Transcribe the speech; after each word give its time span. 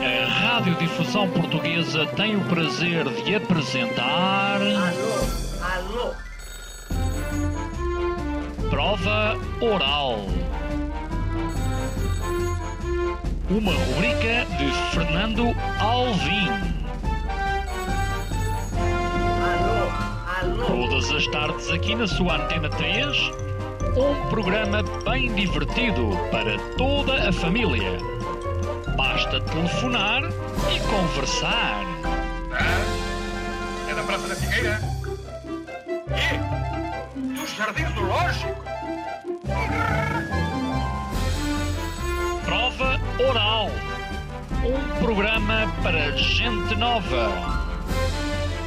A 0.00 0.26
Radiodifusão 0.28 1.28
Portuguesa 1.30 2.06
tem 2.14 2.36
o 2.36 2.40
prazer 2.44 3.04
de 3.24 3.34
apresentar. 3.34 4.60
Alô, 4.60 5.24
alô. 5.60 6.14
Prova 8.70 9.36
Oral. 9.60 10.26
Uma 13.50 13.72
rubrica 13.72 14.46
de 14.56 14.72
Fernando 14.94 15.46
Alvim. 15.80 16.48
Alô, 19.50 19.90
alô. 20.38 20.66
Todas 20.66 21.10
as 21.10 21.26
tardes 21.26 21.68
aqui 21.70 21.96
na 21.96 22.06
sua 22.06 22.36
Antena 22.36 22.70
3. 22.70 23.49
Um 24.00 24.30
programa 24.30 24.82
bem 25.04 25.30
divertido 25.34 26.08
para 26.30 26.58
toda 26.78 27.28
a 27.28 27.30
família. 27.30 27.98
Basta 28.96 29.38
telefonar 29.42 30.22
e 30.74 30.80
conversar. 30.88 31.84
Ah, 32.50 33.90
é 33.90 33.94
da 33.94 34.02
Praça 34.04 34.26
da 34.28 34.34
Figueira? 34.36 34.80
E? 36.16 37.38
Dos 37.38 37.50
Jardins 37.50 37.92
do 37.92 38.00
Lógico? 38.00 38.64
Prova 42.46 42.98
Oral. 43.28 43.70
Um 44.64 45.04
programa 45.04 45.70
para 45.82 46.16
gente 46.16 46.74
nova. 46.74 47.30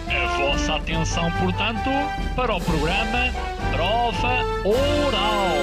A 0.08 0.38
vossa 0.38 0.76
atenção, 0.76 1.32
portanto, 1.40 1.90
para 2.36 2.54
o 2.56 2.62
programa 2.62 3.34
Prova 3.74 4.44
Oral. 4.66 5.58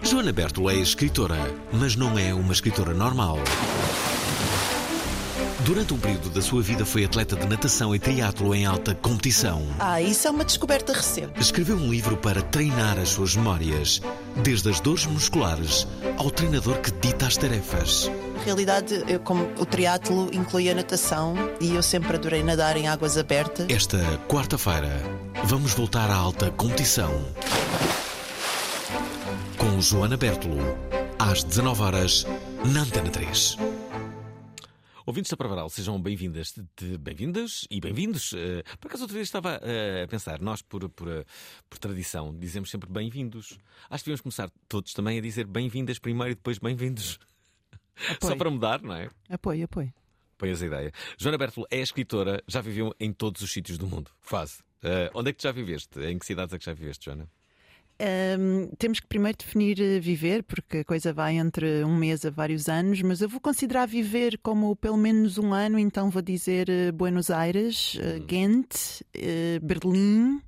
Joana 0.00 0.32
Berto 0.32 0.70
é 0.70 0.76
escritora, 0.76 1.36
mas 1.72 1.96
não 1.96 2.16
é 2.16 2.32
uma 2.32 2.52
escritora 2.52 2.94
normal. 2.94 3.36
Durante 5.68 5.92
um 5.92 5.98
período 5.98 6.30
da 6.30 6.40
sua 6.40 6.62
vida 6.62 6.86
foi 6.86 7.04
atleta 7.04 7.36
de 7.36 7.46
natação 7.46 7.94
e 7.94 7.98
triatlo 7.98 8.54
em 8.54 8.64
alta 8.64 8.94
competição. 8.94 9.66
Ah, 9.78 10.00
isso 10.00 10.26
é 10.26 10.30
uma 10.30 10.42
descoberta 10.42 10.94
recente. 10.94 11.38
Escreveu 11.38 11.76
um 11.76 11.90
livro 11.90 12.16
para 12.16 12.40
treinar 12.40 12.98
as 12.98 13.10
suas 13.10 13.36
memórias, 13.36 14.00
desde 14.36 14.70
as 14.70 14.80
dores 14.80 15.04
musculares 15.04 15.86
ao 16.16 16.30
treinador 16.30 16.78
que 16.78 16.90
dita 16.90 17.26
as 17.26 17.36
tarefas. 17.36 18.10
Na 18.34 18.44
realidade, 18.44 19.04
eu, 19.06 19.20
como 19.20 19.44
o 19.58 19.66
triatlo 19.66 20.30
inclui 20.32 20.70
a 20.70 20.74
natação 20.74 21.34
e 21.60 21.74
eu 21.74 21.82
sempre 21.82 22.16
adorei 22.16 22.42
nadar 22.42 22.78
em 22.78 22.88
águas 22.88 23.18
abertas. 23.18 23.66
Esta 23.68 23.98
quarta-feira, 24.26 25.02
vamos 25.44 25.74
voltar 25.74 26.10
à 26.10 26.14
alta 26.14 26.50
competição. 26.50 27.12
Com 29.58 29.82
Joana 29.82 30.16
Bertolo, 30.16 30.78
às 31.18 31.44
19 31.44 31.82
horas 31.82 32.26
na 32.64 32.80
Antena 32.80 33.10
3. 33.10 33.58
Ouvintes 35.08 35.30
da 35.30 35.38
Pravaral, 35.38 35.70
sejam 35.70 35.98
bem-vindas, 35.98 36.52
bem-vindas 37.00 37.66
e 37.70 37.80
bem-vindos. 37.80 38.34
Eh, 38.34 38.62
por 38.78 38.88
acaso, 38.88 39.04
outra 39.04 39.14
vez 39.14 39.26
estava 39.26 39.58
eh, 39.62 40.02
a 40.02 40.06
pensar, 40.06 40.38
nós, 40.38 40.60
por, 40.60 40.86
por, 40.90 41.08
eh, 41.08 41.24
por 41.66 41.78
tradição, 41.78 42.36
dizemos 42.38 42.70
sempre 42.70 42.92
bem-vindos. 42.92 43.58
Acho 43.88 44.04
que 44.04 44.10
devíamos 44.10 44.20
começar 44.20 44.50
todos 44.68 44.92
também 44.92 45.16
a 45.16 45.22
dizer 45.22 45.46
bem-vindas 45.46 45.98
primeiro 45.98 46.32
e 46.32 46.34
depois 46.34 46.58
bem-vindos. 46.58 47.18
Só 48.20 48.36
para 48.36 48.50
mudar, 48.50 48.82
não 48.82 48.94
é? 48.94 49.08
Apoio, 49.30 49.64
apoio. 49.64 49.94
Pões 50.36 50.60
a 50.60 50.66
ideia. 50.66 50.92
Joana 51.16 51.38
Bertolo 51.38 51.66
é 51.70 51.80
escritora, 51.80 52.44
já 52.46 52.60
viveu 52.60 52.94
em 53.00 53.10
todos 53.10 53.40
os 53.40 53.50
sítios 53.50 53.78
do 53.78 53.86
mundo. 53.86 54.10
Quase. 54.28 54.58
Onde 55.14 55.30
é 55.30 55.32
que 55.32 55.38
tu 55.38 55.44
já 55.44 55.52
viveste? 55.52 55.98
Em 56.00 56.18
que 56.18 56.26
cidades 56.26 56.52
é 56.52 56.58
que 56.58 56.66
já 56.66 56.74
viveste, 56.74 57.06
Joana? 57.06 57.26
Ahm, 58.00 58.68
temos 58.78 59.00
que 59.00 59.08
primeiro 59.08 59.36
definir 59.36 59.80
eh, 59.80 59.98
viver, 59.98 60.44
porque 60.44 60.78
a 60.78 60.84
coisa 60.84 61.12
vai 61.12 61.36
entre 61.36 61.82
um 61.84 61.96
mês 61.96 62.24
a 62.24 62.30
vários 62.30 62.68
anos, 62.68 63.02
mas 63.02 63.20
eu 63.20 63.28
vou 63.28 63.40
considerar 63.40 63.86
viver 63.86 64.38
como 64.38 64.76
pelo 64.76 64.96
menos 64.96 65.36
um 65.36 65.52
ano, 65.52 65.78
então 65.80 66.08
vou 66.08 66.22
dizer 66.22 66.68
eh, 66.68 66.92
Buenos 66.92 67.28
Aires, 67.28 67.98
eh, 68.00 68.20
Ghent, 68.20 69.02
Berlim 69.60 70.40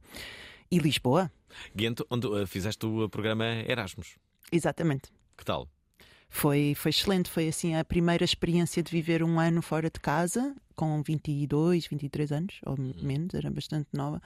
e 0.71 0.79
Lisboa. 0.79 1.31
Ghent, 1.75 2.01
onde 2.09 2.47
fizeste 2.47 2.87
o 2.87 3.09
programa 3.09 3.45
Erasmus. 3.67 4.17
Exatamente. 4.53 5.11
Que 5.37 5.45
tal? 5.45 5.69
Foi, 6.29 6.75
foi 6.77 6.91
excelente, 6.91 7.29
foi 7.29 7.49
assim 7.49 7.75
a 7.75 7.85
primeira 7.85 8.25
experiência 8.25 8.81
de 8.81 8.93
viver 8.93 9.25
um 9.25 9.41
ano 9.41 9.61
fora 9.61 9.91
de 9.91 9.99
casa, 9.99 10.55
com 10.77 11.03
22, 11.03 11.89
23 11.89 12.31
anos, 12.31 12.61
ou 12.65 12.77
menos, 13.03 13.35
era 13.35 13.51
bastante 13.51 13.89
nova. 13.93 14.23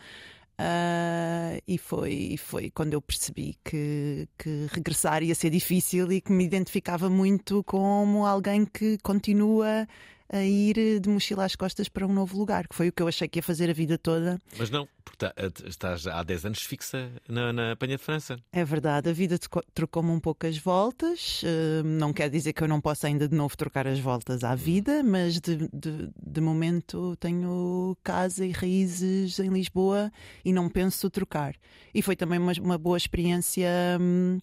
Ah, 0.57 1.59
e 1.67 1.77
foi, 1.79 2.37
foi 2.39 2.71
quando 2.71 2.93
eu 2.93 3.03
percebi 3.03 3.59
que, 3.65 4.29
que 4.39 4.67
regressar 4.71 5.23
ia 5.23 5.35
ser 5.35 5.51
difícil 5.51 6.13
e 6.13 6.21
que 6.21 6.31
me 6.33 6.45
identificava 6.45 7.11
muito 7.11 7.65
como 7.65 8.25
alguém 8.25 8.65
que 8.65 8.97
continua 8.99 9.87
a 10.33 10.43
ir 10.43 11.01
de 11.01 11.09
mochila 11.09 11.45
às 11.45 11.55
costas 11.55 11.89
para 11.89 12.07
um 12.07 12.13
novo 12.13 12.37
lugar, 12.39 12.67
que 12.67 12.75
foi 12.75 12.89
o 12.89 12.93
que 12.93 13.03
eu 13.03 13.09
achei 13.09 13.29
que 13.29 13.39
ia 13.39 13.43
fazer 13.43 13.69
a 13.71 13.73
vida 13.73 13.99
toda. 13.99 14.41
Mas 14.59 14.71
não, 14.71 14.89
porque 15.05 15.19
tá- 15.19 15.33
eh, 15.37 15.51
estás 15.67 16.07
há 16.07 16.23
10 16.23 16.45
anos 16.47 16.63
fixa 16.63 17.11
na, 17.29 17.53
na 17.53 17.77
Panha 17.77 17.97
de 17.97 18.03
França. 18.03 18.39
É 18.53 18.65
verdade, 18.65 19.09
a 19.11 19.13
vida 19.13 19.39
trocou-me 19.75 20.11
um 20.11 20.19
pouco 20.21 20.47
as 20.47 20.57
voltas. 20.59 21.43
eh, 21.45 21.83
não 21.85 22.13
quer 22.13 22.31
dizer 22.31 22.53
que 22.53 22.63
eu 22.63 22.69
não 22.69 22.81
possa 22.81 23.07
ainda 23.07 23.29
de 23.29 23.35
novo 23.37 23.57
trocar 23.57 23.87
as 23.87 23.99
voltas 24.01 24.43
à 24.45 24.55
vida, 24.55 25.03
mas 25.03 25.39
de, 25.41 25.57
de, 25.73 26.11
de 26.27 26.41
momento 26.41 27.17
tenho 27.21 27.97
casa 28.03 28.45
e 28.47 28.51
raízes 28.51 29.39
em 29.39 29.49
Lisboa 29.51 30.11
e 30.45 30.53
não 30.53 30.69
penso 30.69 31.09
trocar. 31.11 31.55
E 31.95 32.01
foi 32.03 32.17
também 32.17 32.39
uma, 32.39 32.53
uma 32.61 32.79
boa 32.79 32.97
experiência. 32.97 33.69
hum, 34.01 34.41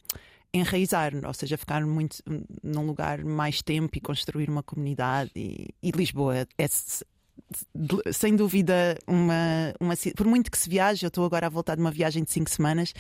enraizar, 0.53 1.13
ou 1.25 1.34
seja, 1.34 1.57
ficar 1.57 1.85
muito 1.85 2.17
num 2.62 2.85
lugar 2.85 3.23
mais 3.23 3.62
tempo 3.62 3.97
e 3.97 4.01
construir 4.01 4.50
uma 4.50 4.63
comunidade 4.63 5.31
e, 5.35 5.69
e 5.81 5.91
Lisboa 5.91 6.47
é 6.57 6.67
sem 8.12 8.35
dúvida 8.35 8.97
uma, 9.07 9.73
uma 9.79 9.94
por 10.16 10.25
muito 10.25 10.51
que 10.51 10.57
se 10.57 10.69
viaje, 10.69 11.06
eu 11.06 11.09
estou 11.09 11.25
agora 11.25 11.47
a 11.47 11.50
voltar 11.50 11.75
de 11.75 11.81
uma 11.81 11.91
viagem 11.91 12.23
de 12.23 12.31
cinco 12.31 12.50
semanas 12.50 12.94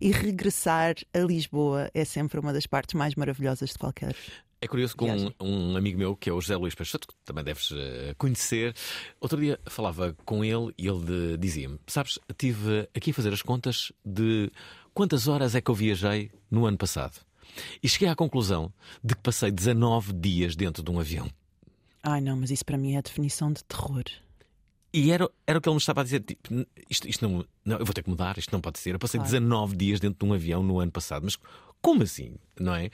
e 0.00 0.10
regressar 0.10 0.94
a 1.12 1.18
Lisboa 1.18 1.90
é 1.94 2.04
sempre 2.04 2.40
uma 2.40 2.52
das 2.52 2.66
partes 2.66 2.94
mais 2.94 3.14
maravilhosas 3.14 3.70
de 3.70 3.78
qualquer. 3.78 4.16
É 4.60 4.68
curioso 4.68 4.96
que 4.96 5.04
um, 5.04 5.32
um 5.40 5.76
amigo 5.76 5.98
meu, 5.98 6.14
que 6.14 6.30
é 6.30 6.32
o 6.32 6.40
José 6.40 6.54
Luís 6.54 6.72
Peixoto, 6.72 7.08
que 7.08 7.14
também 7.24 7.42
deves 7.42 7.72
eh, 7.72 8.14
conhecer, 8.16 8.72
outro 9.20 9.40
dia 9.40 9.58
falava 9.66 10.16
com 10.24 10.44
ele 10.44 10.72
e 10.78 10.86
ele 10.86 11.36
dizia-me: 11.36 11.80
Sabes, 11.88 12.20
estive 12.30 12.88
aqui 12.94 13.10
a 13.10 13.14
fazer 13.14 13.32
as 13.32 13.42
contas 13.42 13.90
de 14.04 14.52
quantas 14.94 15.28
horas 15.28 15.54
é 15.54 15.60
que 15.60 15.70
eu 15.70 15.74
viajei 15.74 16.30
no 16.50 16.66
ano 16.66 16.76
passado. 16.78 17.20
E 17.82 17.88
cheguei 17.88 18.08
à 18.08 18.14
conclusão 18.16 18.72
de 19.04 19.14
que 19.14 19.20
passei 19.20 19.50
19 19.50 20.12
dias 20.14 20.56
dentro 20.56 20.82
de 20.82 20.90
um 20.90 20.98
avião. 20.98 21.30
Ai 22.02 22.20
não, 22.20 22.36
mas 22.36 22.50
isso 22.50 22.64
para 22.64 22.78
mim 22.78 22.94
é 22.94 22.98
a 22.98 23.02
definição 23.02 23.52
de 23.52 23.62
terror. 23.64 24.04
E 24.94 25.10
era, 25.10 25.28
era 25.46 25.58
o 25.58 25.62
que 25.62 25.68
ele 25.68 25.74
me 25.74 25.80
estava 25.80 26.00
a 26.00 26.04
dizer: 26.04 26.20
tipo, 26.20 26.52
"N- 26.52 26.66
isto, 26.90 27.08
isto 27.08 27.26
não, 27.28 27.44
não, 27.64 27.78
eu 27.78 27.84
vou 27.84 27.94
ter 27.94 28.02
que 28.02 28.10
mudar, 28.10 28.36
isto 28.38 28.52
não 28.52 28.60
pode 28.60 28.78
ser. 28.78 28.94
Eu 28.94 28.98
passei 28.98 29.18
Claro. 29.18 29.30
19 29.30 29.76
dias 29.76 30.00
dentro 30.00 30.18
de 30.24 30.30
um 30.30 30.34
avião 30.34 30.62
no 30.62 30.78
ano 30.80 30.90
passado, 30.92 31.22
mas 31.24 31.38
como 31.80 32.02
assim? 32.02 32.34
Não 32.58 32.74
é? 32.74 32.90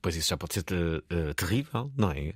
Pois 0.00 0.16
isso 0.16 0.28
já 0.28 0.36
pode 0.36 0.54
ser 0.54 0.64
eh, 1.10 1.34
terrível, 1.34 1.90
não 1.96 2.10
é? 2.10 2.34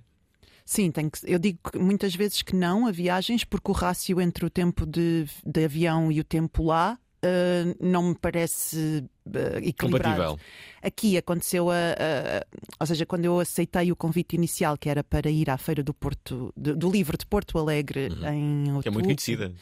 Sim, 0.64 0.90
tem 0.90 1.08
que, 1.10 1.18
eu 1.24 1.38
digo 1.38 1.58
muitas 1.76 2.14
vezes 2.14 2.42
que 2.42 2.54
não 2.54 2.86
a 2.86 2.90
viagens, 2.92 3.44
porque 3.44 3.70
o 3.70 3.74
rácio 3.74 4.20
entre 4.20 4.44
o 4.44 4.50
tempo 4.50 4.86
de, 4.86 5.26
de 5.44 5.64
avião 5.64 6.10
e 6.10 6.20
o 6.20 6.24
tempo 6.24 6.64
lá 6.64 6.98
ah, 7.22 7.74
não 7.80 8.02
me 8.10 8.14
parece 8.14 9.04
ah, 9.26 9.58
equilibrado. 9.62 10.16
Compatível. 10.22 10.38
Aqui 10.82 11.16
aconteceu 11.16 11.70
a, 11.70 11.74
a- 11.74 12.46
Ou 12.80 12.86
seja, 12.86 13.06
quando 13.06 13.24
eu 13.24 13.38
aceitei 13.40 13.90
o 13.92 13.96
convite 13.96 14.34
inicial, 14.34 14.76
que 14.76 14.88
era 14.88 15.02
para 15.04 15.30
ir 15.30 15.48
à 15.50 15.56
Feira 15.56 15.82
do 15.82 15.94
Porto, 15.94 16.52
do, 16.56 16.76
do 16.76 16.90
Livro 16.90 17.16
de 17.16 17.24
Porto 17.26 17.58
Alegre 17.58 18.08
em 18.32 18.72
outubro. 18.72 18.82
Que 18.82 18.88
é 18.88 18.90
muito 18.90 19.06
conhecida. 19.06 19.52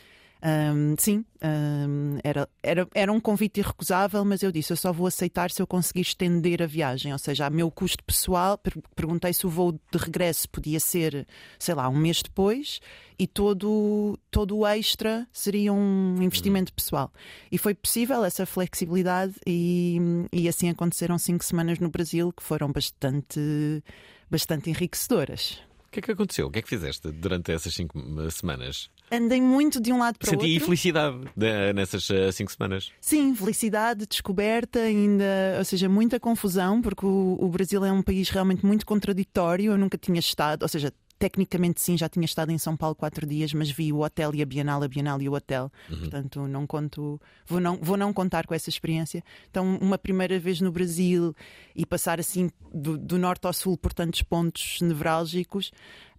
Ahm, 0.42 0.94
sim, 0.98 1.22
ahm, 1.42 2.18
era, 2.24 2.48
era, 2.62 2.88
era 2.94 3.12
um 3.12 3.20
convite 3.20 3.60
irrecusável, 3.60 4.24
mas 4.24 4.42
eu 4.42 4.50
disse: 4.50 4.72
eu 4.72 4.76
só 4.76 4.92
vou 4.92 5.06
aceitar 5.06 5.50
se 5.50 5.60
eu 5.60 5.66
conseguir 5.66 6.00
estender 6.00 6.62
a 6.62 6.66
viagem, 6.66 7.12
ou 7.12 7.18
seja, 7.18 7.46
a 7.46 7.50
meu 7.50 7.70
custo 7.70 8.02
pessoal. 8.04 8.56
per- 8.56 8.78
Perguntei 8.96 9.32
se 9.34 9.46
o 9.46 9.50
voo 9.50 9.72
de 9.72 9.98
regresso 9.98 10.48
podia 10.48 10.80
ser, 10.80 11.26
sei 11.58 11.74
lá, 11.74 11.88
um 11.88 11.96
mês 11.96 12.22
depois 12.22 12.80
e 13.18 13.26
todo, 13.26 14.18
todo 14.30 14.56
o 14.56 14.66
extra 14.66 15.28
seria 15.30 15.72
um 15.74 16.16
investimento 16.22 16.72
pessoal. 16.72 17.12
E 17.52 17.58
foi 17.58 17.74
possível 17.74 18.24
essa 18.24 18.46
flexibilidade, 18.46 19.34
e, 19.46 19.98
e 20.32 20.48
assim 20.48 20.70
aconteceram 20.70 21.18
cinco 21.18 21.44
semanas 21.44 21.78
no 21.78 21.90
Brasil 21.90 22.32
que 22.32 22.42
foram 22.42 22.72
bastante, 22.72 23.82
bastante 24.30 24.70
enriquecedoras. 24.70 25.60
O 25.86 25.90
que 25.90 25.98
é 25.98 26.02
que 26.02 26.12
aconteceu? 26.12 26.46
O 26.46 26.50
que 26.50 26.60
é 26.60 26.62
que 26.62 26.68
fizeste 26.68 27.10
durante 27.10 27.50
essas 27.52 27.74
cinco 27.74 27.98
semanas? 28.30 28.88
Andei 29.10 29.40
muito 29.40 29.80
de 29.80 29.92
um 29.92 29.98
lado 29.98 30.18
para 30.18 30.26
o 30.26 30.30
Senti 30.30 30.52
outro. 30.52 30.64
felicidade 30.66 31.18
eh, 31.40 31.72
nessas 31.72 32.08
eh, 32.10 32.30
cinco 32.32 32.52
semanas. 32.52 32.90
Sim, 33.00 33.34
felicidade, 33.34 34.06
descoberta, 34.06 34.78
ainda, 34.80 35.24
ou 35.58 35.64
seja, 35.64 35.88
muita 35.88 36.20
confusão, 36.20 36.80
porque 36.80 37.04
o, 37.04 37.36
o 37.40 37.48
Brasil 37.48 37.84
é 37.84 37.90
um 37.90 38.02
país 38.02 38.30
realmente 38.30 38.64
muito 38.64 38.86
contraditório. 38.86 39.72
Eu 39.72 39.78
nunca 39.78 39.98
tinha 39.98 40.20
estado, 40.20 40.62
ou 40.62 40.68
seja, 40.68 40.92
tecnicamente 41.20 41.82
sim, 41.82 41.98
já 41.98 42.08
tinha 42.08 42.24
estado 42.24 42.50
em 42.50 42.56
São 42.56 42.74
Paulo 42.74 42.94
quatro 42.94 43.26
dias, 43.26 43.52
mas 43.52 43.70
vi 43.70 43.92
o 43.92 44.00
hotel 44.00 44.34
e 44.34 44.40
a 44.40 44.46
Bienal, 44.46 44.82
a 44.82 44.88
Bienal 44.88 45.20
e 45.20 45.28
o 45.28 45.34
hotel. 45.34 45.70
Portanto, 45.86 46.48
não 46.48 46.66
conto, 46.66 47.20
vou 47.46 47.60
não, 47.60 47.76
vou 47.76 47.98
não 47.98 48.10
contar 48.10 48.46
com 48.46 48.54
essa 48.54 48.70
experiência. 48.70 49.22
Então, 49.50 49.78
uma 49.82 49.98
primeira 49.98 50.38
vez 50.38 50.62
no 50.62 50.72
Brasil 50.72 51.36
e 51.76 51.84
passar 51.84 52.18
assim 52.18 52.50
do, 52.72 52.96
do 52.96 53.18
norte 53.18 53.46
ao 53.46 53.52
sul 53.52 53.76
por 53.76 53.92
tantos 53.92 54.22
pontos 54.22 54.80
nevrálgicos, 54.80 55.70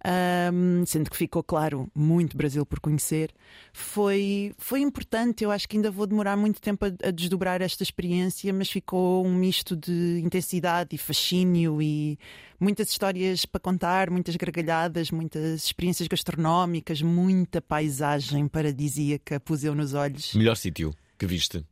ahm, 0.04 0.84
sendo 0.84 1.10
que 1.10 1.16
ficou 1.16 1.42
claro 1.42 1.90
muito 1.94 2.36
Brasil 2.36 2.64
por 2.66 2.80
conhecer, 2.80 3.32
foi, 3.72 4.54
foi 4.58 4.80
importante. 4.80 5.44
Eu 5.44 5.50
acho 5.50 5.68
que 5.68 5.76
ainda 5.76 5.90
vou 5.90 6.06
demorar 6.06 6.36
muito 6.36 6.60
tempo 6.60 6.84
a, 6.84 7.08
a 7.08 7.10
desdobrar 7.10 7.62
esta 7.62 7.82
experiência, 7.82 8.52
mas 8.52 8.70
ficou 8.70 9.24
um 9.24 9.34
misto 9.34 9.76
de 9.76 10.20
intensidade 10.22 10.94
e 10.94 10.98
fascínio 10.98 11.80
e 11.80 12.18
muitas 12.58 12.90
histórias 12.90 13.44
para 13.46 13.60
contar, 13.60 14.10
muitas 14.10 14.36
gargalhadas, 14.36 15.10
muitas 15.10 15.64
experiências 15.64 16.08
gastronómicas, 16.08 17.02
muita 17.02 17.60
paisagem 17.60 18.48
paradisíaca 18.48 19.40
pus 19.40 19.64
eu 19.64 19.74
nos 19.74 19.94
olhos. 19.94 20.34
Melhor 20.34 20.56
sítio 20.56 20.94
que 21.18 21.26
viste? 21.26 21.64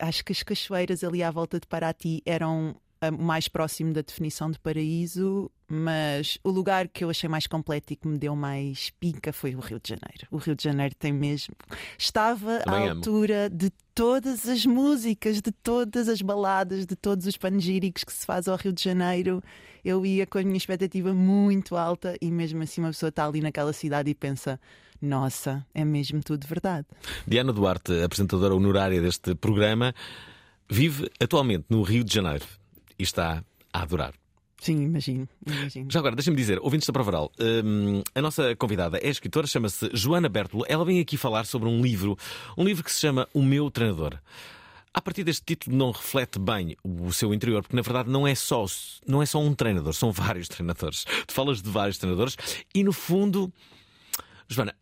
Acho 0.00 0.24
que 0.24 0.32
as 0.32 0.42
cachoeiras 0.42 1.04
ali 1.04 1.22
à 1.22 1.30
volta 1.30 1.60
de 1.60 1.66
Paraty 1.66 2.20
eram 2.26 2.74
mais 3.10 3.48
próximo 3.48 3.92
da 3.92 4.00
definição 4.02 4.50
de 4.50 4.58
paraíso, 4.58 5.50
mas 5.68 6.38
o 6.44 6.50
lugar 6.50 6.88
que 6.88 7.02
eu 7.04 7.10
achei 7.10 7.28
mais 7.28 7.46
completo 7.46 7.92
e 7.92 7.96
que 7.96 8.06
me 8.06 8.18
deu 8.18 8.36
mais 8.36 8.90
pica 9.00 9.32
foi 9.32 9.54
o 9.54 9.60
Rio 9.60 9.80
de 9.82 9.88
Janeiro. 9.88 10.26
O 10.30 10.36
Rio 10.36 10.54
de 10.54 10.62
Janeiro 10.62 10.94
tem 10.94 11.12
mesmo. 11.12 11.54
Estava 11.98 12.60
Também 12.60 12.80
à 12.80 12.92
amo. 12.92 12.98
altura 13.00 13.50
de 13.50 13.70
todas 13.94 14.48
as 14.48 14.66
músicas, 14.66 15.40
de 15.40 15.52
todas 15.52 16.08
as 16.08 16.20
baladas, 16.20 16.86
de 16.86 16.96
todos 16.96 17.26
os 17.26 17.36
panegíricos 17.36 18.04
que 18.04 18.12
se 18.12 18.26
faz 18.26 18.46
ao 18.48 18.56
Rio 18.56 18.72
de 18.72 18.82
Janeiro. 18.82 19.42
Eu 19.84 20.04
ia 20.04 20.26
com 20.26 20.38
a 20.38 20.42
minha 20.42 20.56
expectativa 20.56 21.12
muito 21.12 21.76
alta 21.76 22.16
e 22.20 22.30
mesmo 22.30 22.62
assim 22.62 22.80
uma 22.80 22.88
pessoa 22.90 23.08
está 23.08 23.26
ali 23.26 23.40
naquela 23.40 23.72
cidade 23.72 24.10
e 24.10 24.14
pensa: 24.14 24.60
nossa, 25.00 25.66
é 25.74 25.84
mesmo 25.84 26.22
tudo 26.22 26.46
verdade. 26.46 26.86
Diana 27.26 27.52
Duarte, 27.52 28.02
apresentadora 28.02 28.54
honorária 28.54 29.00
deste 29.00 29.34
programa, 29.34 29.94
vive 30.70 31.10
atualmente 31.20 31.66
no 31.68 31.82
Rio 31.82 32.04
de 32.04 32.14
Janeiro 32.14 32.44
e 32.98 33.02
está 33.02 33.44
a 33.72 33.82
adorar. 33.82 34.14
Sim, 34.60 34.82
imagino, 34.82 35.28
imagino. 35.46 35.90
Já 35.90 35.98
agora, 35.98 36.16
deixa-me 36.16 36.36
dizer, 36.36 36.58
ouvintes 36.60 36.86
da 36.86 36.92
Provaral, 36.92 37.30
hum, 37.38 38.02
a 38.14 38.22
nossa 38.22 38.56
convidada 38.56 38.96
é 38.98 39.08
escritora, 39.08 39.46
chama-se 39.46 39.90
Joana 39.92 40.28
Bertolo. 40.28 40.64
Ela 40.66 40.84
vem 40.86 41.00
aqui 41.00 41.18
falar 41.18 41.44
sobre 41.44 41.68
um 41.68 41.82
livro, 41.82 42.16
um 42.56 42.64
livro 42.64 42.82
que 42.82 42.90
se 42.90 43.00
chama 43.00 43.28
O 43.34 43.42
Meu 43.42 43.70
Treinador. 43.70 44.18
A 44.94 45.02
partir 45.02 45.24
deste 45.24 45.42
título 45.44 45.76
não 45.76 45.90
reflete 45.90 46.38
bem 46.38 46.76
o 46.82 47.12
seu 47.12 47.34
interior, 47.34 47.62
porque 47.62 47.76
na 47.76 47.82
verdade 47.82 48.08
não 48.08 48.26
é 48.26 48.34
só, 48.34 48.64
não 49.06 49.20
é 49.20 49.26
só 49.26 49.38
um 49.38 49.52
treinador, 49.52 49.92
são 49.92 50.12
vários 50.12 50.48
treinadores. 50.48 51.04
Tu 51.26 51.34
falas 51.34 51.60
de 51.60 51.68
vários 51.68 51.98
treinadores 51.98 52.36
e 52.72 52.84
no 52.84 52.92
fundo, 52.92 53.52
Joana, 54.48 54.74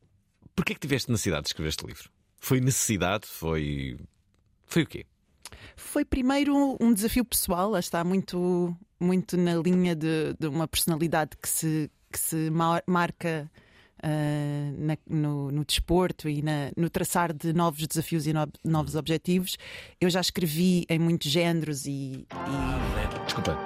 porquê 0.54 0.72
é 0.72 0.74
que 0.74 0.80
tiveste 0.80 1.10
necessidade 1.10 1.44
de 1.44 1.48
escrever 1.48 1.70
este 1.70 1.86
livro? 1.86 2.10
Foi 2.36 2.60
necessidade? 2.60 3.26
Foi. 3.26 3.98
Foi 4.66 4.82
o 4.82 4.86
quê? 4.86 5.06
Foi 5.76 6.04
primeiro 6.04 6.76
um 6.80 6.92
desafio 6.92 7.24
pessoal, 7.24 7.70
lá 7.70 7.80
está 7.80 8.02
muito, 8.04 8.76
muito 9.00 9.36
na 9.36 9.54
linha 9.56 9.94
de, 9.94 10.34
de 10.38 10.46
uma 10.46 10.66
personalidade 10.68 11.30
que 11.40 11.48
se, 11.48 11.90
que 12.12 12.18
se 12.18 12.50
mar- 12.50 12.82
marca 12.86 13.50
ah, 14.02 14.72
na- 14.78 14.98
no, 15.08 15.50
no 15.52 15.64
desporto 15.64 16.28
e 16.28 16.42
na- 16.42 16.70
no 16.76 16.90
traçar 16.90 17.32
de 17.32 17.52
novos 17.52 17.86
desafios 17.86 18.26
e 18.26 18.32
no- 18.32 18.48
novos 18.64 18.94
objetivos. 18.96 19.56
Eu 20.00 20.10
já 20.10 20.20
escrevi 20.20 20.84
em 20.88 20.98
muitos 20.98 21.30
géneros 21.30 21.86
e, 21.86 22.26
e- 22.30 23.24
Desculpa, 23.24 23.56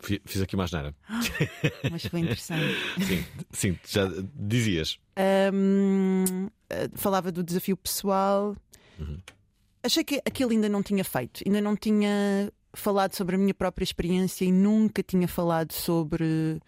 fi- 0.00 0.22
fiz 0.24 0.40
aqui 0.40 0.54
uma 0.54 0.64
asneira. 0.64 0.94
mas 1.90 2.06
foi 2.06 2.20
interessante. 2.20 2.74
Sim, 3.04 3.24
sim, 3.52 3.78
já 3.86 4.04
dizias. 4.34 4.98
Hum, 5.52 6.48
eh, 6.70 6.88
falava 6.94 7.30
do 7.30 7.42
desafio 7.42 7.76
pessoal. 7.76 8.56
Achei 9.84 10.02
que 10.02 10.20
aquilo 10.24 10.50
ainda 10.50 10.66
não 10.66 10.82
tinha 10.82 11.04
feito, 11.04 11.42
ainda 11.46 11.60
não 11.60 11.76
tinha 11.76 12.50
falado 12.72 13.14
sobre 13.14 13.36
a 13.36 13.38
minha 13.38 13.52
própria 13.52 13.84
experiência 13.84 14.46
e 14.46 14.50
nunca 14.50 15.02
tinha 15.02 15.28
falado 15.28 15.72
sobre 15.72 16.58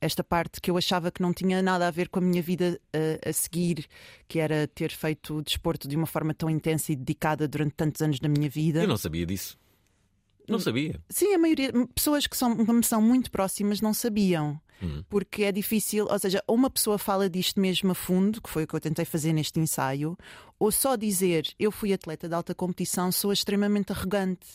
esta 0.00 0.22
parte 0.22 0.60
que 0.60 0.70
eu 0.70 0.76
achava 0.76 1.10
que 1.10 1.22
não 1.22 1.32
tinha 1.32 1.62
nada 1.62 1.88
a 1.88 1.90
ver 1.90 2.10
com 2.10 2.18
a 2.18 2.22
minha 2.22 2.42
vida 2.42 2.78
eh, 2.92 3.18
a 3.26 3.32
seguir, 3.32 3.86
que 4.28 4.38
era 4.38 4.68
ter 4.68 4.92
feito 4.92 5.38
o 5.38 5.42
desporto 5.42 5.88
de 5.88 5.96
uma 5.96 6.06
forma 6.06 6.34
tão 6.34 6.50
intensa 6.50 6.92
e 6.92 6.96
dedicada 6.96 7.48
durante 7.48 7.72
tantos 7.74 8.02
anos 8.02 8.20
da 8.20 8.28
minha 8.28 8.50
vida. 8.50 8.82
Eu 8.82 8.88
não 8.88 8.98
sabia 8.98 9.24
disso. 9.24 9.58
Não 10.48 10.58
sabia. 10.58 11.00
Sim, 11.08 11.34
a 11.34 11.38
maioria, 11.38 11.70
pessoas 11.94 12.26
que 12.26 12.36
são, 12.36 12.54
me 12.54 12.82
são 12.84 13.00
muito 13.02 13.30
próximas 13.30 13.80
não 13.80 13.92
sabiam. 13.94 14.60
Hum. 14.82 15.02
Porque 15.08 15.42
é 15.42 15.50
difícil, 15.52 16.06
ou 16.08 16.18
seja, 16.18 16.42
ou 16.46 16.54
uma 16.54 16.70
pessoa 16.70 16.98
fala 16.98 17.28
disto 17.28 17.60
mesmo 17.60 17.90
a 17.90 17.94
fundo, 17.94 18.40
que 18.40 18.48
foi 18.48 18.62
o 18.62 18.66
que 18.66 18.74
eu 18.74 18.80
tentei 18.80 19.04
fazer 19.04 19.32
neste 19.32 19.58
ensaio, 19.58 20.16
ou 20.58 20.70
só 20.70 20.94
dizer 20.94 21.48
eu 21.58 21.72
fui 21.72 21.92
atleta 21.92 22.28
de 22.28 22.34
alta 22.34 22.54
competição 22.54 23.10
soa 23.10 23.34
extremamente 23.34 23.90
arrogante. 23.92 24.46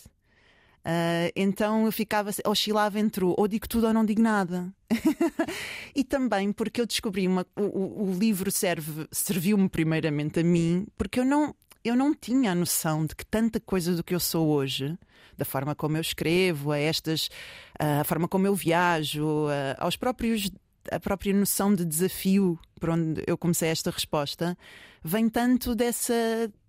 Ah, 0.85 1.29
então 1.35 1.85
eu 1.85 1.91
ficava, 1.91 2.29
oscilava 2.45 2.99
entre 2.99 3.23
o 3.23 3.33
ou 3.37 3.47
digo 3.47 3.67
tudo 3.67 3.87
ou 3.87 3.93
não 3.93 4.05
digo 4.05 4.21
nada. 4.21 4.73
e 5.95 6.03
também 6.03 6.51
porque 6.51 6.81
eu 6.81 6.85
descobri 6.85 7.27
uma, 7.27 7.45
o, 7.55 7.61
o- 7.63 8.09
o 8.09 8.17
livro 8.17 8.51
serve, 8.51 9.07
serviu-me 9.11 9.69
primeiramente 9.69 10.39
a 10.39 10.43
mim, 10.43 10.85
porque 10.97 11.19
eu 11.19 11.25
não, 11.25 11.55
eu 11.83 11.95
não 11.95 12.13
tinha 12.13 12.51
a 12.51 12.55
noção 12.55 13.05
de 13.05 13.15
que 13.15 13.25
tanta 13.25 13.59
coisa 13.59 13.95
do 13.95 14.03
que 14.03 14.15
eu 14.15 14.19
sou 14.19 14.47
hoje, 14.49 14.97
da 15.37 15.45
forma 15.45 15.75
como 15.75 15.97
eu 15.97 16.01
escrevo, 16.01 16.71
a 16.71 16.77
estas, 16.79 17.29
a 17.79 18.03
forma 18.03 18.27
como 18.27 18.47
eu 18.47 18.55
viajo, 18.55 19.47
a- 19.47 19.83
aos 19.83 19.95
próprios 19.95 20.49
a 20.91 20.99
própria 20.99 21.33
noção 21.33 21.73
de 21.73 21.85
desafio 21.85 22.59
por 22.77 22.89
onde 22.89 23.23
eu 23.25 23.37
comecei 23.37 23.69
esta 23.69 23.89
resposta 23.89 24.57
vem 25.01 25.29
tanto 25.29 25.73
dessa 25.73 26.13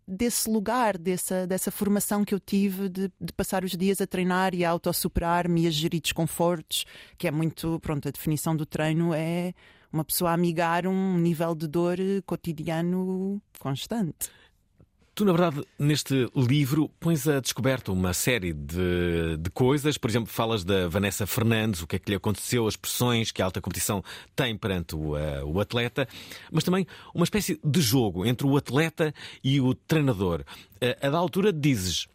desse 0.06 0.50
lugar, 0.50 0.98
dessa, 0.98 1.46
dessa 1.46 1.70
formação 1.70 2.26
que 2.26 2.34
eu 2.34 2.38
tive 2.38 2.90
de, 2.90 3.10
de 3.18 3.32
passar 3.32 3.64
os 3.64 3.72
dias 3.72 4.02
a 4.02 4.06
treinar 4.06 4.54
e 4.54 4.62
a 4.62 4.68
autossuperar-me 4.68 5.62
e 5.62 5.66
a 5.66 5.70
gerir 5.70 5.98
desconfortos, 6.02 6.84
que 7.16 7.26
é 7.26 7.30
muito, 7.30 7.80
pronto, 7.80 8.06
a 8.06 8.10
definição 8.10 8.54
do 8.54 8.66
treino 8.66 9.14
é 9.14 9.54
uma 9.90 10.04
pessoa 10.04 10.30
a 10.30 10.34
amigar 10.34 10.86
um 10.86 11.16
nível 11.16 11.54
de 11.54 11.66
dor 11.66 11.96
cotidiano 12.26 13.40
constante. 13.58 14.28
Tu, 15.14 15.24
na 15.24 15.30
verdade, 15.30 15.64
neste 15.78 16.28
livro 16.34 16.88
pões 16.98 17.28
a 17.28 17.38
descoberta 17.38 17.92
uma 17.92 18.12
série 18.12 18.52
de, 18.52 19.36
de 19.38 19.48
coisas. 19.50 19.96
Por 19.96 20.10
exemplo, 20.10 20.28
falas 20.28 20.64
da 20.64 20.88
Vanessa 20.88 21.24
Fernandes, 21.24 21.82
o 21.82 21.86
que 21.86 21.94
é 21.94 21.98
que 22.00 22.10
lhe 22.10 22.16
aconteceu, 22.16 22.66
as 22.66 22.74
pressões 22.74 23.30
que 23.30 23.40
a 23.40 23.44
alta 23.44 23.60
competição 23.60 24.02
tem 24.34 24.56
perante 24.56 24.96
o, 24.96 25.16
eh, 25.16 25.44
o 25.44 25.60
atleta, 25.60 26.08
mas 26.50 26.64
também 26.64 26.84
uma 27.14 27.22
espécie 27.22 27.60
de 27.62 27.80
jogo 27.80 28.26
entre 28.26 28.44
o 28.44 28.56
atleta 28.56 29.14
e 29.42 29.60
o 29.60 29.72
treinador. 29.72 30.42
Eh, 30.80 30.98
a 31.00 31.08
da 31.08 31.18
altura 31.18 31.52
dizes 31.52 32.08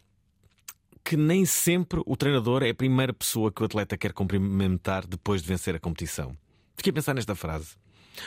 que 1.02 1.16
nem 1.16 1.46
sempre 1.46 2.02
o 2.04 2.14
treinador 2.18 2.62
é 2.62 2.68
a 2.68 2.74
primeira 2.74 3.14
pessoa 3.14 3.50
que 3.50 3.62
o 3.62 3.64
atleta 3.64 3.96
quer 3.96 4.12
cumprimentar 4.12 5.06
depois 5.06 5.40
de 5.40 5.48
vencer 5.48 5.74
a 5.74 5.80
competição. 5.80 6.36
Fiquei 6.76 6.90
a 6.90 6.94
pensar 6.94 7.14
nesta 7.14 7.34
frase. 7.34 7.76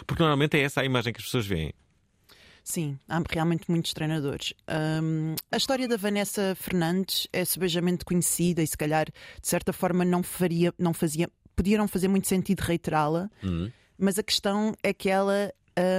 Porque 0.07 0.23
normalmente 0.23 0.57
é 0.57 0.61
essa 0.61 0.81
a 0.81 0.85
imagem 0.85 1.13
que 1.13 1.19
as 1.19 1.25
pessoas 1.25 1.45
veem. 1.45 1.75
Sim, 2.63 2.97
há 3.09 3.21
realmente 3.29 3.69
muitos 3.69 3.93
treinadores. 3.93 4.53
Hum, 5.03 5.35
a 5.51 5.57
história 5.57 5.87
da 5.87 5.97
Vanessa 5.97 6.55
Fernandes 6.55 7.27
é 7.33 7.43
sebejamente 7.43 8.05
conhecida 8.05 8.61
e 8.61 8.67
se 8.67 8.77
calhar 8.77 9.05
de 9.05 9.47
certa 9.47 9.73
forma 9.73 10.05
não 10.05 10.23
faria, 10.23 10.73
não 10.79 10.93
fazia, 10.93 11.29
podia 11.55 11.77
não 11.77 11.87
fazer 11.87 12.07
muito 12.07 12.27
sentido 12.27 12.61
reiterá-la, 12.61 13.29
mas 13.97 14.17
a 14.17 14.23
questão 14.23 14.73
é 14.81 14.93
que 14.93 15.09
ela 15.09 15.53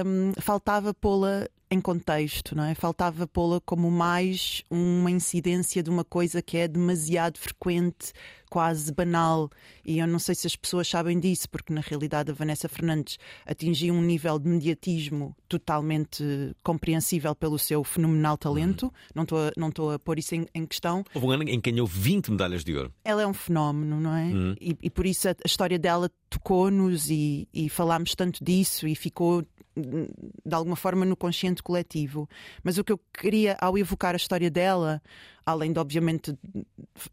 hum, 0.05 0.31
faltava 0.39 0.93
pô-la 0.93 1.47
em 1.69 1.81
contexto, 1.81 2.55
não 2.55 2.63
é? 2.63 2.75
Faltava 2.75 3.27
pô-la 3.27 3.59
como 3.61 3.89
mais 3.89 4.63
uma 4.69 5.09
incidência 5.09 5.81
de 5.81 5.89
uma 5.89 6.03
coisa 6.03 6.41
que 6.41 6.57
é 6.57 6.67
demasiado 6.67 7.37
frequente, 7.39 8.13
quase 8.49 8.93
banal. 8.93 9.49
E 9.83 9.99
eu 9.99 10.07
não 10.07 10.19
sei 10.19 10.35
se 10.35 10.47
as 10.47 10.55
pessoas 10.55 10.87
sabem 10.87 11.19
disso, 11.19 11.49
porque 11.49 11.73
na 11.73 11.81
realidade 11.81 12.31
a 12.31 12.33
Vanessa 12.33 12.69
Fernandes 12.69 13.17
atingiu 13.45 13.93
um 13.93 14.01
nível 14.01 14.37
de 14.39 14.47
mediatismo 14.47 15.35
totalmente 15.49 16.23
compreensível 16.63 17.35
pelo 17.35 17.57
seu 17.57 17.83
fenomenal 17.83 18.37
talento. 18.37 18.93
Não 19.13 19.23
estou 19.23 19.39
a, 19.39 19.51
não 19.57 19.69
a 19.91 19.99
pôr 19.99 20.19
isso 20.19 20.35
em, 20.35 20.45
em 20.53 20.65
questão. 20.65 21.03
Houve 21.13 21.27
um 21.27 21.31
ano 21.31 21.43
em 21.43 21.59
que 21.59 21.71
ganhou 21.71 21.87
20 21.87 22.31
medalhas 22.31 22.63
de 22.63 22.75
ouro. 22.75 22.93
Ela 23.03 23.23
é 23.23 23.27
um 23.27 23.33
fenómeno, 23.33 23.99
não 23.99 24.15
é? 24.15 24.29
E, 24.61 24.77
e 24.83 24.89
por 24.89 25.05
isso 25.05 25.27
a, 25.27 25.31
a 25.31 25.45
história 25.45 25.79
dela 25.79 26.09
tocou-nos 26.29 27.09
e, 27.09 27.47
e 27.53 27.69
falámos 27.69 28.13
tanto 28.15 28.43
disso 28.43 28.87
e 28.87 28.95
ficou 28.95 29.43
de 29.75 30.55
alguma 30.55 30.75
forma 30.75 31.05
no 31.05 31.15
consciente 31.15 31.61
coletivo. 31.61 32.29
Mas 32.63 32.77
o 32.77 32.83
que 32.83 32.91
eu 32.91 32.99
queria 33.13 33.57
ao 33.59 33.77
evocar 33.77 34.13
a 34.13 34.17
história 34.17 34.49
dela, 34.49 35.01
além 35.45 35.73
de 35.73 35.79
obviamente 35.79 36.37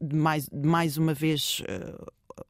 de 0.00 0.16
mais, 0.16 0.48
de 0.48 0.68
mais 0.68 0.96
uma 0.96 1.12
vez 1.12 1.62
eh, 1.66 1.94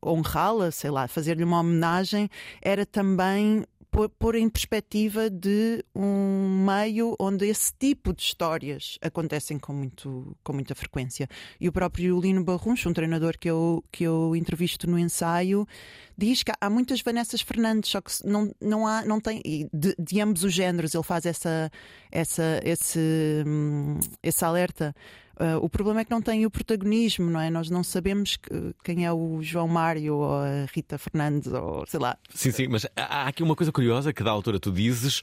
honrá-la, 0.04 0.70
sei 0.70 0.90
lá, 0.90 1.08
fazer-lhe 1.08 1.44
uma 1.44 1.60
homenagem, 1.60 2.28
era 2.60 2.84
também 2.84 3.64
pôr, 3.92 4.08
pôr 4.08 4.34
em 4.34 4.48
perspectiva 4.48 5.28
de 5.28 5.84
um 5.94 6.64
meio 6.66 7.14
onde 7.20 7.46
esse 7.46 7.72
tipo 7.78 8.12
de 8.14 8.22
histórias 8.22 8.98
acontecem 9.02 9.58
com, 9.58 9.72
muito, 9.72 10.34
com 10.42 10.54
muita 10.54 10.74
frequência. 10.74 11.28
E 11.60 11.68
o 11.68 11.72
próprio 11.72 12.18
Lino 12.18 12.42
Barruncho, 12.42 12.88
um 12.88 12.92
treinador 12.92 13.38
que 13.38 13.48
eu, 13.48 13.84
que 13.92 14.02
eu 14.02 14.34
entrevisto 14.34 14.90
no 14.90 14.98
ensaio, 14.98 15.68
diz 16.16 16.42
que 16.42 16.50
há 16.58 16.70
muitas 16.70 17.02
Vanessas 17.02 17.42
Fernandes, 17.42 17.90
só 17.90 18.00
que 18.00 18.10
não, 18.24 18.50
não 18.60 18.86
há, 18.86 19.04
não 19.04 19.20
tem, 19.20 19.42
de, 19.72 19.94
de 19.98 20.20
ambos 20.20 20.42
os 20.42 20.52
géneros, 20.52 20.94
ele 20.94 21.04
faz 21.04 21.26
essa, 21.26 21.70
essa, 22.10 22.60
esse, 22.64 23.44
hum, 23.46 24.00
esse 24.22 24.44
alerta. 24.44 24.94
Uh, 25.42 25.58
o 25.60 25.68
problema 25.68 26.02
é 26.02 26.04
que 26.04 26.10
não 26.12 26.22
tem 26.22 26.46
o 26.46 26.50
protagonismo, 26.50 27.28
não 27.28 27.40
é? 27.40 27.50
Nós 27.50 27.68
não 27.68 27.82
sabemos 27.82 28.36
que, 28.36 28.48
quem 28.84 29.04
é 29.04 29.12
o 29.12 29.42
João 29.42 29.66
Mário 29.66 30.14
ou 30.14 30.36
a 30.36 30.66
Rita 30.72 30.96
Fernandes 30.98 31.52
ou 31.52 31.84
sei 31.84 31.98
lá. 31.98 32.16
Sim, 32.32 32.52
sim, 32.52 32.68
mas 32.68 32.86
há 32.94 33.26
aqui 33.26 33.42
uma 33.42 33.56
coisa 33.56 33.72
curiosa 33.72 34.12
que 34.12 34.22
da 34.22 34.30
altura 34.30 34.60
tu 34.60 34.70
dizes 34.70 35.20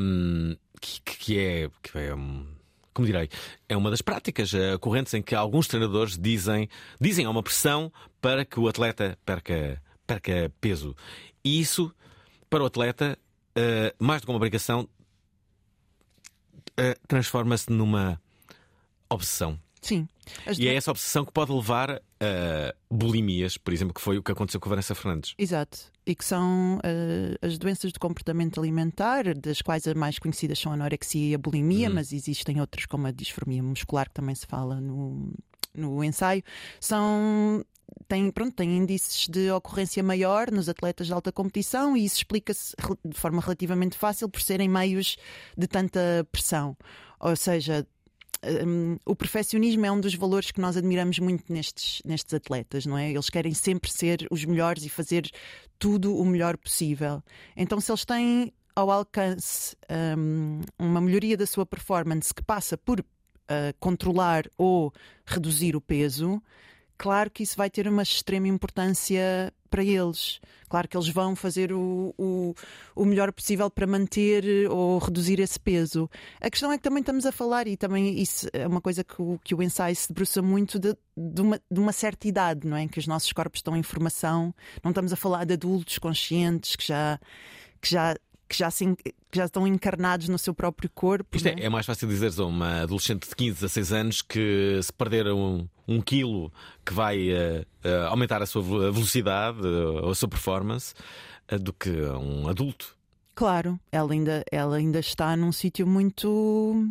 um, 0.00 0.56
que, 0.80 1.02
que, 1.02 1.38
é. 1.38 1.70
Que 1.82 1.98
é 1.98 2.14
um 2.14 2.46
como 2.94 3.04
direi, 3.04 3.28
é 3.68 3.76
uma 3.76 3.90
das 3.90 4.00
práticas 4.00 4.54
uh, 4.54 4.78
correntes 4.80 5.12
em 5.12 5.20
que 5.20 5.34
alguns 5.34 5.68
treinadores 5.68 6.16
dizem, 6.16 6.66
dizem 6.98 7.26
a 7.26 7.30
uma 7.30 7.42
pressão 7.42 7.92
para 8.22 8.42
que 8.42 8.58
o 8.58 8.66
atleta 8.66 9.18
perca, 9.22 9.82
perca 10.06 10.50
peso. 10.62 10.96
E 11.44 11.60
isso, 11.60 11.94
para 12.48 12.62
o 12.62 12.66
atleta, 12.66 13.18
uh, 13.50 14.02
mais 14.02 14.22
do 14.22 14.24
que 14.24 14.30
uma 14.30 14.38
obrigação, 14.38 14.88
uh, 16.80 17.06
transforma-se 17.06 17.70
numa 17.70 18.18
obsessão. 19.10 19.58
Sim. 19.80 20.08
As 20.44 20.58
e 20.58 20.66
é 20.66 20.74
essa 20.74 20.90
obsessão 20.90 21.24
que 21.24 21.32
pode 21.32 21.52
levar 21.52 22.02
a 22.20 22.74
bulimias, 22.90 23.56
por 23.56 23.72
exemplo, 23.72 23.94
que 23.94 24.00
foi 24.00 24.18
o 24.18 24.22
que 24.22 24.32
aconteceu 24.32 24.58
com 24.58 24.68
a 24.68 24.70
Vanessa 24.70 24.94
Fernandes. 24.94 25.34
Exato. 25.38 25.78
E 26.04 26.14
que 26.14 26.24
são 26.24 26.78
uh, 26.78 27.46
as 27.46 27.58
doenças 27.58 27.92
do 27.92 28.00
comportamento 28.00 28.60
alimentar, 28.60 29.34
das 29.34 29.62
quais 29.62 29.86
as 29.86 29.94
mais 29.94 30.18
conhecidas 30.18 30.58
são 30.58 30.72
a 30.72 30.74
anorexia 30.74 31.30
e 31.30 31.34
a 31.34 31.38
bulimia, 31.38 31.88
uhum. 31.88 31.94
mas 31.94 32.12
existem 32.12 32.60
outras 32.60 32.86
como 32.86 33.06
a 33.06 33.12
disformia 33.12 33.62
muscular, 33.62 34.08
que 34.08 34.14
também 34.14 34.34
se 34.34 34.46
fala 34.46 34.80
no, 34.80 35.32
no 35.74 36.02
ensaio. 36.02 36.42
São 36.80 37.64
tem, 38.08 38.30
pronto, 38.30 38.54
tem 38.54 38.76
índices 38.76 39.28
de 39.28 39.50
ocorrência 39.50 40.02
maior 40.02 40.50
nos 40.50 40.68
atletas 40.68 41.06
de 41.06 41.12
alta 41.12 41.30
competição 41.30 41.96
e 41.96 42.04
isso 42.04 42.16
explica-se 42.16 42.74
de 43.04 43.16
forma 43.16 43.40
relativamente 43.40 43.96
fácil 43.96 44.28
por 44.28 44.40
serem 44.40 44.68
meios 44.68 45.16
de 45.56 45.66
tanta 45.66 46.26
pressão. 46.30 46.76
Ou 47.20 47.34
seja, 47.34 47.86
o 49.04 49.16
perfeccionismo 49.16 49.84
é 49.86 49.90
um 49.90 50.00
dos 50.00 50.14
valores 50.14 50.50
que 50.50 50.60
nós 50.60 50.76
admiramos 50.76 51.18
muito 51.18 51.52
nestes, 51.52 52.00
nestes 52.04 52.32
atletas, 52.34 52.86
não 52.86 52.96
é? 52.96 53.10
Eles 53.10 53.28
querem 53.30 53.54
sempre 53.54 53.90
ser 53.90 54.26
os 54.30 54.44
melhores 54.44 54.84
e 54.84 54.88
fazer 54.88 55.28
tudo 55.78 56.16
o 56.16 56.24
melhor 56.24 56.56
possível. 56.56 57.22
Então, 57.56 57.80
se 57.80 57.90
eles 57.90 58.04
têm 58.04 58.52
ao 58.74 58.90
alcance 58.90 59.76
um, 60.18 60.60
uma 60.78 61.00
melhoria 61.00 61.36
da 61.36 61.46
sua 61.46 61.64
performance 61.64 62.32
que 62.32 62.42
passa 62.42 62.76
por 62.76 63.00
uh, 63.00 63.04
controlar 63.80 64.44
ou 64.58 64.92
reduzir 65.24 65.74
o 65.74 65.80
peso, 65.80 66.42
claro 66.96 67.30
que 67.30 67.42
isso 67.42 67.56
vai 67.56 67.70
ter 67.70 67.86
uma 67.88 68.02
extrema 68.02 68.48
importância 68.48 69.52
para 69.68 69.84
eles. 69.84 70.40
Claro 70.68 70.88
que 70.88 70.96
eles 70.96 71.08
vão 71.08 71.36
fazer 71.36 71.72
o, 71.72 72.14
o, 72.18 72.54
o, 72.94 73.04
melhor 73.04 73.32
possível 73.32 73.70
para 73.70 73.86
manter 73.86 74.68
ou 74.70 74.98
reduzir 74.98 75.38
esse 75.38 75.60
peso. 75.60 76.10
A 76.40 76.50
questão 76.50 76.72
é 76.72 76.76
que 76.76 76.82
também 76.82 77.00
estamos 77.00 77.24
a 77.26 77.32
falar, 77.32 77.68
e 77.68 77.76
também 77.76 78.20
isso 78.20 78.48
é 78.52 78.66
uma 78.66 78.80
coisa 78.80 79.04
que 79.04 79.20
o, 79.20 79.38
que 79.44 79.54
o 79.54 79.62
ensaio 79.62 79.94
se 79.94 80.08
debruça 80.08 80.42
muito, 80.42 80.78
de, 80.78 80.96
de, 81.16 81.42
uma, 81.42 81.60
de 81.70 81.80
uma 81.80 81.92
certa 81.92 82.26
idade, 82.26 82.66
não 82.66 82.76
é? 82.76 82.82
Em 82.82 82.88
que 82.88 82.98
os 82.98 83.06
nossos 83.06 83.32
corpos 83.32 83.58
estão 83.58 83.76
em 83.76 83.82
formação. 83.82 84.54
Não 84.82 84.90
estamos 84.90 85.12
a 85.12 85.16
falar 85.16 85.44
de 85.44 85.54
adultos 85.54 85.98
conscientes 85.98 86.74
que 86.74 86.86
já, 86.86 87.20
que 87.80 87.90
já 87.90 88.16
que 88.48 88.56
já, 88.56 88.70
se, 88.70 88.94
que 88.96 89.12
já 89.32 89.44
estão 89.44 89.66
encarnados 89.66 90.28
no 90.28 90.38
seu 90.38 90.54
próprio 90.54 90.88
corpo. 90.90 91.36
Isto 91.36 91.48
é, 91.48 91.64
é, 91.64 91.68
mais 91.68 91.86
fácil 91.86 92.08
dizer 92.08 92.32
a 92.38 92.44
uma 92.44 92.82
adolescente 92.82 93.28
de 93.28 93.34
15, 93.34 93.54
16 93.54 93.92
anos 93.92 94.22
que 94.22 94.80
se 94.82 94.92
perder 94.92 95.26
um, 95.28 95.66
um 95.86 96.00
quilo 96.00 96.52
que 96.84 96.92
vai 96.92 97.30
uh, 97.30 97.66
uh, 97.84 98.06
aumentar 98.08 98.42
a 98.42 98.46
sua 98.46 98.62
velocidade 98.62 99.60
uh, 99.60 100.04
ou 100.04 100.10
a 100.10 100.14
sua 100.14 100.28
performance 100.28 100.94
do 101.60 101.72
que 101.72 101.90
um 101.90 102.48
adulto. 102.48 102.96
Claro, 103.34 103.78
ela 103.92 104.12
ainda, 104.12 104.44
ela 104.50 104.76
ainda 104.76 104.98
está 104.98 105.36
num 105.36 105.52
sítio 105.52 105.86
muito. 105.86 106.88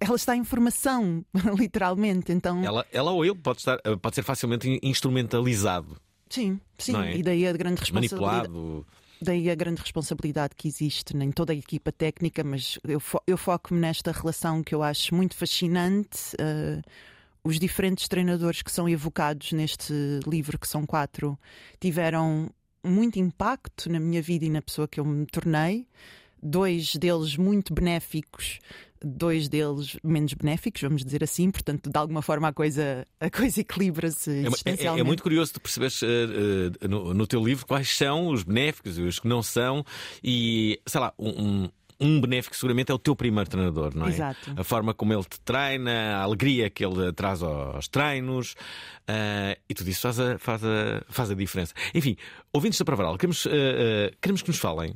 Ela 0.00 0.16
está 0.16 0.36
em 0.36 0.44
formação, 0.44 1.24
literalmente. 1.56 2.32
Então... 2.32 2.62
Ela, 2.64 2.84
ela 2.92 3.12
ou 3.12 3.24
ele 3.24 3.34
pode, 3.34 3.58
estar, 3.58 3.78
pode 4.02 4.14
ser 4.14 4.22
facilmente 4.22 4.78
instrumentalizado. 4.82 5.96
Sim, 6.28 6.60
sim. 6.76 6.96
É? 6.96 7.16
E 7.16 7.22
daí 7.22 7.46
a 7.46 7.52
grande 7.52 7.80
responsabilidade. 7.80 8.48
Manipulado 8.48 8.86
daí 9.20 9.50
a 9.50 9.54
grande 9.54 9.80
responsabilidade 9.80 10.54
que 10.56 10.68
existe 10.68 11.16
em 11.16 11.30
toda 11.30 11.52
a 11.52 11.56
equipa 11.56 11.90
técnica, 11.92 12.44
mas 12.44 12.78
eu, 12.86 13.00
fo 13.00 13.20
eu 13.26 13.36
foco-me 13.36 13.80
nesta 13.80 14.12
relação 14.12 14.62
que 14.62 14.74
eu 14.74 14.82
acho 14.82 15.14
muito 15.14 15.34
fascinante. 15.34 16.34
Uh, 16.34 16.82
os 17.42 17.60
diferentes 17.60 18.08
treinadores 18.08 18.60
que 18.60 18.72
são 18.72 18.88
evocados 18.88 19.52
neste 19.52 19.92
livro, 20.26 20.58
que 20.58 20.66
são 20.66 20.84
quatro, 20.84 21.38
tiveram 21.80 22.50
muito 22.84 23.18
impacto 23.18 23.90
na 23.90 24.00
minha 24.00 24.20
vida 24.20 24.44
e 24.44 24.50
na 24.50 24.60
pessoa 24.60 24.88
que 24.88 24.98
eu 24.98 25.04
me 25.04 25.26
tornei. 25.26 25.86
Dois 26.42 26.94
deles 26.96 27.36
muito 27.36 27.72
benéficos 27.72 28.58
dois 29.02 29.48
deles 29.48 29.96
menos 30.02 30.32
benéficos, 30.34 30.82
vamos 30.82 31.04
dizer 31.04 31.22
assim, 31.22 31.50
portanto, 31.50 31.90
de 31.90 31.98
alguma 31.98 32.22
forma 32.22 32.48
a 32.48 32.52
coisa, 32.52 33.06
a 33.20 33.30
coisa 33.30 33.60
equilibra-se 33.60 34.44
é, 34.64 34.86
é, 34.86 35.00
é, 35.00 35.02
muito 35.02 35.22
curioso 35.22 35.54
de 35.54 35.60
perceberes 35.60 36.02
uh, 36.02 36.06
uh, 36.06 36.88
no, 36.88 37.14
no, 37.14 37.26
teu 37.26 37.42
livro 37.44 37.66
quais 37.66 37.96
são 37.96 38.28
os 38.28 38.42
benéficos 38.42 38.98
e 38.98 39.02
os 39.02 39.18
que 39.18 39.28
não 39.28 39.42
são, 39.42 39.84
e 40.22 40.80
sei 40.86 41.00
lá, 41.00 41.12
um, 41.18 41.28
um 41.28 41.68
benéfico 41.98 42.54
seguramente 42.54 42.90
é 42.90 42.94
o 42.94 42.98
teu 42.98 43.16
primeiro 43.16 43.48
treinador, 43.48 43.94
não 43.94 44.06
é? 44.06 44.10
Exato. 44.10 44.54
A 44.56 44.62
forma 44.62 44.92
como 44.92 45.12
ele 45.12 45.24
te 45.24 45.40
treina, 45.40 46.16
a 46.16 46.22
alegria 46.22 46.68
que 46.68 46.84
ele 46.84 47.12
traz 47.12 47.42
aos 47.42 47.88
treinos 47.88 48.52
uh, 49.08 49.58
e 49.68 49.74
tudo 49.74 49.88
isso 49.88 50.02
faz 50.02 50.20
a, 50.20 50.38
faz, 50.38 50.64
a, 50.64 51.02
faz 51.08 51.30
a 51.30 51.34
diferença. 51.34 51.72
Enfim, 51.94 52.16
ouvintes 52.52 52.78
da 52.78 52.84
Pravaral, 52.84 53.16
queremos, 53.16 53.46
uh, 53.46 53.48
uh, 53.48 54.16
queremos 54.20 54.42
que 54.42 54.48
nos 54.48 54.58
falem 54.58 54.94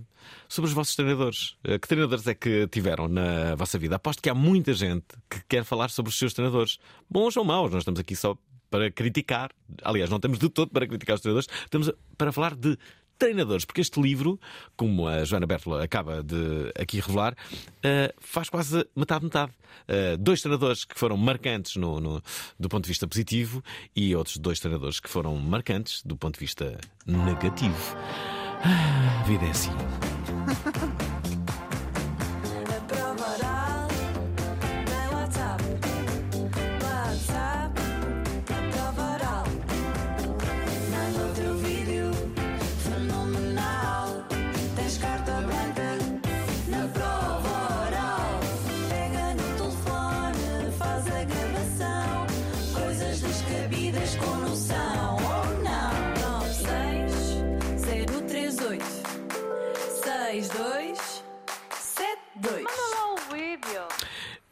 sobre 0.48 0.68
os 0.68 0.74
vossos 0.74 0.94
treinadores. 0.94 1.56
que 1.62 1.88
treinadores 1.88 2.26
é 2.26 2.34
que 2.34 2.68
tiveram 2.68 3.08
na 3.08 3.54
vossa 3.54 3.78
vida? 3.78 3.96
Aposto 3.96 4.22
que 4.22 4.28
há 4.28 4.34
muita 4.34 4.74
gente 4.74 5.06
que 5.28 5.40
quer 5.48 5.64
falar 5.64 5.90
sobre 5.90 6.10
os 6.10 6.18
seus 6.18 6.34
treinadores, 6.34 6.78
bons 7.08 7.36
ou 7.36 7.44
maus. 7.44 7.72
Nós 7.72 7.80
estamos 7.80 7.98
aqui 7.98 8.14
só 8.14 8.36
para 8.70 8.90
criticar. 8.90 9.50
Aliás, 9.82 10.08
não 10.08 10.16
estamos 10.16 10.38
de 10.38 10.48
todo 10.48 10.70
para 10.70 10.86
criticar 10.86 11.16
os 11.16 11.20
treinadores, 11.20 11.48
estamos 11.64 11.90
para 12.16 12.30
falar 12.30 12.54
de 12.54 12.78
treinadores, 13.20 13.64
porque 13.66 13.82
este 13.82 14.00
livro, 14.00 14.40
como 14.76 15.06
a 15.06 15.24
Joana 15.24 15.46
Bertola 15.46 15.84
acaba 15.84 16.22
de 16.22 16.72
aqui 16.74 16.98
revelar, 16.98 17.34
uh, 17.34 18.12
faz 18.18 18.48
quase 18.48 18.84
metade-metade. 18.96 19.52
Uh, 19.88 20.16
dois 20.18 20.40
treinadores 20.40 20.84
que 20.84 20.98
foram 20.98 21.16
marcantes 21.16 21.76
no, 21.76 22.00
no, 22.00 22.22
do 22.58 22.68
ponto 22.68 22.84
de 22.84 22.88
vista 22.88 23.06
positivo 23.06 23.62
e 23.94 24.16
outros 24.16 24.38
dois 24.38 24.58
treinadores 24.58 24.98
que 24.98 25.08
foram 25.08 25.36
marcantes 25.36 26.02
do 26.02 26.16
ponto 26.16 26.34
de 26.34 26.40
vista 26.40 26.78
negativo. 27.06 27.96
Ah, 28.64 29.20
a 29.20 29.24
vida 29.24 29.44
é 29.44 29.50
assim. 29.50 29.70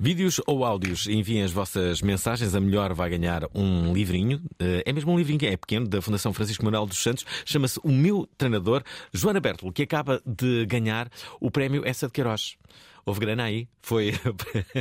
Vídeos 0.00 0.40
ou 0.46 0.64
áudios, 0.64 1.08
enviem 1.08 1.42
as 1.42 1.50
vossas 1.50 2.00
mensagens. 2.00 2.54
A 2.54 2.60
melhor 2.60 2.94
vai 2.94 3.10
ganhar 3.10 3.48
um 3.52 3.92
livrinho. 3.92 4.40
Eh, 4.60 4.84
é 4.86 4.92
mesmo 4.92 5.10
um 5.10 5.18
livrinho, 5.18 5.44
é 5.44 5.56
pequeno, 5.56 5.88
da 5.88 6.00
Fundação 6.00 6.32
Francisco 6.32 6.64
Manuel 6.64 6.86
dos 6.86 7.02
Santos. 7.02 7.26
Chama-se 7.44 7.80
O 7.82 7.90
Meu 7.90 8.28
Treinador, 8.38 8.84
Joana 9.12 9.40
Bertolo, 9.40 9.72
que 9.72 9.82
acaba 9.82 10.22
de 10.24 10.64
ganhar 10.66 11.10
o 11.40 11.50
prémio 11.50 11.82
Essa 11.84 12.06
de 12.06 12.12
Queiroz. 12.12 12.56
Houve 13.04 13.18
grana 13.18 13.42
aí? 13.42 13.66
Foi. 13.82 14.12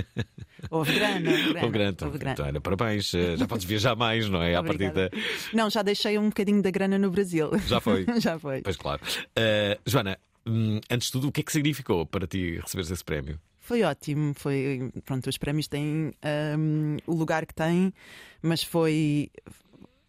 Houve 0.70 0.94
grana. 0.94 1.32
Houve 1.32 1.72
grana. 1.72 1.98
Houve 2.04 2.18
grana. 2.20 2.50
Então, 2.50 2.62
parabéns. 2.62 3.12
Eh, 3.16 3.38
já 3.38 3.48
podes 3.48 3.66
viajar 3.66 3.96
mais, 3.96 4.30
não 4.30 4.44
é? 4.44 4.56
À 4.56 4.62
partida. 4.62 5.10
Não, 5.52 5.68
já 5.68 5.82
deixei 5.82 6.20
um 6.20 6.28
bocadinho 6.30 6.62
da 6.62 6.70
grana 6.70 7.00
no 7.00 7.10
Brasil. 7.10 7.50
Já 7.66 7.80
foi? 7.80 8.06
já 8.22 8.38
foi. 8.38 8.62
Pois 8.62 8.76
claro. 8.76 9.02
Uh, 9.30 9.82
Joana, 9.84 10.20
hum, 10.46 10.80
antes 10.92 11.08
de 11.08 11.14
tudo, 11.14 11.30
o 11.30 11.32
que 11.32 11.42
é 11.42 11.44
que 11.44 11.52
significou 11.52 12.06
para 12.06 12.28
ti 12.28 12.60
receberes 12.60 12.92
esse 12.92 13.04
prémio? 13.04 13.40
Foi 13.68 13.84
ótimo, 13.84 14.34
foi 14.34 14.90
pronto, 15.04 15.30
os 15.30 15.38
prémios 15.38 15.68
têm 15.68 16.14
um, 16.58 16.96
o 17.06 17.14
lugar 17.14 17.46
que 17.46 17.54
têm, 17.54 17.94
mas 18.42 18.64
foi 18.64 19.30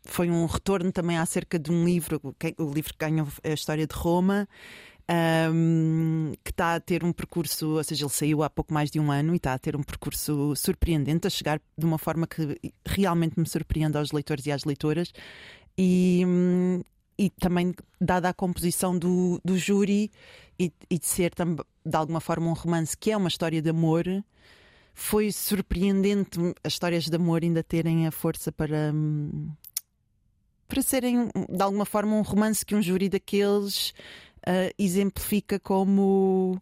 foi 0.04 0.30
um 0.30 0.46
retorno 0.46 0.92
também 0.92 1.18
acerca 1.18 1.58
de 1.58 1.68
um 1.72 1.84
livro, 1.84 2.20
o 2.56 2.72
livro 2.72 2.92
que 2.92 3.04
ganhou 3.04 3.26
a 3.42 3.48
história 3.48 3.84
de 3.84 3.92
Roma. 3.96 4.48
um, 5.52 6.34
que 6.44 6.52
está 6.52 6.76
a 6.76 6.80
ter 6.80 7.02
um 7.02 7.12
percurso, 7.12 7.70
ou 7.70 7.82
seja, 7.82 8.04
ele 8.04 8.12
saiu 8.12 8.44
há 8.44 8.48
pouco 8.48 8.72
mais 8.72 8.92
de 8.92 9.00
um 9.00 9.10
ano 9.10 9.34
e 9.34 9.38
está 9.38 9.54
a 9.54 9.58
ter 9.58 9.74
um 9.74 9.82
percurso 9.82 10.54
surpreendente, 10.54 11.26
a 11.26 11.30
chegar 11.30 11.60
de 11.76 11.84
uma 11.84 11.98
forma 11.98 12.28
que 12.28 12.60
realmente 12.86 13.40
me 13.40 13.48
surpreende 13.48 13.98
aos 13.98 14.12
leitores 14.12 14.46
e 14.46 14.52
às 14.52 14.62
leitoras. 14.62 15.12
E, 15.76 16.22
hum, 16.24 16.80
e 17.18 17.28
também, 17.30 17.74
dada 18.00 18.28
a 18.28 18.32
composição 18.32 18.96
do, 18.96 19.40
do 19.44 19.58
júri 19.58 20.12
e, 20.58 20.72
e 20.90 20.98
de 20.98 21.06
ser 21.06 21.32
de 21.34 21.96
alguma 21.96 22.20
forma 22.20 22.48
um 22.48 22.52
romance 22.52 22.96
que 22.96 23.10
é 23.10 23.16
uma 23.16 23.28
história 23.28 23.62
de 23.62 23.70
amor, 23.70 24.04
foi 24.92 25.30
surpreendente 25.30 26.38
as 26.64 26.72
histórias 26.72 27.04
de 27.04 27.14
amor 27.14 27.42
ainda 27.42 27.62
terem 27.62 28.06
a 28.06 28.10
força 28.10 28.50
para. 28.50 28.92
Hum, 28.92 29.50
para 30.66 30.82
serem 30.82 31.30
de 31.48 31.62
alguma 31.62 31.86
forma 31.86 32.14
um 32.14 32.20
romance 32.20 32.66
que 32.66 32.74
um 32.74 32.82
júri 32.82 33.08
daqueles 33.08 33.90
uh, 34.40 34.74
exemplifica 34.78 35.58
como 35.58 36.60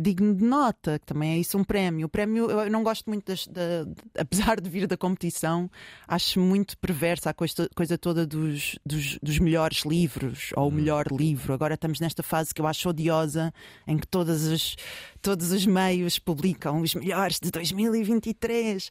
digno 0.00 0.34
de 0.34 0.44
nota, 0.44 0.98
que 0.98 1.06
também 1.06 1.32
é 1.32 1.38
isso 1.38 1.58
um 1.58 1.64
prémio. 1.64 2.06
O 2.06 2.08
prémio, 2.08 2.48
eu 2.48 2.70
não 2.70 2.84
gosto 2.84 3.08
muito, 3.08 3.26
das, 3.26 3.46
da, 3.48 3.84
apesar 4.16 4.60
de 4.60 4.70
vir 4.70 4.86
da 4.86 4.96
competição, 4.96 5.68
acho 6.06 6.38
muito 6.38 6.78
perversa 6.78 7.30
a 7.30 7.34
coisa, 7.34 7.68
coisa 7.74 7.98
toda 7.98 8.24
dos, 8.24 8.78
dos, 8.86 9.18
dos, 9.20 9.38
melhores 9.40 9.84
livros 9.84 10.50
ou 10.56 10.66
o 10.66 10.68
hum. 10.68 10.70
melhor 10.70 11.06
livro. 11.10 11.52
Agora 11.52 11.74
estamos 11.74 11.98
nesta 11.98 12.22
fase 12.22 12.54
que 12.54 12.60
eu 12.60 12.66
acho 12.66 12.88
odiosa, 12.88 13.52
em 13.86 13.98
que 13.98 14.06
todas 14.06 14.46
as, 14.46 14.76
todos 15.20 15.50
os 15.50 15.66
meios 15.66 16.18
publicam 16.18 16.80
os 16.80 16.94
melhores 16.94 17.40
de 17.40 17.50
2023, 17.50 18.90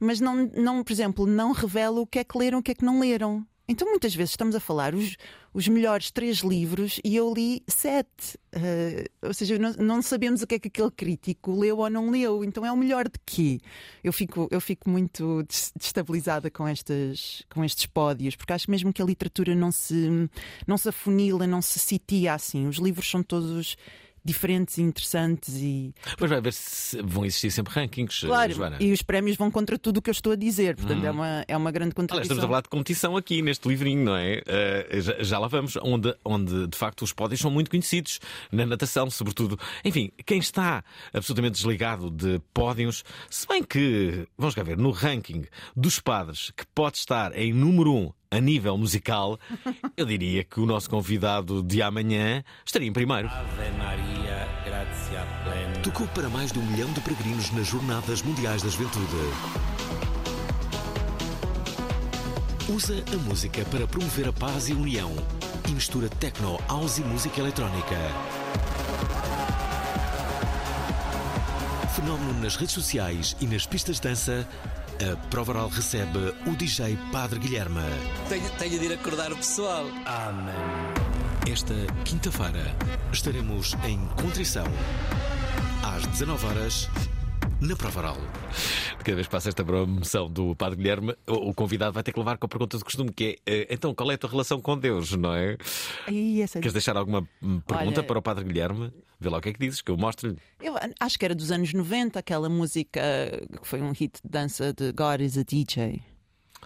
mas 0.00 0.20
não, 0.20 0.50
não, 0.56 0.82
por 0.82 0.92
exemplo, 0.92 1.24
não 1.24 1.52
revela 1.52 2.00
o 2.00 2.06
que 2.06 2.18
é 2.18 2.24
que 2.24 2.36
leram, 2.36 2.58
o 2.58 2.62
que 2.62 2.72
é 2.72 2.74
que 2.74 2.84
não 2.84 2.98
leram. 2.98 3.46
Então, 3.70 3.86
muitas 3.86 4.14
vezes 4.14 4.30
estamos 4.30 4.54
a 4.54 4.60
falar 4.60 4.94
os, 4.94 5.16
os 5.52 5.68
melhores 5.68 6.10
três 6.10 6.38
livros 6.38 6.98
e 7.04 7.14
eu 7.14 7.32
li 7.34 7.62
sete. 7.68 8.38
Uh, 8.56 9.26
ou 9.26 9.34
seja, 9.34 9.58
não, 9.58 9.72
não, 9.74 10.00
sabemos 10.00 10.40
o 10.40 10.46
que 10.46 10.54
é 10.54 10.58
que 10.58 10.68
aquele 10.68 10.90
crítico 10.90 11.54
leu 11.54 11.76
ou 11.76 11.90
não 11.90 12.10
leu. 12.10 12.42
Então, 12.42 12.64
é 12.64 12.72
o 12.72 12.76
melhor 12.76 13.04
de 13.04 13.18
quê? 13.26 13.60
Eu 14.02 14.10
fico, 14.10 14.48
eu 14.50 14.60
fico 14.60 14.88
muito 14.88 15.44
destabilizada 15.76 16.50
com, 16.50 16.66
estas, 16.66 17.44
com 17.52 17.62
estes 17.62 17.84
pódios, 17.84 18.36
porque 18.36 18.54
acho 18.54 18.70
mesmo 18.70 18.90
que 18.90 19.02
a 19.02 19.04
literatura 19.04 19.54
não 19.54 19.70
se, 19.70 20.30
não 20.66 20.78
se 20.78 20.88
afunila, 20.88 21.46
não 21.46 21.60
se 21.60 21.78
sitia 21.78 22.32
assim. 22.32 22.66
Os 22.66 22.78
livros 22.78 23.10
são 23.10 23.22
todos 23.22 23.76
diferentes 24.24 24.78
e 24.78 24.82
interessantes 24.82 25.54
e. 25.56 25.94
Pois 26.16 26.30
vai 26.30 26.40
ver 26.40 26.52
se 26.52 27.00
vão 27.02 27.24
existir 27.24 27.50
sempre 27.50 27.72
rankings, 27.72 28.26
claro, 28.26 28.52
Joana. 28.52 28.76
E 28.80 28.92
os 28.92 29.02
prémios 29.02 29.36
vão 29.36 29.50
contra 29.50 29.78
tudo 29.78 29.98
o 29.98 30.02
que 30.02 30.10
eu 30.10 30.12
estou 30.12 30.32
a 30.32 30.36
dizer, 30.36 30.76
portanto 30.76 31.02
hum. 31.02 31.06
é, 31.06 31.10
uma, 31.10 31.44
é 31.48 31.56
uma 31.56 31.70
grande 31.70 31.94
contribuição. 31.94 32.22
estamos 32.22 32.44
a 32.44 32.46
falar 32.46 32.62
de 32.62 32.68
competição 32.68 33.16
aqui 33.16 33.42
neste 33.42 33.68
livrinho, 33.68 34.04
não 34.04 34.16
é? 34.16 34.42
Uh, 34.46 35.00
já, 35.00 35.22
já, 35.22 35.38
lá 35.38 35.48
vamos, 35.48 35.76
onde, 35.82 36.14
onde 36.24 36.66
de 36.66 36.76
facto 36.76 37.02
os 37.02 37.12
pódios 37.12 37.40
são 37.40 37.50
muito 37.50 37.70
conhecidos, 37.70 38.20
na 38.50 38.66
natação, 38.66 39.10
sobretudo. 39.10 39.58
Enfim, 39.84 40.10
quem 40.26 40.38
está 40.38 40.84
absolutamente 41.12 41.54
desligado 41.54 42.10
de 42.10 42.40
pódios, 42.52 43.04
se 43.30 43.46
bem 43.46 43.62
que, 43.62 44.26
vamos 44.36 44.54
cá 44.54 44.62
ver, 44.62 44.76
no 44.76 44.90
ranking 44.90 45.44
dos 45.76 46.00
padres, 46.00 46.52
que 46.56 46.64
pode 46.74 46.98
estar 46.98 47.36
em 47.36 47.52
número 47.52 47.92
1 47.92 47.96
um 47.96 48.17
a 48.30 48.40
nível 48.40 48.76
musical, 48.76 49.38
eu 49.96 50.04
diria 50.04 50.44
que 50.44 50.60
o 50.60 50.66
nosso 50.66 50.88
convidado 50.88 51.62
de 51.62 51.82
amanhã 51.82 52.44
estaria 52.64 52.88
em 52.88 52.92
primeiro. 52.92 53.28
Ave 53.28 53.70
Maria, 53.78 54.48
gratia 54.64 55.26
plena. 55.44 55.78
Tocou 55.82 56.06
para 56.08 56.28
mais 56.28 56.52
de 56.52 56.58
um 56.58 56.66
milhão 56.66 56.92
de 56.92 57.00
peregrinos 57.00 57.50
nas 57.52 57.66
Jornadas 57.66 58.22
Mundiais 58.22 58.62
da 58.62 58.68
Juventude. 58.68 59.06
Usa 62.68 63.02
a 63.12 63.16
música 63.28 63.64
para 63.66 63.86
promover 63.86 64.28
a 64.28 64.32
paz 64.32 64.68
e 64.68 64.72
a 64.72 64.76
união 64.76 65.10
e 65.66 65.72
mistura 65.72 66.08
techno, 66.08 66.58
house 66.68 66.98
e 66.98 67.02
música 67.02 67.40
eletrónica. 67.40 67.96
Fenómeno 71.96 72.40
nas 72.42 72.56
redes 72.56 72.74
sociais 72.74 73.34
e 73.40 73.46
nas 73.46 73.66
pistas 73.66 73.96
de 73.96 74.02
dança 74.02 74.46
a 75.00 75.16
Prova 75.28 75.52
Oral 75.52 75.68
recebe 75.68 76.34
o 76.46 76.56
DJ 76.56 76.98
Padre 77.12 77.38
Guilherme. 77.38 77.80
Tenho, 78.28 78.50
tenho 78.58 78.78
de 78.78 78.86
ir 78.86 78.92
acordar 78.92 79.32
o 79.32 79.36
pessoal. 79.36 79.86
Amém. 80.04 81.52
Esta 81.52 81.74
quinta-feira 82.04 82.74
estaremos 83.12 83.74
em 83.84 83.98
Contrição, 84.20 84.66
às 85.82 86.04
19 86.06 86.46
horas 86.46 86.88
na 87.60 87.74
Prova 87.74 87.98
Oral. 88.00 88.16
Cada 88.98 89.14
vez 89.14 89.26
que 89.26 89.30
passa 89.30 89.48
esta 89.48 89.64
promoção 89.64 90.30
do 90.30 90.54
Padre 90.54 90.76
Guilherme, 90.76 91.14
o, 91.26 91.52
convidado 91.52 91.92
vai 91.92 92.02
ter 92.02 92.12
que 92.12 92.18
levar 92.18 92.38
com 92.38 92.46
a 92.46 92.48
pergunta 92.48 92.78
de 92.78 92.84
costume, 92.84 93.12
que 93.12 93.40
é 93.46 93.52
eh, 93.52 93.66
então 93.70 93.94
qual 93.94 94.10
é 94.10 94.14
a 94.14 94.18
tua 94.18 94.30
relação 94.30 94.60
com 94.60 94.78
Deus, 94.78 95.12
não 95.12 95.34
é? 95.34 95.56
E 96.08 96.40
essa... 96.40 96.60
Queres 96.60 96.72
deixar 96.72 96.96
alguma 96.96 97.28
pergunta 97.66 98.00
Olha... 98.00 98.02
para 98.02 98.18
o 98.18 98.22
Padre 98.22 98.44
Guilherme? 98.44 98.92
Vê 99.20 99.28
lá 99.28 99.38
o 99.38 99.40
que 99.40 99.48
é 99.48 99.52
que 99.52 99.58
dizes, 99.58 99.82
que 99.82 99.90
eu 99.90 99.96
mostro-lhe. 99.96 100.36
Eu 100.60 100.74
acho 101.00 101.18
que 101.18 101.24
era 101.24 101.34
dos 101.34 101.50
anos 101.50 101.72
90, 101.72 102.18
aquela 102.18 102.48
música 102.48 103.00
que 103.60 103.66
foi 103.66 103.82
um 103.82 103.90
hit 103.92 104.20
de 104.22 104.30
dança 104.30 104.72
de 104.72 104.92
God 104.92 105.20
is 105.20 105.36
a 105.36 105.42
DJ. 105.42 106.00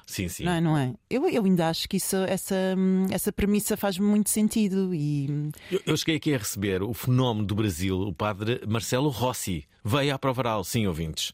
Sim, 0.07 0.29
sim. 0.29 0.45
Não 0.45 0.53
é? 0.53 0.61
Não 0.61 0.77
é? 0.77 0.95
Eu, 1.09 1.29
eu 1.29 1.45
ainda 1.45 1.69
acho 1.69 1.89
que 1.89 1.97
isso, 1.97 2.17
essa, 2.17 2.77
essa 3.11 3.33
premissa 3.33 3.77
faz 3.77 3.99
muito 3.99 4.29
sentido. 4.29 4.95
E... 4.95 5.51
Eu, 5.71 5.81
eu, 5.87 5.97
cheguei 5.97 6.17
aqui 6.17 6.35
a 6.35 6.39
receber 6.39 6.83
o 6.83 6.93
fenómeno 6.93 7.47
do 7.47 7.55
Brasil, 7.55 7.99
o 7.99 8.13
padre 8.13 8.61
Marcelo 8.67 9.09
Rossi. 9.09 9.65
Veio 9.85 10.15
à 10.15 10.19
Provaral, 10.19 10.63
sim, 10.63 10.87
ouvintes. 10.87 11.31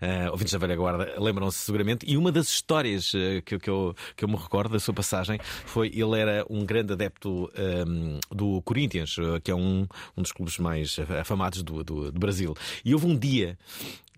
Uh, 0.00 0.30
ouvintes 0.30 0.52
da 0.52 0.58
velha 0.58 0.74
guarda 0.74 1.14
lembram-se 1.18 1.58
seguramente. 1.58 2.06
E 2.08 2.16
uma 2.16 2.32
das 2.32 2.48
histórias 2.48 3.12
uh, 3.12 3.42
que, 3.44 3.58
que, 3.58 3.68
eu, 3.68 3.94
que 4.16 4.24
eu 4.24 4.28
me 4.28 4.36
recordo 4.36 4.72
da 4.72 4.80
sua 4.80 4.94
passagem 4.94 5.38
foi 5.66 5.88
ele 5.88 6.18
era 6.18 6.46
um 6.48 6.64
grande 6.64 6.94
adepto 6.94 7.50
um, 7.86 8.18
do 8.30 8.62
Corinthians, 8.62 9.18
uh, 9.18 9.40
que 9.42 9.50
é 9.50 9.54
um, 9.54 9.86
um 10.16 10.22
dos 10.22 10.32
clubes 10.32 10.56
mais 10.58 10.96
afamados 11.20 11.62
do, 11.62 11.84
do, 11.84 12.12
do 12.12 12.18
Brasil. 12.18 12.54
E 12.82 12.94
houve 12.94 13.06
um 13.06 13.18
dia 13.18 13.58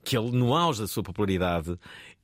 que 0.05 0.17
ele, 0.17 0.31
no 0.33 0.55
auge 0.55 0.81
da 0.81 0.89
sua 0.89 1.03
popularidade, 1.03 1.79